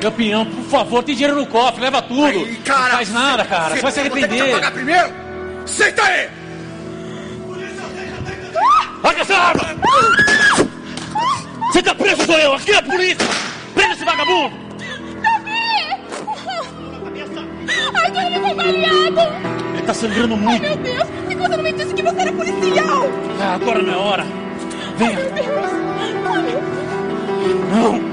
Meu 0.00 0.12
pinhão, 0.12 0.46
por 0.46 0.64
favor, 0.64 1.02
tem 1.02 1.14
dinheiro 1.14 1.38
no 1.38 1.46
cofre, 1.46 1.82
leva 1.82 2.00
tudo. 2.02 2.26
Aí, 2.26 2.56
cara, 2.64 2.84
não 2.84 2.90
faz 2.90 3.10
nada, 3.10 3.44
cara. 3.44 3.76
Você 3.76 3.82
vai 3.82 3.92
se 3.92 4.00
vai 4.00 4.10
ter 4.10 4.18
que 4.18 4.24
arrepender. 4.24 4.54
pagar 4.54 4.70
primeiro? 4.72 5.10
Senta 5.66 6.02
aí! 6.02 6.28
Larga 9.02 9.20
essa 9.20 9.36
arma! 9.36 9.62
Você 11.70 11.82
tá 11.82 11.94
preso, 11.94 12.24
sou 12.24 12.38
eu! 12.38 12.54
Aqui 12.54 12.72
é 12.72 12.76
a 12.76 12.82
polícia! 12.82 13.26
Prenda 13.74 13.94
esse 13.94 14.04
vagabundo! 14.04 14.56
Ai, 17.94 18.10
tô 18.10 18.20
muito 18.40 18.54
baleado! 18.56 19.20
Ele 19.74 19.82
tá 19.82 19.94
sangrando 19.94 20.36
muito. 20.36 20.62
Meu 20.62 20.76
Deus, 20.76 21.04
por 21.04 21.28
que 21.28 21.36
você 21.36 21.56
não 21.56 21.62
me 21.62 21.72
disse 21.72 21.94
que 21.94 22.02
você 22.02 22.20
era 22.20 22.32
policial? 22.32 23.06
Ah, 23.40 23.54
agora 23.54 23.82
não 23.82 23.92
é 23.92 23.96
hora. 23.96 24.39
Venha. 25.00 25.16
Meu 27.72 28.09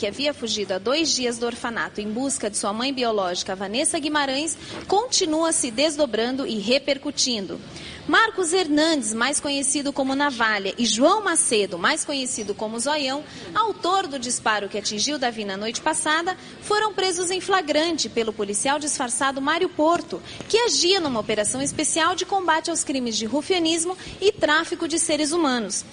que 0.00 0.06
havia 0.06 0.32
fugido 0.32 0.72
há 0.72 0.78
dois 0.78 1.14
dias 1.14 1.36
do 1.36 1.44
orfanato 1.44 2.00
em 2.00 2.10
busca 2.10 2.48
de 2.48 2.56
sua 2.56 2.72
mãe 2.72 2.90
biológica, 2.90 3.54
Vanessa 3.54 3.98
Guimarães, 3.98 4.56
continua 4.88 5.52
se 5.52 5.70
desdobrando 5.70 6.46
e 6.46 6.58
repercutindo. 6.58 7.60
Marcos 8.08 8.54
Hernandes, 8.54 9.12
mais 9.12 9.40
conhecido 9.40 9.92
como 9.92 10.14
Navalha, 10.14 10.72
e 10.78 10.86
João 10.86 11.22
Macedo, 11.22 11.78
mais 11.78 12.02
conhecido 12.02 12.54
como 12.54 12.80
Zoião, 12.80 13.22
autor 13.54 14.06
do 14.06 14.18
disparo 14.18 14.70
que 14.70 14.78
atingiu 14.78 15.18
Davi 15.18 15.44
na 15.44 15.58
noite 15.58 15.82
passada, 15.82 16.34
foram 16.62 16.94
presos 16.94 17.30
em 17.30 17.42
flagrante 17.42 18.08
pelo 18.08 18.32
policial 18.32 18.78
disfarçado 18.78 19.38
Mário 19.38 19.68
Porto, 19.68 20.22
que 20.48 20.56
agia 20.60 20.98
numa 20.98 21.20
operação 21.20 21.60
especial 21.60 22.14
de 22.14 22.24
combate 22.24 22.70
aos 22.70 22.82
crimes 22.82 23.18
de 23.18 23.26
rufianismo 23.26 23.98
e 24.18 24.32
tráfico 24.32 24.88
de 24.88 24.98
seres 24.98 25.30
humanos. 25.30 25.84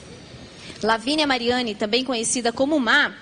Lavínia 0.82 1.28
Mariani, 1.28 1.76
também 1.76 2.05
conhecida 2.05 2.53
como 2.53 2.80
Má, 2.80 3.14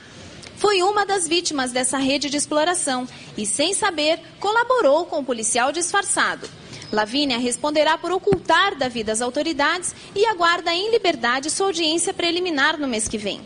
foi 0.58 0.82
uma 0.82 1.06
das 1.06 1.28
vítimas 1.28 1.72
dessa 1.72 1.98
rede 1.98 2.30
de 2.30 2.38
exploração 2.38 3.08
e, 3.38 3.46
sem 3.46 3.74
saber, 3.74 4.20
colaborou 4.40 5.06
com 5.06 5.20
o 5.20 5.26
policial 5.26 5.72
disfarçado. 5.72 6.48
Lavínia 6.92 7.38
responderá 7.38 7.98
por 7.98 8.12
ocultar 8.12 8.76
Davi 8.78 9.04
das 9.04 9.22
autoridades 9.22 9.94
e 10.16 10.26
aguarda 10.26 10.74
em 10.74 10.92
liberdade 10.92 11.50
sua 11.50 11.68
audiência 11.68 12.14
preliminar 12.14 12.80
no 12.80 12.88
mês 12.88 13.08
que 13.08 13.18
vem. 13.18 13.42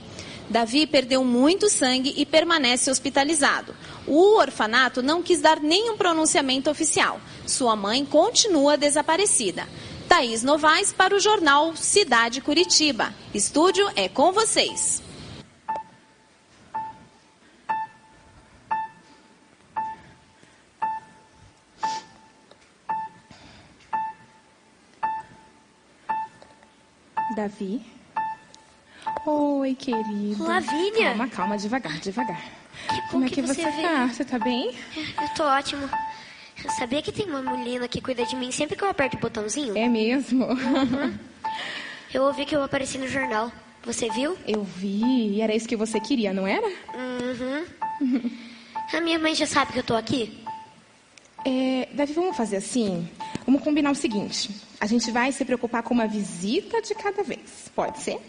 Davi 0.49 0.87
perdeu 0.87 1.23
muito 1.23 1.69
sangue 1.69 2.13
e 2.17 2.25
permanece 2.25 2.89
hospitalizado. 2.89 3.75
O 4.07 4.37
orfanato 4.37 5.03
não 5.03 5.21
quis 5.21 5.39
dar 5.39 5.59
nenhum 5.59 5.95
pronunciamento 5.95 6.69
oficial. 6.69 7.21
Sua 7.45 7.75
mãe 7.75 8.03
continua 8.03 8.75
desaparecida. 8.75 9.67
Thaís 10.07 10.41
Novaes 10.41 10.91
para 10.91 11.15
o 11.15 11.19
jornal 11.19 11.75
Cidade 11.75 12.41
Curitiba. 12.41 13.13
Estúdio 13.31 13.87
é 13.95 14.09
com 14.09 14.31
vocês. 14.31 15.03
Davi. 27.35 27.81
Oi, 29.25 29.75
querido. 29.75 30.43
Lavínia. 30.43 31.09
Calma, 31.09 31.27
calma, 31.27 31.57
devagar, 31.57 31.99
devagar. 31.99 32.41
Como 33.11 33.25
é 33.25 33.27
que 33.27 33.35
que 33.35 33.41
você 33.41 33.61
você 33.63 33.81
tá? 33.81 34.07
Você 34.07 34.25
tá 34.25 34.39
bem? 34.39 34.75
Eu 34.95 35.29
tô 35.35 35.43
ótimo. 35.43 35.89
Eu 36.63 36.69
sabia 36.71 37.01
que 37.01 37.11
tem 37.11 37.25
uma 37.27 37.41
menina 37.41 37.87
que 37.87 38.01
cuida 38.01 38.25
de 38.25 38.35
mim 38.35 38.51
sempre 38.51 38.75
que 38.75 38.83
eu 38.83 38.89
aperto 38.89 39.17
o 39.17 39.19
botãozinho? 39.19 39.77
É 39.77 39.87
mesmo? 39.87 40.45
Eu 42.11 42.23
ouvi 42.23 42.43
que 42.43 42.55
eu 42.55 42.63
apareci 42.63 42.97
no 42.97 43.07
jornal. 43.07 43.51
Você 43.83 44.09
viu? 44.09 44.35
Eu 44.47 44.63
vi, 44.63 45.39
era 45.41 45.55
isso 45.55 45.67
que 45.67 45.75
você 45.75 45.99
queria, 45.99 46.33
não 46.33 46.47
era? 46.47 46.65
Uhum. 46.65 48.31
A 48.91 48.99
minha 48.99 49.19
mãe 49.19 49.35
já 49.35 49.45
sabe 49.45 49.73
que 49.73 49.79
eu 49.79 49.83
tô 49.83 49.95
aqui? 49.95 50.43
É, 51.45 51.87
Davi, 51.93 52.13
vamos 52.13 52.35
fazer 52.35 52.57
assim? 52.57 53.07
Vamos 53.45 53.61
combinar 53.61 53.91
o 53.91 53.95
seguinte: 53.95 54.49
a 54.79 54.85
gente 54.85 55.11
vai 55.11 55.31
se 55.31 55.43
preocupar 55.45 55.83
com 55.83 55.93
uma 55.93 56.07
visita 56.07 56.81
de 56.81 56.93
cada 56.95 57.23
vez. 57.23 57.69
Pode 57.75 57.99
ser? 57.99 58.19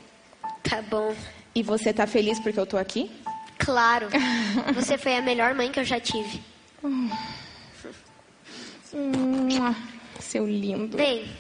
Tá 0.63 0.83
bom. 0.83 1.15
E 1.55 1.63
você 1.63 1.93
tá 1.93 2.07
feliz 2.07 2.39
porque 2.39 2.59
eu 2.61 2.67
tô 2.67 2.77
aqui? 2.77 3.11
Claro. 3.59 4.09
Você 4.75 4.97
foi 4.97 5.17
a 5.17 5.21
melhor 5.21 5.53
mãe 5.55 5.71
que 5.71 5.79
eu 5.81 5.85
já 5.85 6.01
tive. 6.01 6.41
Mua, 8.93 9.77
seu 10.19 10.47
lindo. 10.47 10.97
Bem, 10.97 11.31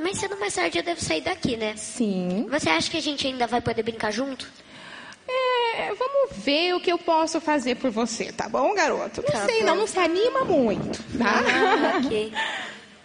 mais 0.00 0.18
cedo 0.18 0.34
ou 0.34 0.40
mais 0.40 0.54
tarde 0.54 0.78
eu 0.78 0.82
devo 0.84 1.00
sair 1.00 1.20
daqui, 1.20 1.56
né? 1.56 1.74
Sim. 1.76 2.46
Você 2.50 2.68
acha 2.70 2.90
que 2.90 2.96
a 2.96 3.02
gente 3.02 3.26
ainda 3.26 3.46
vai 3.46 3.60
poder 3.60 3.82
brincar 3.82 4.10
junto? 4.12 4.48
É, 5.28 5.92
vamos 5.94 6.36
ver 6.38 6.74
o 6.74 6.80
que 6.80 6.90
eu 6.90 6.98
posso 6.98 7.40
fazer 7.40 7.76
por 7.76 7.90
você, 7.90 8.32
tá 8.32 8.48
bom, 8.48 8.74
garoto? 8.74 9.22
Não 9.22 9.30
Tá 9.30 9.44
sei, 9.46 9.60
bom. 9.60 9.66
não, 9.66 9.76
não 9.76 9.86
se 9.86 9.98
anima 9.98 10.44
muito, 10.44 11.02
tá? 11.18 11.40
Ah, 11.94 11.98
ok. 12.04 12.32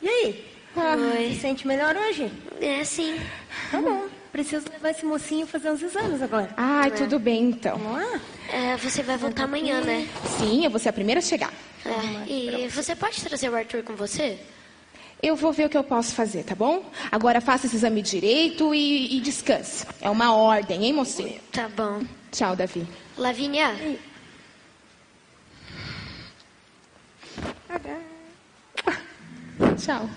E 0.02 0.10
aí? 0.10 0.53
Oi. 0.76 1.34
Se 1.34 1.42
sente 1.42 1.68
melhor 1.68 1.96
hoje? 1.96 2.32
É, 2.60 2.84
sim. 2.84 3.20
Tá 3.72 3.82
bom. 3.82 4.08
Preciso 4.32 4.66
levar 4.72 4.90
esse 4.90 5.06
mocinho 5.06 5.46
fazer 5.46 5.70
uns 5.70 5.82
exames 5.84 6.22
agora. 6.22 6.50
Ai, 6.58 6.90
tudo 6.90 7.20
bem 7.20 7.50
então. 7.50 7.78
Vamos 7.78 8.02
lá? 8.02 8.20
É, 8.52 8.76
você 8.78 9.04
vai 9.04 9.16
voltar 9.16 9.44
amanhã, 9.44 9.82
né? 9.82 10.08
Sim, 10.40 10.66
eu 10.66 10.72
vou 10.72 10.80
ser 10.80 10.90
a 10.90 10.94
primeira 10.94 11.20
a 11.20 11.24
chegar. 11.24 11.54
É, 11.86 12.30
e 12.30 12.68
você 12.70 12.96
pode 12.96 13.24
trazer 13.24 13.50
o 13.50 13.56
Arthur 13.56 13.84
com 13.84 13.96
você? 13.96 14.40
Eu 15.22 15.36
vou 15.36 15.54
ver 15.54 15.68
o 15.68 15.70
que 15.70 15.78
eu 15.78 15.84
posso 15.84 16.16
fazer, 16.16 16.44
tá 16.44 16.56
bom? 16.56 16.84
Agora 17.12 17.40
faça 17.40 17.68
esse 17.68 17.76
exame 17.76 18.02
direito 18.02 18.74
e, 18.74 19.16
e 19.18 19.22
descanse. 19.22 19.86
É 20.02 20.10
uma 20.10 20.36
ordem, 20.36 20.84
hein, 20.86 20.94
mocinho? 20.94 21.40
Tá 21.52 21.70
bom. 21.70 22.02
Tchau, 22.32 22.56
Davi. 22.56 22.86
Lavínia, 23.18 23.74
Tchau. 29.78 30.10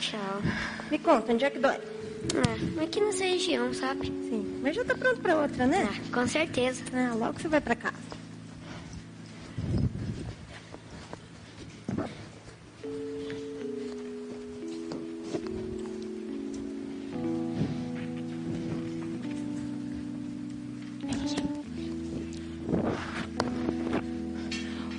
Tchau. 0.00 0.42
Me 0.90 0.98
conta, 0.98 1.32
onde 1.32 1.44
é 1.44 1.50
que 1.50 1.58
dói? 1.58 1.76
É, 1.76 2.84
aqui 2.84 3.00
nessa 3.00 3.24
região, 3.24 3.72
sabe? 3.72 4.06
Sim, 4.06 4.60
mas 4.62 4.74
já 4.74 4.84
tá 4.84 4.94
pronto 4.94 5.20
pra 5.20 5.36
outra, 5.36 5.66
né? 5.66 5.88
Ah, 5.90 6.12
com 6.12 6.26
certeza. 6.26 6.82
Ah, 6.92 7.14
logo 7.14 7.38
você 7.38 7.48
vai 7.48 7.60
pra 7.60 7.76
casa. 7.76 7.94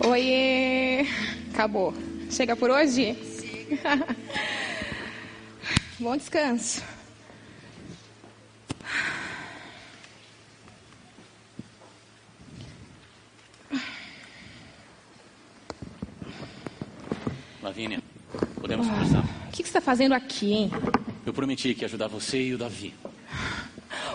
Oiê! 0.04 1.06
Acabou. 1.54 1.94
Chega 2.30 2.56
por 2.56 2.70
hoje? 2.70 3.16
Bom 6.02 6.18
descanso. 6.18 6.82
Lavínia, 17.62 18.02
podemos 18.60 18.88
conversar. 18.88 19.24
O 19.48 19.52
que, 19.52 19.62
que 19.62 19.70
você 19.70 19.78
está 19.78 19.80
fazendo 19.80 20.14
aqui, 20.14 20.52
hein? 20.54 20.72
Eu 21.24 21.32
prometi 21.32 21.76
que 21.76 21.82
ia 21.82 21.86
ajudar 21.86 22.08
você 22.08 22.42
e 22.42 22.56
o 22.56 22.58
Davi. 22.58 22.96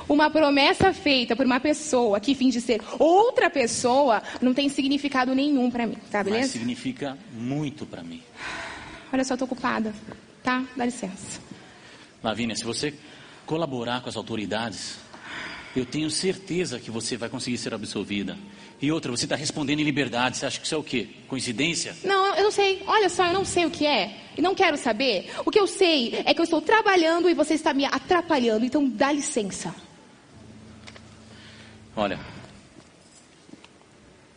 Uma 0.08 0.28
promessa 0.28 0.92
feita 0.92 1.36
por 1.36 1.46
uma 1.46 1.60
pessoa 1.60 2.18
que 2.18 2.34
finge 2.34 2.60
ser 2.60 2.82
outra 2.98 3.48
pessoa 3.48 4.24
não 4.42 4.52
tem 4.52 4.68
significado 4.68 5.36
nenhum 5.36 5.70
para 5.70 5.86
mim, 5.86 5.98
tá 6.10 6.24
beleza? 6.24 6.46
Mas 6.46 6.50
significa 6.50 7.16
muito 7.32 7.86
para 7.86 8.02
mim. 8.02 8.24
Olha 9.12 9.22
só, 9.22 9.36
tô 9.36 9.44
ocupada, 9.44 9.94
tá? 10.42 10.64
Dá 10.76 10.84
licença. 10.84 11.46
Lavínia, 12.22 12.56
se 12.56 12.64
você 12.64 12.94
colaborar 13.44 14.00
com 14.00 14.08
as 14.08 14.16
autoridades, 14.16 14.96
eu 15.74 15.84
tenho 15.84 16.10
certeza 16.10 16.80
que 16.80 16.90
você 16.90 17.16
vai 17.16 17.28
conseguir 17.28 17.58
ser 17.58 17.74
absolvida. 17.74 18.36
E 18.80 18.90
outra, 18.92 19.10
você 19.10 19.24
está 19.24 19.36
respondendo 19.36 19.80
em 19.80 19.84
liberdade. 19.84 20.36
Você 20.36 20.46
acha 20.46 20.58
que 20.58 20.66
isso 20.66 20.74
é 20.74 20.78
o 20.78 20.82
quê? 20.82 21.08
Coincidência? 21.28 21.96
Não, 22.04 22.34
eu 22.34 22.44
não 22.44 22.50
sei. 22.50 22.82
Olha 22.86 23.08
só, 23.08 23.26
eu 23.26 23.32
não 23.32 23.44
sei 23.44 23.64
o 23.64 23.70
que 23.70 23.86
é. 23.86 24.16
E 24.36 24.42
não 24.42 24.54
quero 24.54 24.76
saber. 24.76 25.30
O 25.44 25.50
que 25.50 25.58
eu 25.58 25.66
sei 25.66 26.22
é 26.24 26.34
que 26.34 26.40
eu 26.40 26.44
estou 26.44 26.60
trabalhando 26.60 27.28
e 27.28 27.34
você 27.34 27.54
está 27.54 27.72
me 27.72 27.84
atrapalhando. 27.84 28.64
Então 28.64 28.88
dá 28.88 29.12
licença. 29.12 29.74
Olha, 31.94 32.20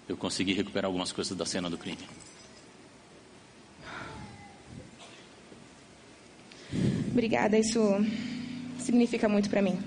eu 0.07 0.15
consegui 0.15 0.53
recuperar 0.53 0.87
algumas 0.87 1.11
coisas 1.11 1.35
da 1.37 1.45
cena 1.45 1.69
do 1.69 1.77
crime. 1.77 1.99
Obrigada, 7.19 7.59
isso 7.59 7.81
significa 8.77 9.27
muito 9.27 9.49
pra 9.49 9.61
mim. 9.61 9.77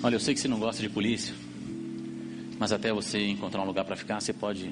Olha, 0.00 0.14
eu 0.14 0.20
sei 0.20 0.34
que 0.34 0.38
você 0.38 0.46
não 0.46 0.60
gosta 0.60 0.80
de 0.80 0.88
polícia, 0.88 1.34
mas 2.60 2.70
até 2.70 2.92
você 2.92 3.18
encontrar 3.26 3.60
um 3.60 3.64
lugar 3.64 3.84
para 3.84 3.96
ficar, 3.96 4.20
você 4.20 4.32
pode 4.32 4.70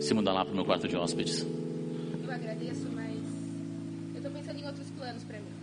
se 0.00 0.12
mudar 0.12 0.32
lá 0.32 0.44
para 0.44 0.50
o 0.50 0.56
meu 0.56 0.64
quarto 0.64 0.88
de 0.88 0.96
hóspedes. 0.96 1.46
Eu 2.20 2.32
agradeço, 2.32 2.88
mas 2.92 3.16
eu 4.16 4.22
tô 4.22 4.28
pensando 4.28 4.58
em 4.58 4.66
outros 4.66 4.90
planos 4.90 5.22
pra 5.22 5.38
mim. 5.38 5.54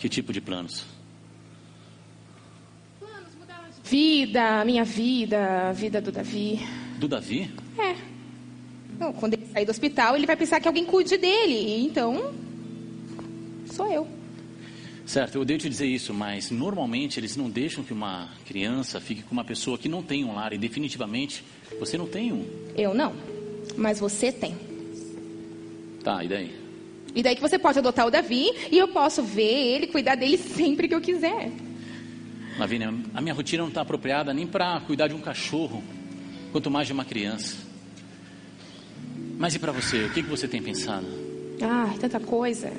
Que 0.00 0.08
tipo 0.08 0.32
de 0.32 0.40
planos? 0.40 0.84
Planos, 2.98 3.36
mudar 3.38 3.70
de 3.70 3.88
vida, 3.88 4.64
minha 4.64 4.84
vida, 4.84 5.68
a 5.68 5.72
vida 5.72 6.00
do 6.00 6.10
Davi. 6.10 6.58
Do 6.98 7.06
Davi? 7.06 7.54
É. 7.78 7.94
Bom, 8.98 9.12
quando 9.12 9.34
ele 9.34 9.46
sair 9.46 9.64
do 9.64 9.70
hospital, 9.70 10.16
ele 10.16 10.26
vai 10.26 10.34
pensar 10.34 10.58
que 10.58 10.66
alguém 10.66 10.84
cuide 10.84 11.16
dele. 11.16 11.84
Então, 11.84 12.42
sou 13.72 13.86
eu. 13.90 14.06
Certo, 15.04 15.34
eu 15.34 15.42
odeio 15.42 15.58
te 15.58 15.68
dizer 15.68 15.86
isso, 15.86 16.14
mas 16.14 16.50
normalmente 16.50 17.18
eles 17.18 17.36
não 17.36 17.50
deixam 17.50 17.82
que 17.82 17.92
uma 17.92 18.28
criança 18.46 19.00
fique 19.00 19.22
com 19.22 19.32
uma 19.32 19.44
pessoa 19.44 19.76
que 19.76 19.88
não 19.88 20.02
tem 20.02 20.24
um 20.24 20.34
lar. 20.34 20.52
E 20.52 20.58
definitivamente 20.58 21.44
você 21.78 21.98
não 21.98 22.06
tem 22.06 22.32
um. 22.32 22.46
Eu 22.76 22.94
não. 22.94 23.12
Mas 23.76 23.98
você 23.98 24.30
tem. 24.30 24.56
Tá, 26.04 26.22
e 26.22 26.28
daí? 26.28 26.62
E 27.14 27.22
daí 27.22 27.34
que 27.34 27.40
você 27.40 27.58
pode 27.58 27.78
adotar 27.78 28.06
o 28.06 28.10
Davi 28.10 28.50
e 28.70 28.78
eu 28.78 28.88
posso 28.88 29.22
ver 29.22 29.74
ele, 29.74 29.86
cuidar 29.88 30.14
dele 30.14 30.38
sempre 30.38 30.88
que 30.88 30.94
eu 30.94 31.00
quiser. 31.00 31.50
Lavínia, 32.58 32.94
a 33.14 33.20
minha 33.20 33.34
rotina 33.34 33.62
não 33.62 33.68
está 33.68 33.80
apropriada 33.80 34.32
nem 34.32 34.46
para 34.46 34.80
cuidar 34.80 35.08
de 35.08 35.14
um 35.14 35.20
cachorro, 35.20 35.82
quanto 36.52 36.70
mais 36.70 36.86
de 36.86 36.92
uma 36.92 37.04
criança. 37.04 37.56
Mas 39.38 39.54
e 39.54 39.58
para 39.58 39.72
você? 39.72 40.04
O 40.04 40.10
que, 40.12 40.22
que 40.22 40.28
você 40.28 40.46
tem 40.46 40.62
pensado? 40.62 41.06
Ah, 41.60 41.92
tanta 41.98 42.20
coisa. 42.20 42.72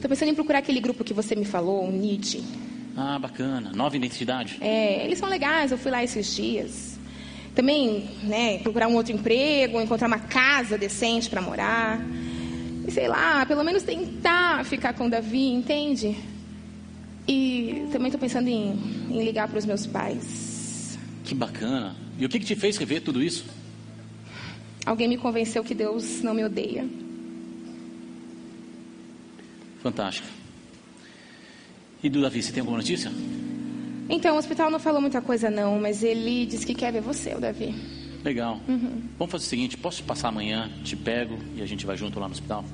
Tô 0.00 0.08
pensando 0.08 0.30
em 0.30 0.34
procurar 0.34 0.58
aquele 0.60 0.80
grupo 0.80 1.04
que 1.04 1.12
você 1.12 1.34
me 1.34 1.44
falou, 1.44 1.88
o 1.88 1.92
NID. 1.92 2.42
Ah, 2.96 3.18
bacana. 3.18 3.72
Nova 3.74 3.96
identidade? 3.96 4.56
É, 4.60 5.04
eles 5.04 5.18
são 5.18 5.28
legais, 5.28 5.70
eu 5.70 5.78
fui 5.78 5.90
lá 5.90 6.02
esses 6.02 6.34
dias. 6.34 6.98
Também, 7.54 8.08
né, 8.22 8.58
procurar 8.58 8.88
um 8.88 8.94
outro 8.94 9.12
emprego, 9.12 9.80
encontrar 9.80 10.06
uma 10.06 10.18
casa 10.18 10.78
decente 10.78 11.28
para 11.28 11.40
morar. 11.40 12.00
E 12.86 12.90
sei 12.90 13.08
lá, 13.08 13.44
pelo 13.44 13.64
menos 13.64 13.82
tentar 13.82 14.64
ficar 14.64 14.92
com 14.94 15.06
o 15.06 15.10
Davi, 15.10 15.48
entende? 15.48 16.16
E 17.28 17.86
também 17.90 18.10
tô 18.10 18.18
pensando 18.18 18.48
em, 18.48 18.78
em 19.10 19.24
ligar 19.24 19.48
para 19.48 19.58
os 19.58 19.66
meus 19.66 19.86
pais. 19.86 20.98
Que 21.24 21.34
bacana. 21.34 21.96
E 22.18 22.24
o 22.24 22.28
que, 22.28 22.38
que 22.38 22.46
te 22.46 22.54
fez 22.54 22.76
rever 22.76 23.02
tudo 23.02 23.22
isso? 23.22 23.44
Alguém 24.84 25.08
me 25.08 25.16
convenceu 25.16 25.64
que 25.64 25.74
Deus 25.74 26.22
não 26.22 26.32
me 26.32 26.44
odeia. 26.44 26.86
Fantástico. 29.86 30.26
E 32.02 32.10
do 32.10 32.20
Davi, 32.20 32.42
você 32.42 32.50
tem 32.50 32.60
alguma 32.60 32.78
notícia? 32.78 33.08
Então, 34.08 34.34
o 34.34 34.38
hospital 34.38 34.68
não 34.68 34.80
falou 34.80 35.00
muita 35.00 35.22
coisa 35.22 35.48
não, 35.48 35.78
mas 35.80 36.02
ele 36.02 36.44
disse 36.44 36.66
que 36.66 36.74
quer 36.74 36.92
ver 36.92 37.00
você, 37.00 37.34
o 37.36 37.40
Davi. 37.40 37.72
Legal. 38.24 38.60
Vamos 38.66 39.30
fazer 39.30 39.44
o 39.44 39.48
seguinte, 39.48 39.76
posso 39.76 40.02
passar 40.02 40.28
amanhã, 40.28 40.68
te 40.82 40.96
pego 40.96 41.38
e 41.54 41.62
a 41.62 41.66
gente 41.66 41.86
vai 41.86 41.96
junto 41.96 42.18
lá 42.18 42.26
no 42.26 42.32
hospital? 42.32 42.64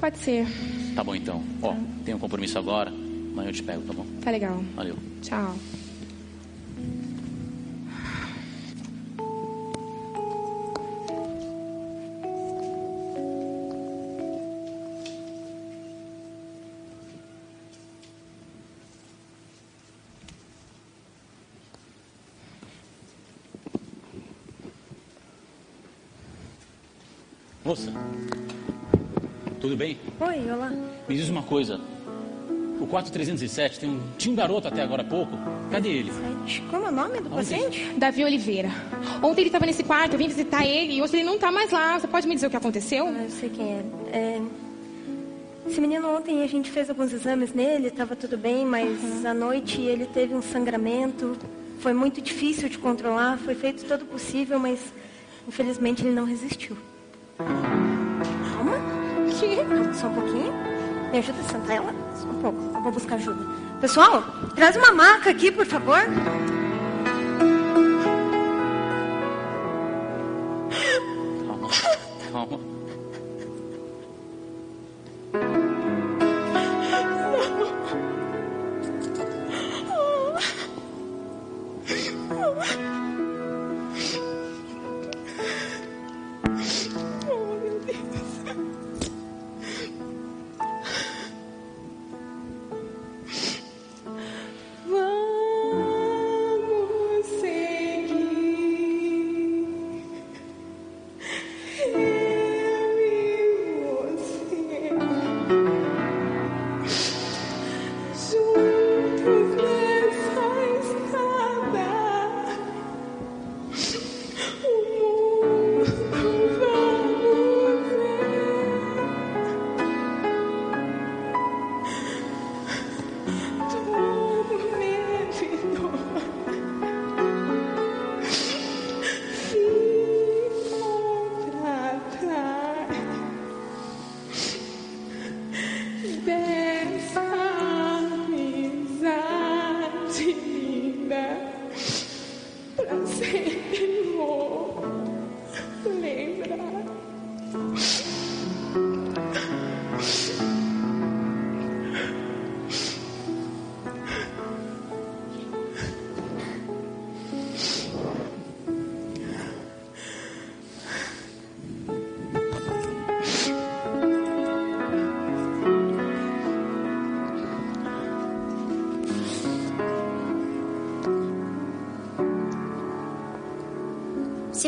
Pode 0.00 0.16
ser. 0.16 0.46
Tá 0.94 1.04
bom 1.04 1.14
então. 1.14 1.44
Ó, 1.60 1.74
tenho 2.06 2.16
um 2.16 2.20
compromisso 2.20 2.58
agora, 2.58 2.88
amanhã 2.90 3.50
eu 3.50 3.52
te 3.52 3.62
pego, 3.62 3.82
tá 3.82 3.92
bom? 3.92 4.06
Tá 4.22 4.30
legal. 4.30 4.64
Valeu. 4.74 4.96
Tchau. 5.20 5.54
Moça, 27.72 27.90
tudo 29.58 29.74
bem? 29.74 29.98
Oi, 30.20 30.52
olá. 30.52 30.70
Me 31.08 31.16
diz 31.16 31.30
uma 31.30 31.42
coisa. 31.42 31.80
O 32.78 32.86
4307 32.86 33.80
tem 33.80 33.88
um, 33.88 33.98
tinha 34.18 34.30
um 34.30 34.36
garoto 34.36 34.68
até 34.68 34.82
agora 34.82 35.00
há 35.00 35.04
pouco. 35.06 35.32
Cadê 35.70 35.88
ele? 35.88 36.12
Como 36.70 36.84
é 36.84 36.88
o 36.90 36.92
nome 36.92 37.20
do 37.22 37.30
paciente? 37.30 37.94
Davi 37.96 38.24
Oliveira. 38.24 38.68
Ontem 39.22 39.40
ele 39.40 39.48
estava 39.48 39.64
nesse 39.64 39.82
quarto, 39.84 40.12
eu 40.12 40.18
vim 40.18 40.28
visitar 40.28 40.66
ele 40.66 40.96
e 40.96 41.02
hoje 41.02 41.16
ele 41.16 41.24
não 41.24 41.36
está 41.36 41.50
mais 41.50 41.70
lá. 41.70 41.98
Você 41.98 42.06
pode 42.06 42.28
me 42.28 42.34
dizer 42.34 42.48
o 42.48 42.50
que 42.50 42.58
aconteceu? 42.58 43.06
Ah, 43.06 43.22
eu 43.22 43.30
sei 43.30 43.48
quem 43.48 43.64
é. 43.64 43.84
É, 44.12 44.42
Esse 45.66 45.80
menino 45.80 46.14
ontem 46.14 46.42
a 46.42 46.46
gente 46.46 46.70
fez 46.70 46.90
alguns 46.90 47.10
exames 47.10 47.54
nele, 47.54 47.86
estava 47.86 48.14
tudo 48.14 48.36
bem, 48.36 48.66
mas 48.66 49.24
à 49.24 49.32
noite 49.32 49.80
ele 49.80 50.04
teve 50.04 50.34
um 50.34 50.42
sangramento. 50.42 51.38
Foi 51.78 51.94
muito 51.94 52.20
difícil 52.20 52.68
de 52.68 52.76
controlar, 52.76 53.38
foi 53.38 53.54
feito 53.54 53.82
todo 53.86 54.02
o 54.02 54.04
possível, 54.04 54.58
mas 54.58 54.78
infelizmente 55.48 56.02
ele 56.02 56.14
não 56.14 56.26
resistiu. 56.26 56.76
Calma. 58.52 58.78
Que? 59.30 59.94
Só 59.98 60.06
um 60.06 60.14
pouquinho. 60.14 60.52
Me 61.12 61.18
ajuda 61.18 61.40
a 61.40 61.44
sentar 61.44 61.76
ela? 61.76 61.94
Só 62.14 62.28
um 62.28 62.40
pouco. 62.40 62.58
Eu 62.74 62.82
vou 62.82 62.92
buscar 62.92 63.16
ajuda. 63.16 63.44
Pessoal, 63.80 64.22
traz 64.54 64.76
uma 64.76 64.92
maca 64.92 65.30
aqui, 65.30 65.50
por 65.50 65.66
favor. 65.66 66.00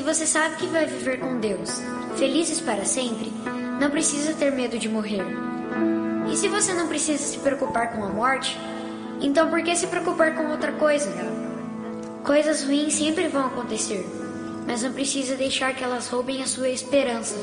Você 0.04 0.26
sabe 0.26 0.56
que 0.56 0.66
vai 0.66 0.86
viver 0.86 1.18
com 1.18 1.40
Deus, 1.40 1.80
felizes 2.16 2.60
para 2.60 2.84
sempre, 2.84 3.32
não 3.80 3.90
precisa 3.90 4.34
ter 4.34 4.52
medo 4.52 4.78
de 4.78 4.88
morrer. 4.88 5.24
E 6.30 6.36
se 6.36 6.46
você 6.46 6.74
não 6.74 6.88
precisa 6.88 7.22
se 7.22 7.38
preocupar 7.38 7.92
com 7.92 8.04
a 8.04 8.08
morte, 8.08 8.58
então 9.20 9.48
por 9.48 9.62
que 9.62 9.74
se 9.74 9.86
preocupar 9.86 10.34
com 10.34 10.50
outra 10.50 10.72
coisa? 10.72 11.10
Coisas 12.22 12.62
ruins 12.64 12.94
sempre 12.94 13.28
vão 13.28 13.46
acontecer, 13.46 14.06
mas 14.66 14.82
não 14.82 14.92
precisa 14.92 15.36
deixar 15.36 15.74
que 15.74 15.82
elas 15.82 16.08
roubem 16.08 16.42
a 16.42 16.46
sua 16.46 16.68
esperança. 16.68 17.34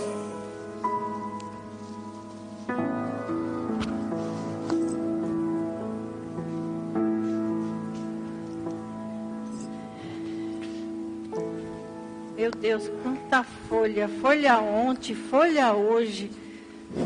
Folha. 13.72 14.10
Folha 14.22 14.60
ontem, 14.60 15.16
folha 15.16 15.74
hoje. 15.74 16.30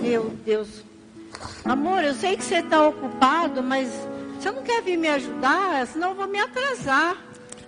Meu 0.02 0.32
Deus. 0.44 0.84
Amor, 1.64 2.04
eu 2.04 2.16
sei 2.16 2.36
que 2.36 2.44
você 2.44 2.56
está 2.56 2.88
ocupado, 2.88 3.62
mas 3.62 3.88
você 4.40 4.50
não 4.50 4.64
quer 4.64 4.82
vir 4.82 4.98
me 4.98 5.08
ajudar? 5.10 5.86
Senão 5.86 6.10
eu 6.10 6.16
vou 6.16 6.28
me 6.28 6.40
atrasar. 6.40 7.18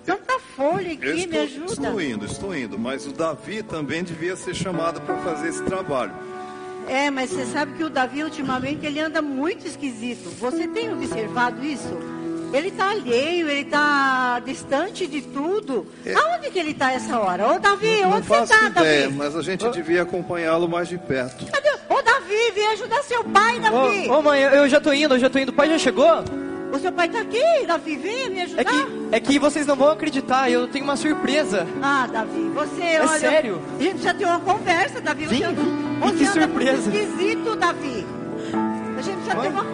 Tanta 0.03 0.39
folha 0.39 0.93
aqui, 0.93 1.05
Eu 1.05 1.15
me 1.15 1.23
estou, 1.25 1.41
ajuda. 1.41 1.65
estou 1.73 2.01
indo, 2.01 2.25
estou 2.25 2.55
indo, 2.55 2.79
mas 2.79 3.05
o 3.05 3.11
Davi 3.11 3.61
também 3.61 4.03
devia 4.03 4.35
ser 4.35 4.55
chamado 4.55 4.99
para 5.01 5.17
fazer 5.17 5.49
esse 5.49 5.61
trabalho. 5.63 6.13
É, 6.87 7.11
mas 7.11 7.29
você 7.29 7.45
sabe 7.45 7.73
que 7.73 7.83
o 7.83 7.89
Davi 7.89 8.23
ultimamente 8.23 8.85
ele 8.85 9.01
anda 9.01 9.21
muito 9.21 9.67
esquisito. 9.67 10.29
Você 10.39 10.65
tem 10.69 10.91
observado 10.91 11.63
isso? 11.63 11.93
Ele 12.53 12.69
está 12.69 12.91
alheio, 12.91 13.49
ele 13.49 13.61
está 13.61 14.39
distante 14.39 15.05
de 15.05 15.21
tudo. 15.21 15.85
Aonde 16.15 16.36
que 16.51 16.59
ele 16.59 16.71
está 16.71 16.91
essa 16.93 17.19
hora? 17.19 17.47
Ô 17.47 17.59
Davi, 17.59 18.01
não 18.01 18.11
onde 18.13 18.27
você 18.27 18.43
está, 18.43 18.67
ideia, 18.67 19.03
Davi? 19.03 19.15
mas 19.15 19.35
a 19.35 19.41
gente 19.41 19.69
devia 19.69 20.01
acompanhá-lo 20.03 20.67
mais 20.67 20.87
de 20.87 20.97
perto. 20.97 21.45
Cadê? 21.45 21.69
Ô 21.89 22.01
Davi, 22.01 22.51
vem 22.53 22.67
ajudar 22.69 23.01
seu 23.03 23.23
pai, 23.23 23.59
Davi. 23.59 24.09
Ô, 24.09 24.13
ô, 24.19 24.21
mãe, 24.21 24.41
eu, 24.41 24.67
já 24.69 24.79
tô 24.79 24.91
indo, 24.93 25.15
eu 25.15 25.19
já 25.19 25.29
tô 25.29 25.39
indo. 25.39 25.49
O 25.49 25.53
pai 25.53 25.69
já 25.69 25.77
chegou? 25.77 26.23
O 26.71 26.79
seu 26.79 26.91
pai 26.91 27.07
tá 27.07 27.21
aqui, 27.21 27.65
Davi, 27.65 27.95
vem 27.95 28.29
me 28.29 28.41
ajudar. 28.41 28.61
É 28.61 28.65
que, 28.65 28.87
é 29.13 29.19
que 29.21 29.39
vocês 29.39 29.65
não 29.65 29.75
vão 29.75 29.89
acreditar, 29.91 30.51
eu 30.51 30.67
tenho 30.67 30.83
uma 30.83 30.97
surpresa. 30.97 31.65
Ah, 31.81 32.07
Davi, 32.11 32.51
você, 32.53 32.81
É 32.83 32.99
olha... 32.99 33.07
sério? 33.19 33.61
A 33.79 33.81
gente 33.81 33.91
precisa 33.93 34.13
ter 34.13 34.25
uma 34.25 34.39
conversa, 34.41 34.99
Davi. 34.99 35.27
Sim, 35.29 35.43
você 36.01 36.17
que 36.17 36.23
anda 36.25 36.33
surpresa. 36.33 36.89
esquisito, 36.91 37.55
Davi. 37.55 38.05
A 38.97 39.01
gente 39.01 39.15
precisa 39.17 39.41
ter 39.41 39.47
uma... 39.47 39.65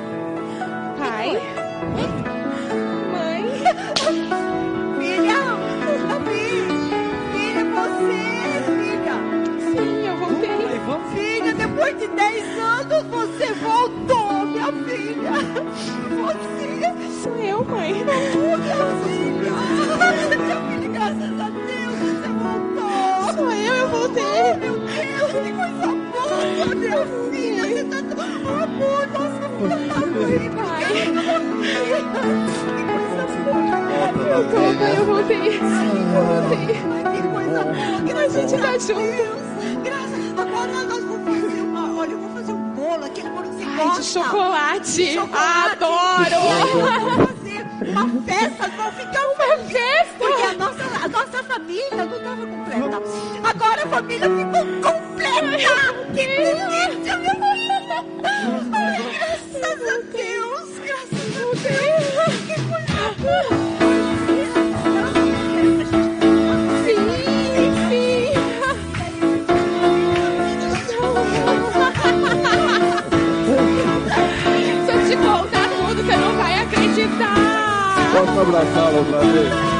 voltei. 35.49 35.59
Eu 36.15 36.23
voltei. 36.23 36.65
Que 37.21 37.27
coisa. 37.29 37.65
Que 38.05 38.11
A 38.11 38.27
gente 38.29 38.61
tá 38.61 38.77
junto. 38.77 39.83
Graças. 39.83 40.39
Agora 40.39 40.83
nós 40.83 41.03
vamos 41.03 41.41
fazer 41.41 41.61
uma... 41.61 41.99
Olha, 41.99 42.11
eu 42.11 42.19
vou 42.19 42.29
fazer 42.29 42.53
um 42.53 42.69
bolo, 42.71 43.05
aquele 43.05 43.29
bolo 43.29 43.43
que 43.49 43.55
você 43.55 43.63
Ai, 43.63 43.75
gosta. 43.85 44.01
de 44.01 44.07
chocolate. 44.07 45.13
Chocolate. 45.13 45.83
Adoro. 45.83 46.35
Vamos 47.93 48.13
uma 48.13 48.21
festa, 48.23 48.69
vão 48.69 48.91
ficar 48.91 49.25
uma 49.27 49.57
festa. 49.69 50.13
Porque 50.17 50.41
a 50.41 50.53
nossa, 50.53 50.83
a 51.03 51.07
nossa 51.07 51.43
família 51.43 52.05
não 52.05 52.17
estava 52.17 52.47
completa. 52.47 53.01
Agora 53.43 53.83
a 53.83 53.87
família 53.87 54.29
ficou 54.29 54.92
Yeah. 79.33 79.72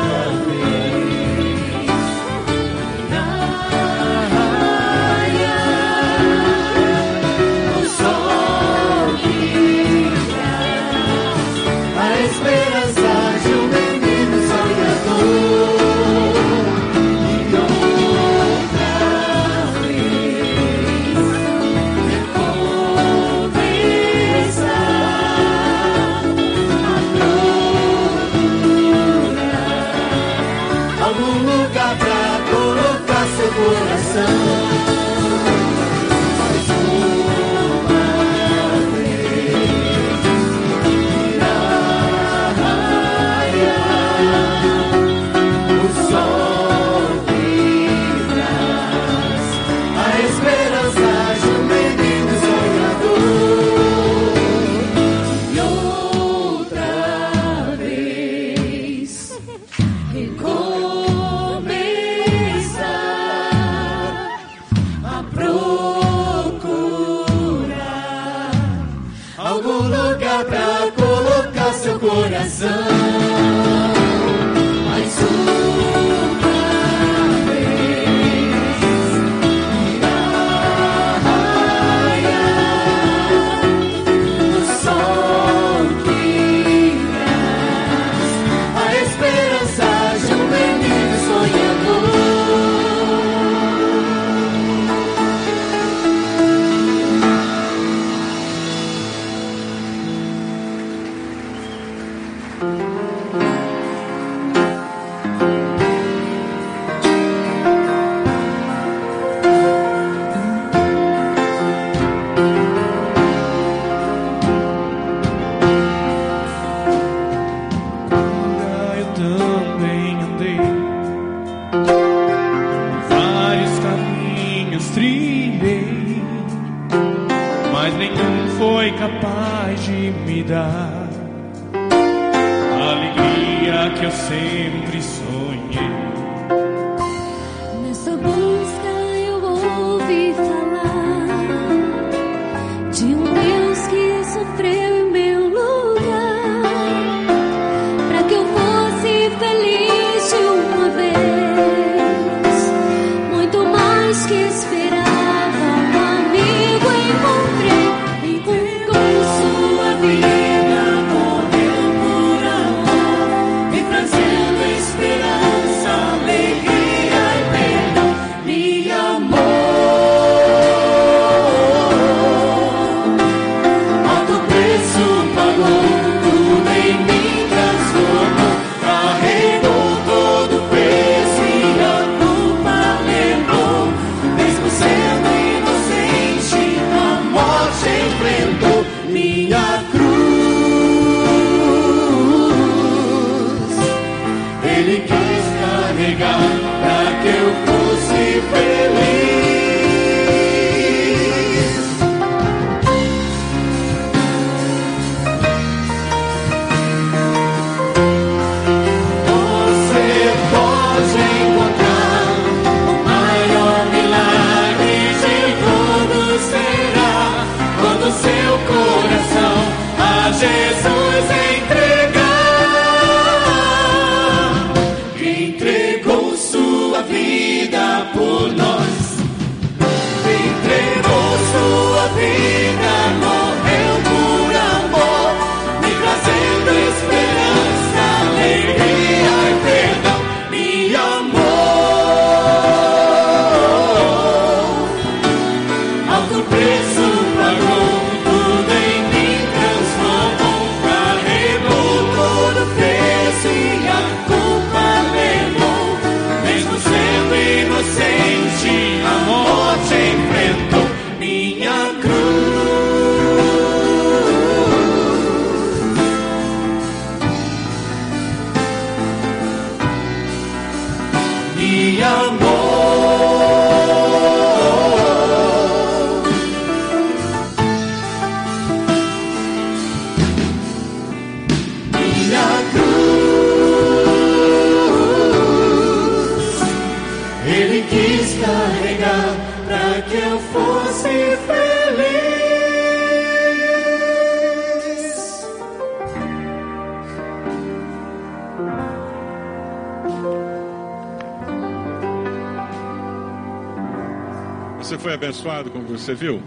Você 306.03 306.13
viu? 306.13 306.43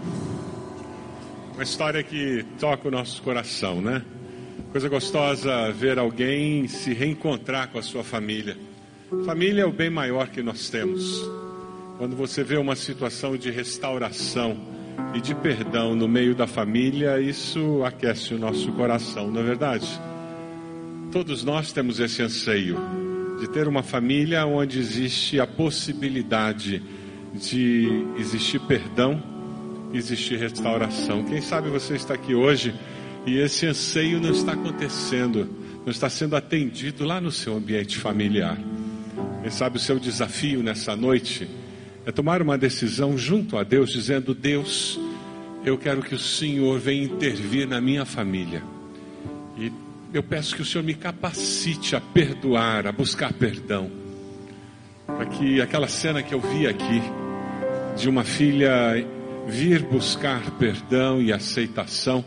Uma 1.55 1.63
história 1.63 2.03
que 2.03 2.45
toca 2.59 2.87
o 2.87 2.91
nosso 2.91 3.23
coração, 3.23 3.81
né? 3.81 4.03
Coisa 4.71 4.87
gostosa 4.87 5.71
ver 5.71 5.97
alguém 5.97 6.67
se 6.67 6.93
reencontrar 6.93 7.69
com 7.69 7.79
a 7.79 7.81
sua 7.81 8.03
família. 8.03 8.55
Família 9.25 9.63
é 9.63 9.65
o 9.65 9.71
bem 9.71 9.89
maior 9.89 10.27
que 10.27 10.43
nós 10.43 10.69
temos. 10.69 11.27
Quando 11.97 12.15
você 12.15 12.43
vê 12.43 12.55
uma 12.57 12.75
situação 12.75 13.35
de 13.35 13.49
restauração 13.49 14.55
e 15.15 15.21
de 15.21 15.33
perdão 15.33 15.95
no 15.95 16.07
meio 16.07 16.35
da 16.35 16.45
família, 16.45 17.19
isso 17.19 17.83
aquece 17.83 18.35
o 18.35 18.37
nosso 18.37 18.71
coração, 18.73 19.31
não 19.31 19.41
é 19.41 19.43
verdade? 19.43 19.87
Todos 21.11 21.43
nós 21.43 21.71
temos 21.71 21.99
esse 21.99 22.21
anseio 22.21 22.77
de 23.39 23.49
ter 23.49 23.67
uma 23.67 23.81
família 23.81 24.45
onde 24.45 24.77
existe 24.77 25.39
a 25.39 25.47
possibilidade 25.47 26.83
de 27.33 28.05
existir 28.19 28.59
perdão, 28.59 29.36
existir 29.93 30.37
restauração. 30.37 31.23
Quem 31.23 31.41
sabe 31.41 31.69
você 31.69 31.95
está 31.95 32.13
aqui 32.13 32.33
hoje 32.35 32.73
e 33.25 33.37
esse 33.37 33.65
anseio 33.65 34.19
não 34.19 34.31
está 34.31 34.53
acontecendo, 34.53 35.49
não 35.85 35.91
está 35.91 36.09
sendo 36.09 36.35
atendido 36.35 37.05
lá 37.05 37.19
no 37.19 37.31
seu 37.31 37.55
ambiente 37.55 37.97
familiar. 37.97 38.57
Quem 39.41 39.51
sabe 39.51 39.77
o 39.77 39.79
seu 39.79 39.99
desafio 39.99 40.61
nessa 40.61 40.95
noite 40.95 41.47
é 42.05 42.11
tomar 42.11 42.41
uma 42.41 42.57
decisão 42.57 43.17
junto 43.17 43.57
a 43.57 43.63
Deus, 43.63 43.91
dizendo: 43.91 44.33
Deus, 44.33 44.99
eu 45.65 45.77
quero 45.77 46.01
que 46.01 46.15
o 46.15 46.19
Senhor 46.19 46.79
venha 46.79 47.03
intervir 47.03 47.67
na 47.67 47.81
minha 47.81 48.05
família. 48.05 48.63
E 49.57 49.71
eu 50.13 50.23
peço 50.23 50.55
que 50.55 50.61
o 50.61 50.65
Senhor 50.65 50.83
me 50.83 50.93
capacite 50.93 51.95
a 51.95 52.01
perdoar, 52.01 52.87
a 52.87 52.91
buscar 52.91 53.33
perdão. 53.33 53.91
Para 55.05 55.25
que 55.25 55.61
aquela 55.61 55.87
cena 55.87 56.21
que 56.21 56.33
eu 56.33 56.39
vi 56.39 56.67
aqui, 56.67 57.01
de 57.97 58.07
uma 58.07 58.23
filha 58.23 59.05
vir 59.47 59.81
buscar 59.83 60.51
perdão 60.51 61.21
e 61.21 61.31
aceitação, 61.31 62.23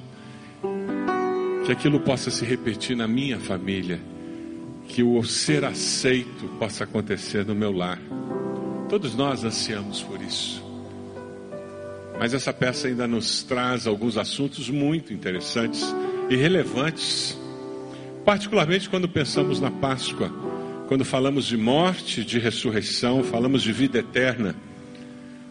que 1.66 1.70
aquilo 1.70 2.00
possa 2.00 2.30
se 2.30 2.44
repetir 2.44 2.96
na 2.96 3.06
minha 3.06 3.38
família, 3.38 4.00
que 4.88 5.02
o 5.02 5.22
ser 5.22 5.64
aceito 5.64 6.48
possa 6.58 6.84
acontecer 6.84 7.44
no 7.44 7.54
meu 7.54 7.70
lar. 7.70 8.00
Todos 8.88 9.14
nós 9.14 9.44
ansiamos 9.44 10.02
por 10.02 10.20
isso. 10.20 10.64
Mas 12.18 12.34
essa 12.34 12.52
peça 12.52 12.88
ainda 12.88 13.06
nos 13.06 13.42
traz 13.42 13.86
alguns 13.86 14.16
assuntos 14.16 14.68
muito 14.68 15.12
interessantes 15.12 15.94
e 16.28 16.36
relevantes, 16.36 17.38
particularmente 18.24 18.88
quando 18.88 19.08
pensamos 19.08 19.60
na 19.60 19.70
Páscoa, 19.70 20.30
quando 20.88 21.04
falamos 21.04 21.44
de 21.44 21.56
morte, 21.56 22.24
de 22.24 22.38
ressurreição, 22.38 23.22
falamos 23.22 23.62
de 23.62 23.72
vida 23.72 23.98
eterna. 23.98 24.56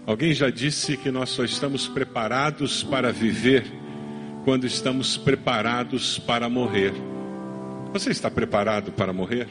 Alguém 0.06 0.34
já 0.34 0.50
disse 0.50 0.98
que 0.98 1.12
nós 1.12 1.30
só 1.30 1.44
estamos 1.44 1.88
preparados 1.88 2.84
para 2.84 3.12
viver 3.12 3.64
quando 4.44 4.66
estamos 4.66 5.18
preparados 5.18 6.18
para 6.18 6.50
morrer. 6.50 6.94
Você 7.94 8.10
está 8.12 8.30
preparado 8.30 8.92
para 8.92 9.14
morrer? 9.14 9.48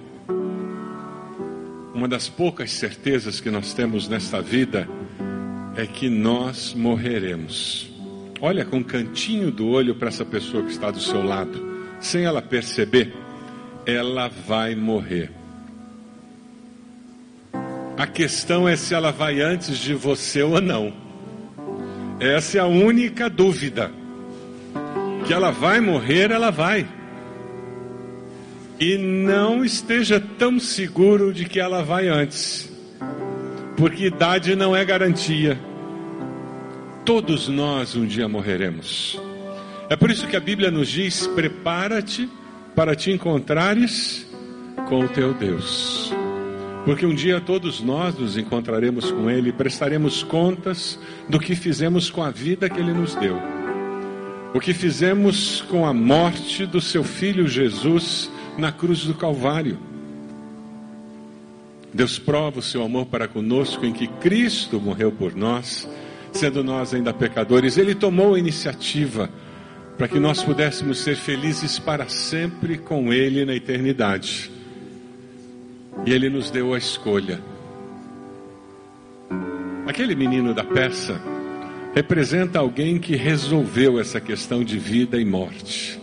Uma 1.94 2.08
das 2.08 2.28
poucas 2.28 2.70
certezas 2.72 3.40
que 3.40 3.50
nós 3.50 3.72
temos 3.74 4.08
nesta 4.08 4.40
vida 4.40 4.88
é 5.76 5.86
que 5.86 6.08
nós 6.08 6.74
morreremos. 6.74 7.90
Olha 8.40 8.64
com 8.64 8.78
um 8.78 8.82
cantinho 8.82 9.50
do 9.50 9.68
olho 9.68 9.94
para 9.94 10.08
essa 10.08 10.24
pessoa 10.24 10.62
que 10.62 10.70
está 10.70 10.90
do 10.90 11.00
seu 11.00 11.24
lado, 11.24 11.60
sem 12.00 12.24
ela 12.24 12.40
perceber, 12.40 13.12
ela 13.84 14.28
vai 14.28 14.74
morrer. 14.74 15.37
A 17.98 18.06
questão 18.06 18.68
é 18.68 18.76
se 18.76 18.94
ela 18.94 19.10
vai 19.10 19.40
antes 19.40 19.76
de 19.76 19.92
você 19.92 20.40
ou 20.40 20.60
não. 20.60 20.92
Essa 22.20 22.58
é 22.58 22.60
a 22.60 22.66
única 22.66 23.28
dúvida. 23.28 23.90
Que 25.26 25.32
ela 25.32 25.50
vai 25.50 25.80
morrer, 25.80 26.30
ela 26.30 26.52
vai. 26.52 26.86
E 28.78 28.96
não 28.96 29.64
esteja 29.64 30.22
tão 30.38 30.60
seguro 30.60 31.32
de 31.32 31.44
que 31.44 31.58
ela 31.58 31.82
vai 31.82 32.06
antes. 32.06 32.72
Porque 33.76 34.06
idade 34.06 34.54
não 34.54 34.76
é 34.76 34.84
garantia. 34.84 35.58
Todos 37.04 37.48
nós 37.48 37.96
um 37.96 38.06
dia 38.06 38.28
morreremos. 38.28 39.20
É 39.90 39.96
por 39.96 40.08
isso 40.08 40.28
que 40.28 40.36
a 40.36 40.40
Bíblia 40.40 40.70
nos 40.70 40.86
diz: 40.88 41.26
prepara-te 41.26 42.28
para 42.76 42.94
te 42.94 43.10
encontrares 43.10 44.24
com 44.88 45.00
o 45.00 45.08
teu 45.08 45.34
Deus. 45.34 46.12
Porque 46.88 47.04
um 47.04 47.14
dia 47.14 47.38
todos 47.38 47.82
nós 47.82 48.18
nos 48.18 48.38
encontraremos 48.38 49.10
com 49.10 49.28
Ele 49.28 49.50
e 49.50 49.52
prestaremos 49.52 50.22
contas 50.22 50.98
do 51.28 51.38
que 51.38 51.54
fizemos 51.54 52.08
com 52.08 52.22
a 52.22 52.30
vida 52.30 52.66
que 52.70 52.80
Ele 52.80 52.94
nos 52.94 53.14
deu. 53.14 53.38
O 54.54 54.58
que 54.58 54.72
fizemos 54.72 55.60
com 55.68 55.84
a 55.84 55.92
morte 55.92 56.64
do 56.64 56.80
seu 56.80 57.04
filho 57.04 57.46
Jesus 57.46 58.30
na 58.56 58.72
cruz 58.72 59.04
do 59.04 59.12
Calvário. 59.12 59.78
Deus 61.92 62.18
prova 62.18 62.60
o 62.60 62.62
seu 62.62 62.82
amor 62.82 63.04
para 63.04 63.28
conosco 63.28 63.84
em 63.84 63.92
que 63.92 64.06
Cristo 64.06 64.80
morreu 64.80 65.12
por 65.12 65.36
nós, 65.36 65.86
sendo 66.32 66.64
nós 66.64 66.94
ainda 66.94 67.12
pecadores. 67.12 67.76
Ele 67.76 67.94
tomou 67.94 68.34
a 68.34 68.38
iniciativa 68.38 69.28
para 69.98 70.08
que 70.08 70.18
nós 70.18 70.42
pudéssemos 70.42 71.00
ser 71.00 71.16
felizes 71.16 71.78
para 71.78 72.08
sempre 72.08 72.78
com 72.78 73.12
Ele 73.12 73.44
na 73.44 73.54
eternidade. 73.54 74.56
E 76.06 76.12
Ele 76.12 76.28
nos 76.30 76.50
deu 76.50 76.74
a 76.74 76.78
escolha. 76.78 77.40
Aquele 79.86 80.14
menino 80.14 80.54
da 80.54 80.64
peça 80.64 81.20
representa 81.94 82.58
alguém 82.58 82.98
que 82.98 83.16
resolveu 83.16 83.98
essa 83.98 84.20
questão 84.20 84.62
de 84.62 84.78
vida 84.78 85.18
e 85.18 85.24
morte. 85.24 86.00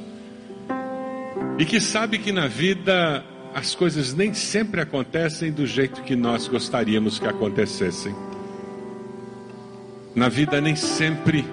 E 1.58 1.66
que 1.66 1.80
sabe 1.80 2.18
que 2.18 2.32
na 2.32 2.48
vida 2.48 3.24
as 3.54 3.74
coisas 3.74 4.14
nem 4.14 4.34
sempre 4.34 4.82
acontecem 4.82 5.52
do 5.52 5.66
jeito 5.66 6.02
que 6.04 6.16
nós 6.16 6.48
gostaríamos 6.48 7.18
que 7.18 7.28
acontecessem. 7.28 8.14
Na 10.14 10.28
vida, 10.28 10.60
nem 10.60 10.76
sempre 10.76 11.46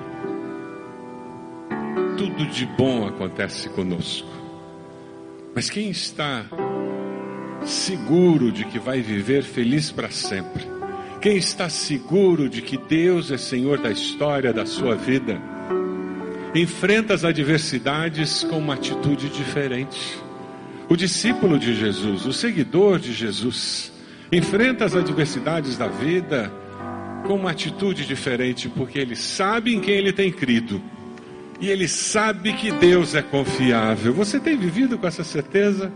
tudo 2.17 2.47
de 2.47 2.67
bom 2.67 3.07
acontece 3.07 3.69
conosco. 3.69 4.29
Mas 5.55 5.69
quem 5.69 5.91
está 5.91 6.47
seguro 7.65 8.51
de 8.51 8.65
que 8.65 8.79
vai 8.79 9.01
viver 9.01 9.43
feliz 9.43 9.91
para 9.91 10.11
sempre, 10.11 10.67
quem 11.21 11.37
está 11.37 11.69
seguro 11.69 12.49
de 12.49 12.61
que 12.63 12.77
Deus 12.77 13.31
é 13.31 13.39
Senhor 13.39 13.79
da 13.79 13.91
história 13.91 14.53
da 14.53 14.67
sua 14.67 14.95
vida, 14.95 15.41
enfrenta 16.55 17.15
as 17.15 17.25
adversidades 17.25 18.45
com 18.45 18.59
uma 18.59 18.75
atitude 18.75 19.29
diferente. 19.29 20.19
O 20.89 20.97
discípulo 20.97 21.59
de 21.59 21.75
Jesus, 21.75 22.27
o 22.27 22.33
seguidor 22.33 22.99
de 22.99 23.13
Jesus, 23.13 23.93
enfrenta 24.31 24.85
as 24.85 24.95
adversidades 24.95 25.79
da 25.79 25.87
vida 25.87 26.53
com 27.27 27.35
uma 27.35 27.53
atitude 27.53 28.05
diferente, 28.05 28.69
porque 28.69 28.99
ele 28.99 29.15
sabe 29.15 29.75
em 29.75 29.81
quem 29.81 29.95
ele 29.95 30.13
tem 30.13 30.31
crido. 30.31 30.83
E 31.61 31.69
ele 31.71 31.87
sabe 31.87 32.53
que 32.55 32.73
Deus 32.73 33.15
é 33.15 33.23
confiável. 33.23 34.13
Você 34.13 34.41
tem 34.41 34.57
vivido 34.57 34.99
com 34.99 35.07
essa 35.07 35.23
certeza, 35.23 35.93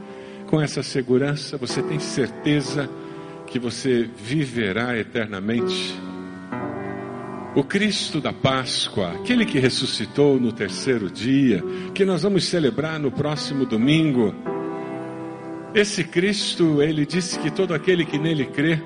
com 0.47 0.61
essa 0.61 0.82
segurança? 0.82 1.57
Você 1.57 1.82
tem 1.82 1.99
certeza 1.99 2.88
que 3.47 3.59
você 3.59 4.09
viverá 4.16 4.97
eternamente? 4.99 5.94
O 7.55 7.64
Cristo 7.64 8.20
da 8.20 8.32
Páscoa, 8.32 9.12
aquele 9.12 9.47
que 9.47 9.59
ressuscitou 9.59 10.38
no 10.38 10.53
terceiro 10.53 11.11
dia, 11.11 11.64
que 11.94 12.05
nós 12.05 12.22
vamos 12.22 12.44
celebrar 12.44 13.01
no 13.01 13.11
próximo 13.11 13.64
domingo. 13.64 14.34
Esse 15.74 16.05
Cristo, 16.05 16.82
ele 16.82 17.07
disse 17.07 17.38
que 17.38 17.51
todo 17.51 17.72
aquele 17.72 18.05
que 18.05 18.18
nele 18.18 18.44
crê, 18.47 18.78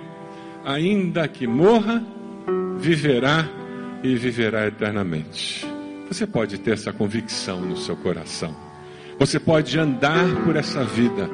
ainda 0.65 1.27
que 1.27 1.47
morra, 1.47 2.03
viverá 2.79 3.49
e 4.03 4.15
viverá 4.15 4.67
eternamente. 4.67 5.67
Você 6.09 6.27
pode 6.27 6.59
ter 6.59 6.73
essa 6.73 6.93
convicção 6.93 7.61
no 7.61 7.77
seu 7.77 7.97
coração. 7.97 8.55
Você 9.19 9.39
pode 9.39 9.79
andar 9.79 10.45
por 10.45 10.57
essa 10.57 10.83
vida, 10.83 11.29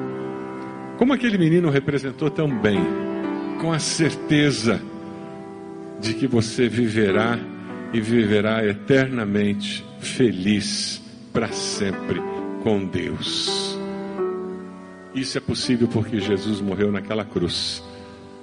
como 0.97 1.13
aquele 1.13 1.37
menino 1.37 1.69
representou 1.69 2.29
tão 2.29 2.49
bem, 2.49 2.79
com 3.61 3.71
a 3.71 3.79
certeza 3.79 4.81
de 5.99 6.13
que 6.13 6.27
você 6.27 6.67
viverá 6.67 7.39
e 7.93 8.01
viverá 8.01 8.65
eternamente 8.65 9.85
feliz 9.99 11.01
para 11.31 11.49
sempre 11.49 12.21
com 12.63 12.85
Deus. 12.85 13.77
Isso 15.13 15.37
é 15.37 15.41
possível 15.41 15.87
porque 15.87 16.19
Jesus 16.19 16.61
morreu 16.61 16.91
naquela 16.91 17.25
cruz, 17.25 17.83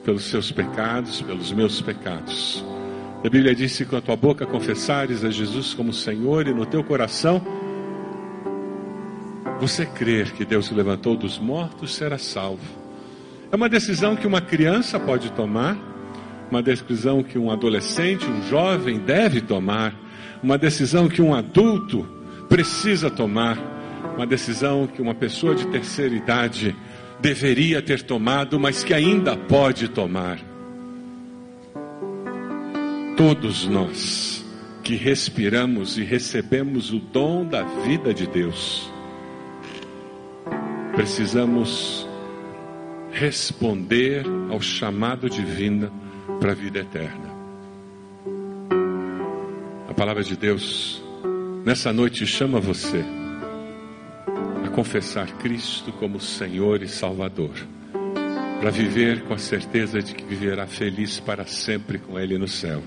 pelos 0.05 0.25
seus 0.25 0.51
pecados, 0.51 1.23
pelos 1.23 1.53
meus 1.53 1.81
pecados. 1.81 2.65
A 3.25 3.29
Bíblia 3.29 3.55
diz 3.55 3.77
que 3.77 3.85
com 3.85 3.97
a 3.97 4.01
tua 4.01 4.17
boca 4.17 4.45
confessares 4.45 5.25
a 5.25 5.31
Jesus 5.31 5.73
como 5.73 5.93
Senhor 5.93 6.47
e 6.47 6.53
no 6.53 6.67
teu 6.67 6.85
coração 6.85 7.43
você 9.61 9.87
crer 9.87 10.33
que 10.33 10.45
Deus 10.45 10.71
o 10.71 10.75
levantou 10.75 11.17
dos 11.17 11.39
mortos, 11.39 11.95
será 11.95 12.19
salvo. 12.19 12.85
É 13.51 13.57
uma 13.57 13.69
decisão 13.69 14.17
que 14.17 14.27
uma 14.27 14.41
criança 14.41 14.99
pode 14.99 15.31
tomar, 15.33 15.77
uma 16.51 16.63
decisão 16.63 17.23
que 17.23 17.39
um 17.39 17.51
adolescente, 17.51 18.27
um 18.27 18.43
jovem 18.49 18.99
deve 18.99 19.41
tomar, 19.41 19.95
uma 20.43 20.59
decisão 20.59 21.09
que 21.09 21.23
um 21.23 21.35
adulto 21.35 22.07
precisa 22.49 23.11
tomar, 23.11 23.59
uma 24.17 24.27
decisão 24.27 24.87
que 24.87 25.01
uma 25.01 25.15
pessoa 25.15 25.55
de 25.55 25.67
terceira 25.69 26.15
idade 26.15 26.77
deveria 27.21 27.81
ter 27.81 28.03
tomado, 28.03 28.61
mas 28.61 28.85
que 28.85 28.93
ainda 28.93 29.37
pode 29.37 29.89
tomar. 29.89 30.39
Todos 33.17 33.67
nós 33.67 34.45
que 34.83 34.97
respiramos 34.97 35.97
e 35.97 36.03
recebemos 36.03 36.93
o 36.93 36.99
dom 36.99 37.47
da 37.47 37.63
vida 37.63 38.13
de 38.13 38.27
Deus, 38.27 38.93
precisamos 40.95 42.07
responder 43.13 44.25
ao 44.51 44.61
chamado 44.61 45.29
divino 45.29 45.93
para 46.41 46.53
a 46.53 46.55
vida 46.55 46.81
eterna. 46.81 47.33
A 49.89 49.95
palavra 49.95 50.23
de 50.23 50.37
Deus 50.37 51.03
nessa 51.65 51.93
noite 51.93 52.27
chama 52.27 52.61
você 52.61 53.05
a 54.65 54.69
confessar 54.71 55.27
Cristo 55.39 55.93
como 55.93 56.21
Senhor 56.21 56.83
e 56.83 56.89
Salvador, 56.89 57.55
para 58.61 58.71
viver 58.71 59.23
com 59.25 59.35
a 59.35 59.39
certeza 59.39 60.01
de 60.01 60.15
que 60.15 60.25
viverá 60.25 60.67
feliz 60.67 61.21
para 61.21 61.47
sempre 61.47 61.99
com 61.99 62.19
Ele 62.19 62.39
no 62.39 62.49
céu 62.49 62.83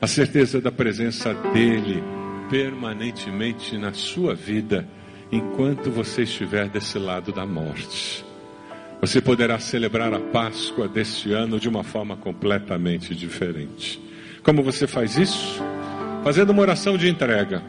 a 0.00 0.06
certeza 0.06 0.60
da 0.60 0.70
presença 0.70 1.32
dEle 1.52 2.02
permanentemente 2.50 3.76
na 3.76 3.92
sua 3.92 4.34
vida, 4.34 4.86
enquanto 5.30 5.90
você 5.90 6.22
estiver 6.22 6.68
desse 6.68 6.98
lado 6.98 7.32
da 7.32 7.44
morte. 7.44 8.24
Você 9.00 9.20
poderá 9.20 9.58
celebrar 9.58 10.12
a 10.14 10.20
Páscoa 10.20 10.88
deste 10.88 11.32
ano 11.32 11.60
de 11.60 11.68
uma 11.68 11.84
forma 11.84 12.16
completamente 12.16 13.14
diferente. 13.14 14.00
Como 14.42 14.62
você 14.62 14.86
faz 14.86 15.16
isso? 15.16 15.62
Fazendo 16.24 16.50
uma 16.50 16.62
oração 16.62 16.96
de 16.96 17.08
entrega, 17.08 17.62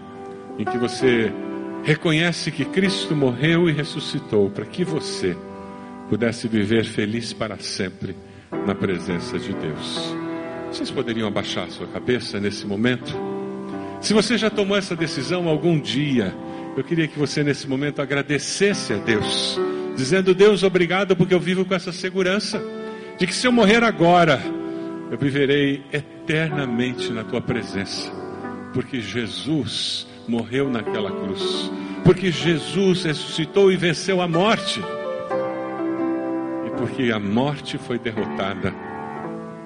em 0.58 0.64
que 0.64 0.78
você 0.78 1.32
reconhece 1.84 2.52
que 2.52 2.66
Cristo 2.66 3.16
morreu 3.16 3.70
e 3.70 3.74
ressuscitou 3.74 4.50
para 4.50 4.66
que 4.66 4.84
você 4.84 5.36
pudesse 6.10 6.48
viver 6.48 6.86
feliz 6.86 7.34
para 7.34 7.58
sempre 7.60 8.16
na 8.66 8.74
presença 8.74 9.38
de 9.38 9.54
Deus. 9.54 10.16
Vocês 10.72 10.90
poderiam 10.92 11.28
abaixar 11.28 11.70
sua 11.70 11.88
cabeça 11.88 12.40
nesse 12.40 12.66
momento? 12.66 13.16
Se 14.02 14.14
você 14.14 14.38
já 14.38 14.50
tomou 14.50 14.78
essa 14.78 14.96
decisão 14.96 15.48
algum 15.48 15.80
dia, 15.80 16.34
eu 16.78 16.84
queria 16.84 17.08
que 17.08 17.18
você 17.18 17.44
nesse 17.44 17.68
momento 17.68 18.02
agradecesse 18.02 18.94
a 18.94 18.98
Deus, 18.98 19.60
dizendo: 19.96 20.34
Deus, 20.34 20.64
obrigado 20.64 21.16
porque 21.16 21.34
eu 21.34 21.40
vivo 21.40 21.66
com 21.66 21.74
essa 21.74 21.92
segurança 21.92 22.64
de 23.18 23.26
que 23.26 23.34
se 23.34 23.48
eu 23.48 23.52
morrer 23.52 23.84
agora, 23.84 24.40
eu 25.12 25.18
viverei 25.18 25.84
eternamente 25.92 27.12
na 27.12 27.24
tua 27.24 27.42
presença, 27.42 28.12
porque 28.74 29.02
Jesus 29.02 30.08
morreu 30.28 30.70
naquela 30.70 31.12
cruz, 31.12 31.72
porque 32.04 32.32
Jesus 32.32 33.04
ressuscitou 33.04 33.72
e 33.72 33.76
venceu 33.76 34.22
a 34.22 34.28
morte, 34.28 34.80
e 36.66 36.70
porque 36.78 37.12
a 37.12 37.20
morte 37.20 37.78
foi 37.78 37.98
derrotada 37.98 38.74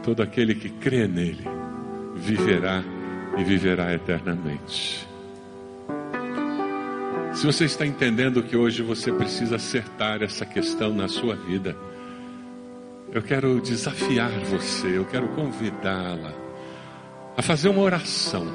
Todo 0.03 0.23
aquele 0.23 0.55
que 0.55 0.69
crê 0.69 1.07
nele 1.07 1.45
viverá 2.15 2.83
e 3.37 3.43
viverá 3.43 3.93
eternamente. 3.93 5.07
Se 7.33 7.45
você 7.45 7.65
está 7.65 7.85
entendendo 7.85 8.43
que 8.43 8.57
hoje 8.57 8.83
você 8.83 9.11
precisa 9.11 9.55
acertar 9.55 10.21
essa 10.21 10.45
questão 10.45 10.93
na 10.93 11.07
sua 11.07 11.35
vida, 11.35 11.75
eu 13.11 13.21
quero 13.21 13.59
desafiar 13.61 14.29
você, 14.45 14.97
eu 14.97 15.05
quero 15.05 15.29
convidá-la 15.29 16.33
a 17.37 17.41
fazer 17.41 17.69
uma 17.69 17.81
oração 17.81 18.45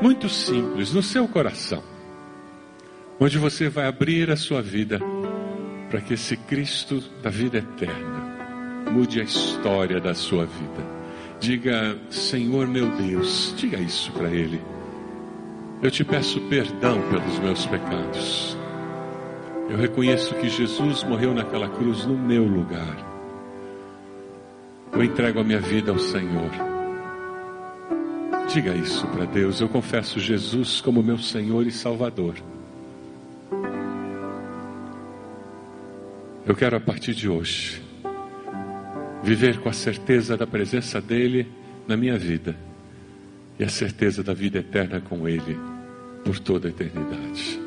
muito 0.00 0.28
simples 0.28 0.92
no 0.92 1.02
seu 1.02 1.26
coração, 1.26 1.82
onde 3.18 3.38
você 3.38 3.68
vai 3.68 3.86
abrir 3.86 4.30
a 4.30 4.36
sua 4.36 4.62
vida 4.62 5.00
para 5.90 6.00
que 6.00 6.14
esse 6.14 6.36
Cristo 6.36 7.02
da 7.22 7.30
vida 7.30 7.58
eterna 7.58 8.86
mude 8.90 9.20
a 9.20 9.24
história 9.24 10.00
da 10.00 10.14
sua 10.14 10.46
vida. 10.46 10.96
Diga, 11.40 11.98
Senhor 12.08 12.66
meu 12.68 12.88
Deus, 12.96 13.52
diga 13.56 13.78
isso 13.78 14.12
para 14.12 14.30
Ele. 14.30 14.75
Eu 15.82 15.90
te 15.90 16.02
peço 16.02 16.40
perdão 16.48 17.02
pelos 17.10 17.38
meus 17.38 17.66
pecados. 17.66 18.56
Eu 19.68 19.76
reconheço 19.76 20.34
que 20.36 20.48
Jesus 20.48 21.04
morreu 21.04 21.34
naquela 21.34 21.68
cruz 21.68 22.06
no 22.06 22.16
meu 22.16 22.44
lugar. 22.44 22.96
Eu 24.92 25.04
entrego 25.04 25.40
a 25.40 25.44
minha 25.44 25.60
vida 25.60 25.92
ao 25.92 25.98
Senhor. 25.98 26.50
Diga 28.48 28.74
isso 28.74 29.06
para 29.08 29.26
Deus. 29.26 29.60
Eu 29.60 29.68
confesso 29.68 30.18
Jesus 30.18 30.80
como 30.80 31.02
meu 31.02 31.18
Senhor 31.18 31.66
e 31.66 31.70
Salvador. 31.70 32.36
Eu 36.46 36.54
quero 36.56 36.76
a 36.76 36.80
partir 36.80 37.12
de 37.12 37.28
hoje 37.28 37.82
viver 39.22 39.58
com 39.60 39.68
a 39.68 39.74
certeza 39.74 40.38
da 40.38 40.46
presença 40.46 41.02
dEle 41.02 41.46
na 41.86 41.96
minha 41.96 42.16
vida 42.16 42.65
e 43.58 43.64
a 43.64 43.68
certeza 43.68 44.22
da 44.22 44.34
vida 44.34 44.58
eterna 44.58 45.00
com 45.00 45.28
Ele 45.28 45.58
por 46.24 46.38
toda 46.38 46.68
a 46.68 46.70
eternidade. 46.70 47.60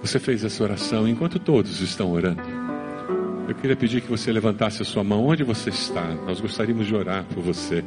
Você 0.00 0.18
fez 0.18 0.44
essa 0.44 0.62
oração 0.62 1.08
enquanto 1.08 1.38
todos 1.38 1.80
estão 1.80 2.12
orando. 2.12 2.42
Eu 3.48 3.54
queria 3.54 3.76
pedir 3.76 4.00
que 4.00 4.08
você 4.08 4.32
levantasse 4.32 4.82
a 4.82 4.84
sua 4.84 5.02
mão 5.02 5.26
onde 5.26 5.42
você 5.42 5.70
está. 5.70 6.04
Nós 6.26 6.40
gostaríamos 6.40 6.86
de 6.86 6.94
orar 6.94 7.24
por 7.24 7.42
você. 7.42 7.84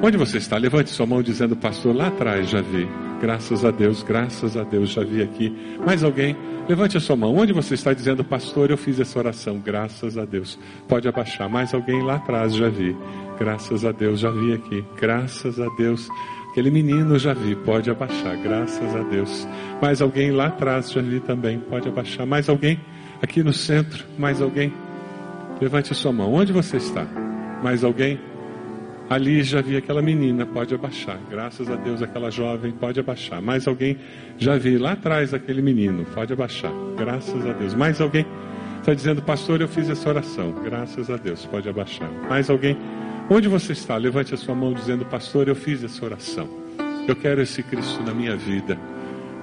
Onde 0.00 0.16
você 0.16 0.38
está? 0.38 0.56
Levante 0.56 0.90
sua 0.90 1.06
mão 1.06 1.22
dizendo, 1.22 1.56
pastor, 1.56 1.94
lá 1.94 2.08
atrás 2.08 2.48
já 2.48 2.60
vi. 2.60 2.88
Graças 3.24 3.64
a 3.64 3.70
Deus, 3.70 4.02
graças 4.02 4.54
a 4.54 4.64
Deus, 4.64 4.90
já 4.90 5.02
vi 5.02 5.22
aqui. 5.22 5.50
Mais 5.82 6.04
alguém? 6.04 6.36
Levante 6.68 6.98
a 6.98 7.00
sua 7.00 7.16
mão. 7.16 7.34
Onde 7.34 7.54
você 7.54 7.72
está 7.72 7.94
dizendo, 7.94 8.22
pastor, 8.22 8.70
eu 8.70 8.76
fiz 8.76 9.00
essa 9.00 9.18
oração? 9.18 9.58
Graças 9.58 10.18
a 10.18 10.26
Deus. 10.26 10.58
Pode 10.86 11.08
abaixar. 11.08 11.48
Mais 11.48 11.72
alguém 11.72 12.02
lá 12.02 12.16
atrás, 12.16 12.54
já 12.54 12.68
vi. 12.68 12.94
Graças 13.38 13.82
a 13.82 13.92
Deus, 13.92 14.20
já 14.20 14.30
vi 14.30 14.52
aqui. 14.52 14.84
Graças 15.00 15.58
a 15.58 15.66
Deus. 15.70 16.06
Aquele 16.50 16.70
menino 16.70 17.18
já 17.18 17.32
vi, 17.32 17.56
pode 17.56 17.90
abaixar, 17.90 18.36
graças 18.42 18.94
a 18.94 19.02
Deus. 19.04 19.48
Mais 19.80 20.02
alguém 20.02 20.30
lá 20.30 20.48
atrás 20.48 20.92
já 20.92 21.00
vi 21.00 21.18
também, 21.18 21.58
pode 21.58 21.88
abaixar. 21.88 22.26
Mais 22.26 22.50
alguém? 22.50 22.78
Aqui 23.22 23.42
no 23.42 23.54
centro, 23.54 24.04
mais 24.18 24.42
alguém? 24.42 24.70
Levante 25.62 25.92
a 25.92 25.94
sua 25.94 26.12
mão. 26.12 26.34
Onde 26.34 26.52
você 26.52 26.76
está? 26.76 27.06
Mais 27.62 27.82
alguém? 27.82 28.20
Ali 29.08 29.42
já 29.42 29.60
vi 29.60 29.76
aquela 29.76 30.00
menina, 30.00 30.46
pode 30.46 30.74
abaixar. 30.74 31.18
Graças 31.30 31.70
a 31.70 31.76
Deus, 31.76 32.00
aquela 32.02 32.30
jovem, 32.30 32.72
pode 32.72 32.98
abaixar. 32.98 33.42
Mais 33.42 33.68
alguém? 33.68 33.98
Já 34.38 34.56
vi 34.56 34.78
lá 34.78 34.92
atrás 34.92 35.34
aquele 35.34 35.60
menino, 35.60 36.06
pode 36.14 36.32
abaixar. 36.32 36.72
Graças 36.96 37.46
a 37.46 37.52
Deus. 37.52 37.74
Mais 37.74 38.00
alguém? 38.00 38.24
Está 38.80 38.94
dizendo, 38.94 39.22
pastor, 39.22 39.60
eu 39.60 39.68
fiz 39.68 39.88
essa 39.90 40.08
oração. 40.08 40.52
Graças 40.64 41.10
a 41.10 41.16
Deus, 41.16 41.44
pode 41.46 41.68
abaixar. 41.68 42.10
Mais 42.28 42.48
alguém? 42.48 42.76
Onde 43.30 43.48
você 43.48 43.72
está? 43.72 43.96
Levante 43.96 44.34
a 44.34 44.36
sua 44.36 44.54
mão 44.54 44.72
dizendo, 44.72 45.04
pastor, 45.04 45.48
eu 45.48 45.54
fiz 45.54 45.82
essa 45.82 46.04
oração. 46.04 46.48
Eu 47.06 47.16
quero 47.16 47.40
esse 47.42 47.62
Cristo 47.62 48.02
na 48.02 48.12
minha 48.12 48.36
vida. 48.36 48.78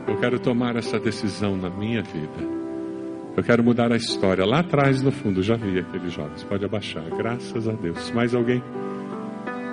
Eu 0.07 0.17
quero 0.17 0.39
tomar 0.39 0.75
essa 0.75 0.99
decisão 0.99 1.55
na 1.55 1.69
minha 1.69 2.01
vida. 2.01 2.61
Eu 3.35 3.43
quero 3.43 3.63
mudar 3.63 3.91
a 3.91 3.95
história. 3.95 4.45
Lá 4.45 4.59
atrás, 4.59 5.01
no 5.01 5.11
fundo, 5.11 5.41
já 5.41 5.55
vi 5.55 5.79
aqueles 5.79 6.11
jovens. 6.13 6.43
Pode 6.43 6.65
abaixar. 6.65 7.03
Graças 7.15 7.67
a 7.67 7.71
Deus. 7.71 8.11
Mais 8.11 8.35
alguém? 8.35 8.61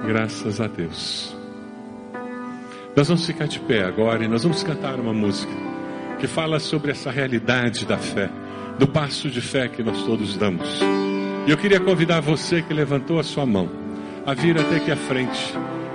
Graças 0.07 0.61
a 0.61 0.67
Deus. 0.67 1.37
Nós 2.97 3.09
vamos 3.09 3.27
ficar 3.27 3.47
de 3.47 3.61
pé 3.61 3.85
agora 3.85 4.25
e 4.25 4.29
nós 4.29 4.43
vamos 4.43 4.63
cantar 4.63 4.99
uma 4.99 5.13
música 5.13 5.53
que 6.19 6.27
fala 6.27 6.59
sobre 6.59 6.91
essa 6.91 7.11
realidade 7.11 7.87
da 7.87 7.97
fé, 7.97 8.29
do 8.79 8.89
passo 8.89 9.29
de 9.29 9.41
fé 9.41 9.69
que 9.69 9.83
nós 9.83 10.03
todos 10.03 10.37
damos. 10.37 10.81
E 11.47 11.51
eu 11.51 11.57
queria 11.57 11.81
convidar 11.81 12.21
você 12.21 12.61
que 12.61 12.75
levantou 12.75 13.19
a 13.19 13.23
sua 13.23 13.47
mão 13.47 13.69
a 14.27 14.35
vir 14.35 14.59
até 14.59 14.77
aqui 14.77 14.91
à 14.91 14.97
frente. 14.97 15.55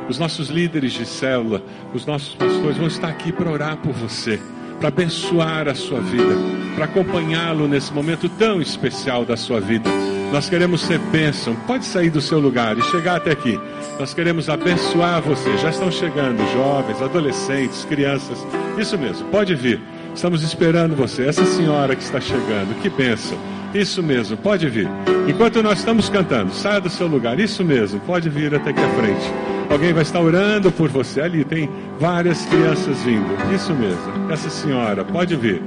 Os 0.10 0.18
nossos 0.18 0.50
líderes 0.50 0.94
de 0.94 1.06
célula, 1.06 1.62
os 1.94 2.06
nossos 2.06 2.34
pastores 2.36 2.78
vão 2.78 2.88
estar 2.88 3.10
aqui 3.10 3.32
para 3.32 3.50
orar 3.50 3.78
por 3.78 3.94
você, 3.94 4.40
para 4.80 4.90
abençoar 4.90 5.68
a 5.68 5.76
sua 5.76 6.00
vida, 6.02 6.36
para 6.76 6.86
acompanhá-lo 6.86 7.68
nesse 7.68 7.94
momento 7.94 8.28
tão 8.30 8.62
especial 8.62 9.26
da 9.26 9.38
sua 9.38 9.60
vida. 9.60 9.90
Nós 10.34 10.50
queremos 10.50 10.82
ser 10.82 10.98
bênção. 10.98 11.56
Pode 11.68 11.86
sair 11.86 12.10
do 12.10 12.20
seu 12.20 12.40
lugar 12.40 12.76
e 12.76 12.82
chegar 12.86 13.18
até 13.18 13.30
aqui. 13.30 13.60
Nós 14.00 14.16
queremos 14.16 14.50
abençoar 14.50 15.22
você. 15.22 15.56
Já 15.60 15.70
estão 15.70 15.92
chegando 15.92 16.42
jovens, 16.52 17.00
adolescentes, 17.04 17.86
crianças. 17.86 18.44
Isso 18.76 18.98
mesmo, 18.98 19.28
pode 19.28 19.54
vir. 19.54 19.80
Estamos 20.16 20.42
esperando 20.42 20.96
você. 20.96 21.28
Essa 21.28 21.46
senhora 21.46 21.96
que 21.96 22.02
está 22.02 22.20
chegando, 22.20 22.74
que 22.82 22.90
bênção. 22.90 23.38
Isso 23.76 24.02
mesmo, 24.02 24.36
pode 24.36 24.68
vir. 24.68 24.90
Enquanto 25.28 25.62
nós 25.62 25.78
estamos 25.78 26.10
cantando, 26.10 26.52
saia 26.52 26.82
do 26.82 26.90
seu 26.90 27.06
lugar. 27.06 27.40
Isso 27.40 27.64
mesmo, 27.64 28.00
pode 28.00 28.28
vir 28.28 28.56
até 28.56 28.72
aqui 28.72 28.82
à 28.82 28.90
frente. 28.90 29.32
Alguém 29.70 29.94
vai 29.94 30.02
estar 30.02 30.20
orando 30.20 30.72
por 30.72 30.90
você. 30.90 31.22
Ali 31.22 31.46
tem 31.46 31.70
várias 32.00 32.44
crianças 32.48 33.04
vindo. 33.04 33.54
Isso 33.54 33.72
mesmo. 33.72 34.32
Essa 34.32 34.50
senhora, 34.50 35.06
pode 35.06 35.36
vir. 35.36 35.62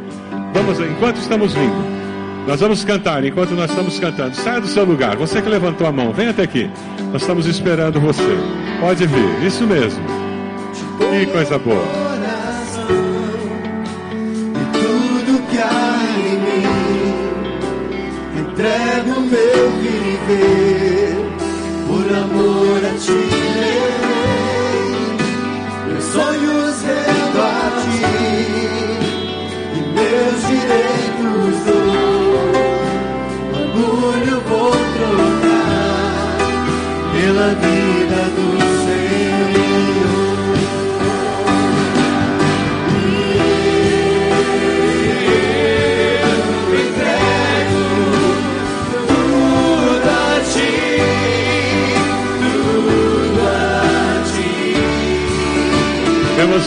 Vamos, 0.52 0.80
enquanto 0.80 1.18
estamos 1.18 1.55
vindo. 1.55 1.95
Nós 2.47 2.60
vamos 2.60 2.85
cantar, 2.85 3.24
enquanto 3.24 3.51
nós 3.51 3.68
estamos 3.68 3.98
cantando. 3.98 4.36
Saia 4.36 4.60
do 4.60 4.68
seu 4.68 4.85
lugar. 4.85 5.16
Você 5.16 5.43
que 5.43 5.48
levantou 5.48 5.86
a 5.86 5.93
mão, 5.93 6.12
vem 6.12 6.28
até 6.28 6.44
aqui. 6.44 6.70
Nós 7.12 7.23
estamos 7.23 7.44
esperando 7.47 8.01
você. 8.01 8.23
Pode 8.81 9.05
vir. 9.05 9.44
Isso 9.44 9.66
mesmo. 9.66 10.02
Que 11.10 11.27
coisa 11.27 11.59
boa. 11.59 12.06
Entrego 18.39 19.20
meu 19.20 19.70
viver, 19.82 21.16
por 21.86 22.16
amor 22.16 22.81
a 22.85 22.98
ti. 22.98 23.95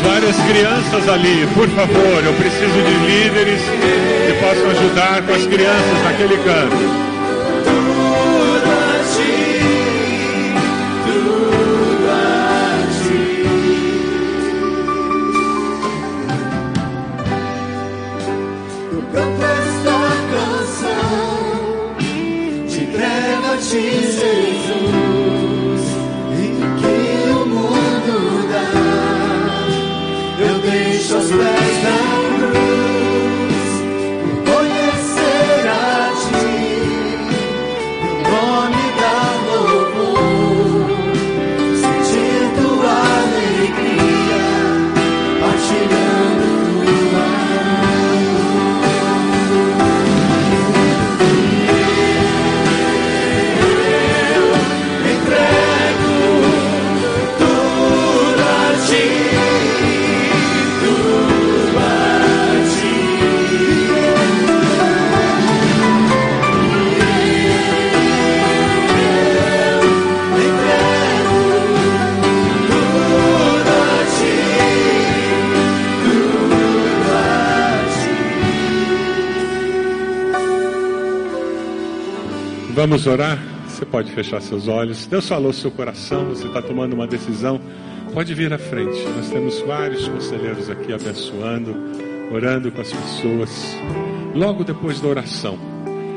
Várias 0.02 0.36
crianças 0.38 1.10
ali. 1.10 1.48
Por 1.54 1.68
favor, 1.70 2.24
eu 2.24 2.34
preciso 2.34 2.74
de 2.74 2.94
líderes 3.08 3.62
que 4.28 4.34
possam 4.40 4.70
ajudar 4.72 5.22
com 5.24 5.34
as 5.34 5.46
crianças 5.48 6.04
naquele 6.04 6.38
canto. 6.38 7.19
Vamos 82.90 83.06
orar? 83.06 83.38
Você 83.68 83.86
pode 83.86 84.12
fechar 84.14 84.42
seus 84.42 84.68
olhos. 84.68 85.06
Deus 85.06 85.30
falou 85.30 85.54
seu 85.54 85.70
coração, 85.70 86.26
você 86.26 86.48
está 86.48 86.60
tomando 86.60 86.94
uma 86.94 87.06
decisão. 87.06 87.62
Pode 88.16 88.34
vir 88.34 88.52
à 88.52 88.58
frente. 88.58 89.00
Nós 89.16 89.30
temos 89.30 89.60
vários 89.60 90.08
conselheiros 90.08 90.72
aqui 90.72 90.92
abençoando, 90.92 91.76
orando 92.34 92.72
com 92.72 92.82
as 92.82 92.92
pessoas. 92.92 93.78
Logo 94.34 94.64
depois 94.64 95.00
da 95.00 95.08
oração, 95.08 95.60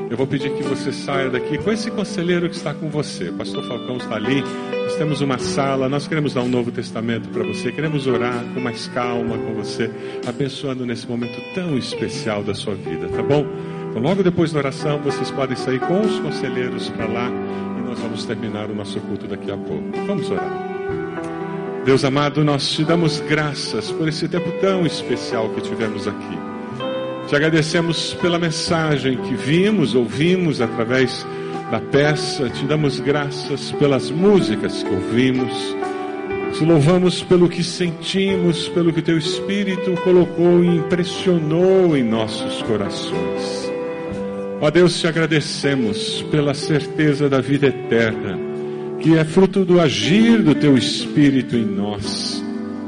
eu 0.08 0.16
vou 0.16 0.26
pedir 0.26 0.50
que 0.54 0.62
você 0.62 0.90
saia 0.94 1.28
daqui 1.28 1.58
com 1.58 1.70
esse 1.70 1.90
conselheiro 1.90 2.48
que 2.48 2.56
está 2.56 2.72
com 2.72 2.88
você. 2.88 3.30
Pastor 3.30 3.68
Falcão 3.68 3.98
está 3.98 4.14
ali. 4.14 4.42
Nós 4.84 4.96
temos 4.96 5.20
uma 5.20 5.36
sala. 5.36 5.90
Nós 5.90 6.08
queremos 6.08 6.32
dar 6.32 6.40
um 6.40 6.48
novo 6.48 6.72
testamento 6.72 7.28
para 7.28 7.42
você. 7.42 7.70
Queremos 7.70 8.06
orar 8.06 8.42
com 8.54 8.60
mais 8.60 8.88
calma 8.88 9.36
com 9.36 9.52
você, 9.52 9.90
abençoando 10.26 10.86
nesse 10.86 11.06
momento 11.06 11.38
tão 11.54 11.76
especial 11.76 12.42
da 12.42 12.54
sua 12.54 12.74
vida, 12.74 13.08
tá 13.08 13.22
bom? 13.22 13.44
Então, 13.92 14.00
logo 14.00 14.22
depois 14.22 14.50
da 14.52 14.58
oração, 14.60 14.98
vocês 15.00 15.30
podem 15.30 15.54
sair 15.54 15.78
com 15.78 16.00
os 16.00 16.18
conselheiros 16.18 16.88
para 16.88 17.06
lá 17.06 17.28
e 17.78 17.82
nós 17.82 17.98
vamos 17.98 18.24
terminar 18.24 18.70
o 18.70 18.74
nosso 18.74 18.98
culto 19.00 19.26
daqui 19.26 19.50
a 19.50 19.56
pouco. 19.56 19.84
Vamos 20.06 20.30
orar. 20.30 20.72
Deus 21.84 22.02
amado, 22.02 22.42
nós 22.42 22.70
te 22.70 22.84
damos 22.84 23.20
graças 23.20 23.90
por 23.90 24.08
esse 24.08 24.26
tempo 24.28 24.50
tão 24.62 24.86
especial 24.86 25.50
que 25.50 25.60
tivemos 25.60 26.08
aqui. 26.08 26.38
Te 27.28 27.36
agradecemos 27.36 28.14
pela 28.14 28.38
mensagem 28.38 29.18
que 29.18 29.34
vimos, 29.34 29.94
ouvimos 29.94 30.62
através 30.62 31.26
da 31.70 31.78
peça. 31.78 32.48
Te 32.48 32.64
damos 32.64 32.98
graças 32.98 33.72
pelas 33.72 34.10
músicas 34.10 34.82
que 34.82 34.90
ouvimos. 34.90 35.76
Te 36.54 36.64
louvamos 36.64 37.22
pelo 37.22 37.46
que 37.46 37.62
sentimos, 37.62 38.68
pelo 38.68 38.90
que 38.90 39.02
Teu 39.02 39.18
Espírito 39.18 39.92
colocou 40.02 40.64
e 40.64 40.68
impressionou 40.68 41.94
em 41.94 42.02
nossos 42.02 42.62
corações. 42.62 43.71
Ó 44.64 44.70
Deus, 44.70 45.00
te 45.00 45.08
agradecemos 45.08 46.24
pela 46.30 46.54
certeza 46.54 47.28
da 47.28 47.40
vida 47.40 47.66
eterna, 47.66 48.38
que 49.00 49.18
é 49.18 49.24
fruto 49.24 49.64
do 49.64 49.80
agir 49.80 50.40
do 50.40 50.54
Teu 50.54 50.78
Espírito 50.78 51.56
em 51.56 51.64
nós, 51.64 52.40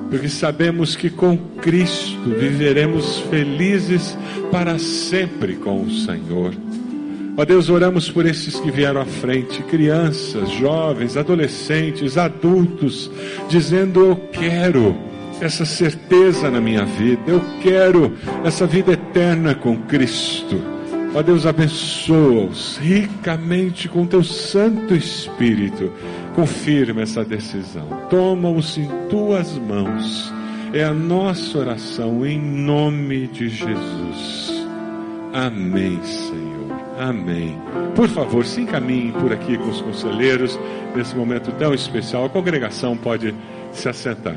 porque 0.09 0.29
sabemos 0.29 0.95
que 0.95 1.11
com 1.11 1.37
Cristo 1.37 2.31
viveremos 2.31 3.19
felizes 3.29 4.17
para 4.53 4.79
sempre 4.79 5.57
com 5.57 5.83
o 5.83 5.91
Senhor. 5.91 6.55
Ó 7.37 7.45
Deus, 7.45 7.69
oramos 7.69 8.09
por 8.09 8.25
esses 8.25 8.55
que 8.61 8.71
vieram 8.71 9.01
à 9.01 9.05
frente, 9.05 9.61
crianças, 9.65 10.49
jovens, 10.51 11.17
adolescentes, 11.17 12.17
adultos, 12.17 13.11
dizendo: 13.49 13.99
Eu 13.99 14.17
quero 14.31 14.97
essa 15.41 15.65
certeza 15.65 16.49
na 16.53 16.61
minha 16.61 16.85
vida, 16.85 17.23
eu 17.27 17.43
quero 17.61 18.13
essa 18.45 18.65
vida 18.65 18.93
eterna 18.93 19.57
com 19.57 19.77
Cristo. 19.77 20.74
Ó 21.15 21.23
Deus, 21.23 21.47
abençoa-os 21.47 22.77
ricamente 22.79 23.89
com 23.89 24.05
teu 24.05 24.25
Santo 24.25 24.97
Espírito. 24.97 25.93
Confirma 26.35 27.03
essa 27.03 27.25
decisão. 27.25 27.87
Toma-os 28.11 28.77
em 28.77 28.89
tuas 29.09 29.57
mãos. 29.57 30.35
É 30.73 30.83
a 30.83 30.93
nossa 30.93 31.57
oração 31.57 32.27
em 32.27 32.37
nome 32.41 33.29
de 33.29 33.49
Jesus. 33.49 34.67
Amém, 35.33 36.03
Senhor. 36.03 36.55
Amém. 36.99 37.57
Por 37.95 38.09
favor, 38.09 38.45
se 38.45 38.63
encaminhem 38.63 39.13
por 39.13 39.33
aqui 39.33 39.57
com 39.57 39.69
os 39.69 39.81
conselheiros 39.81 40.59
nesse 40.97 41.15
momento 41.15 41.53
tão 41.53 41.73
especial. 41.73 42.25
A 42.25 42.29
congregação 42.29 42.97
pode 42.97 43.33
se 43.73 43.89
assentar. 43.89 44.37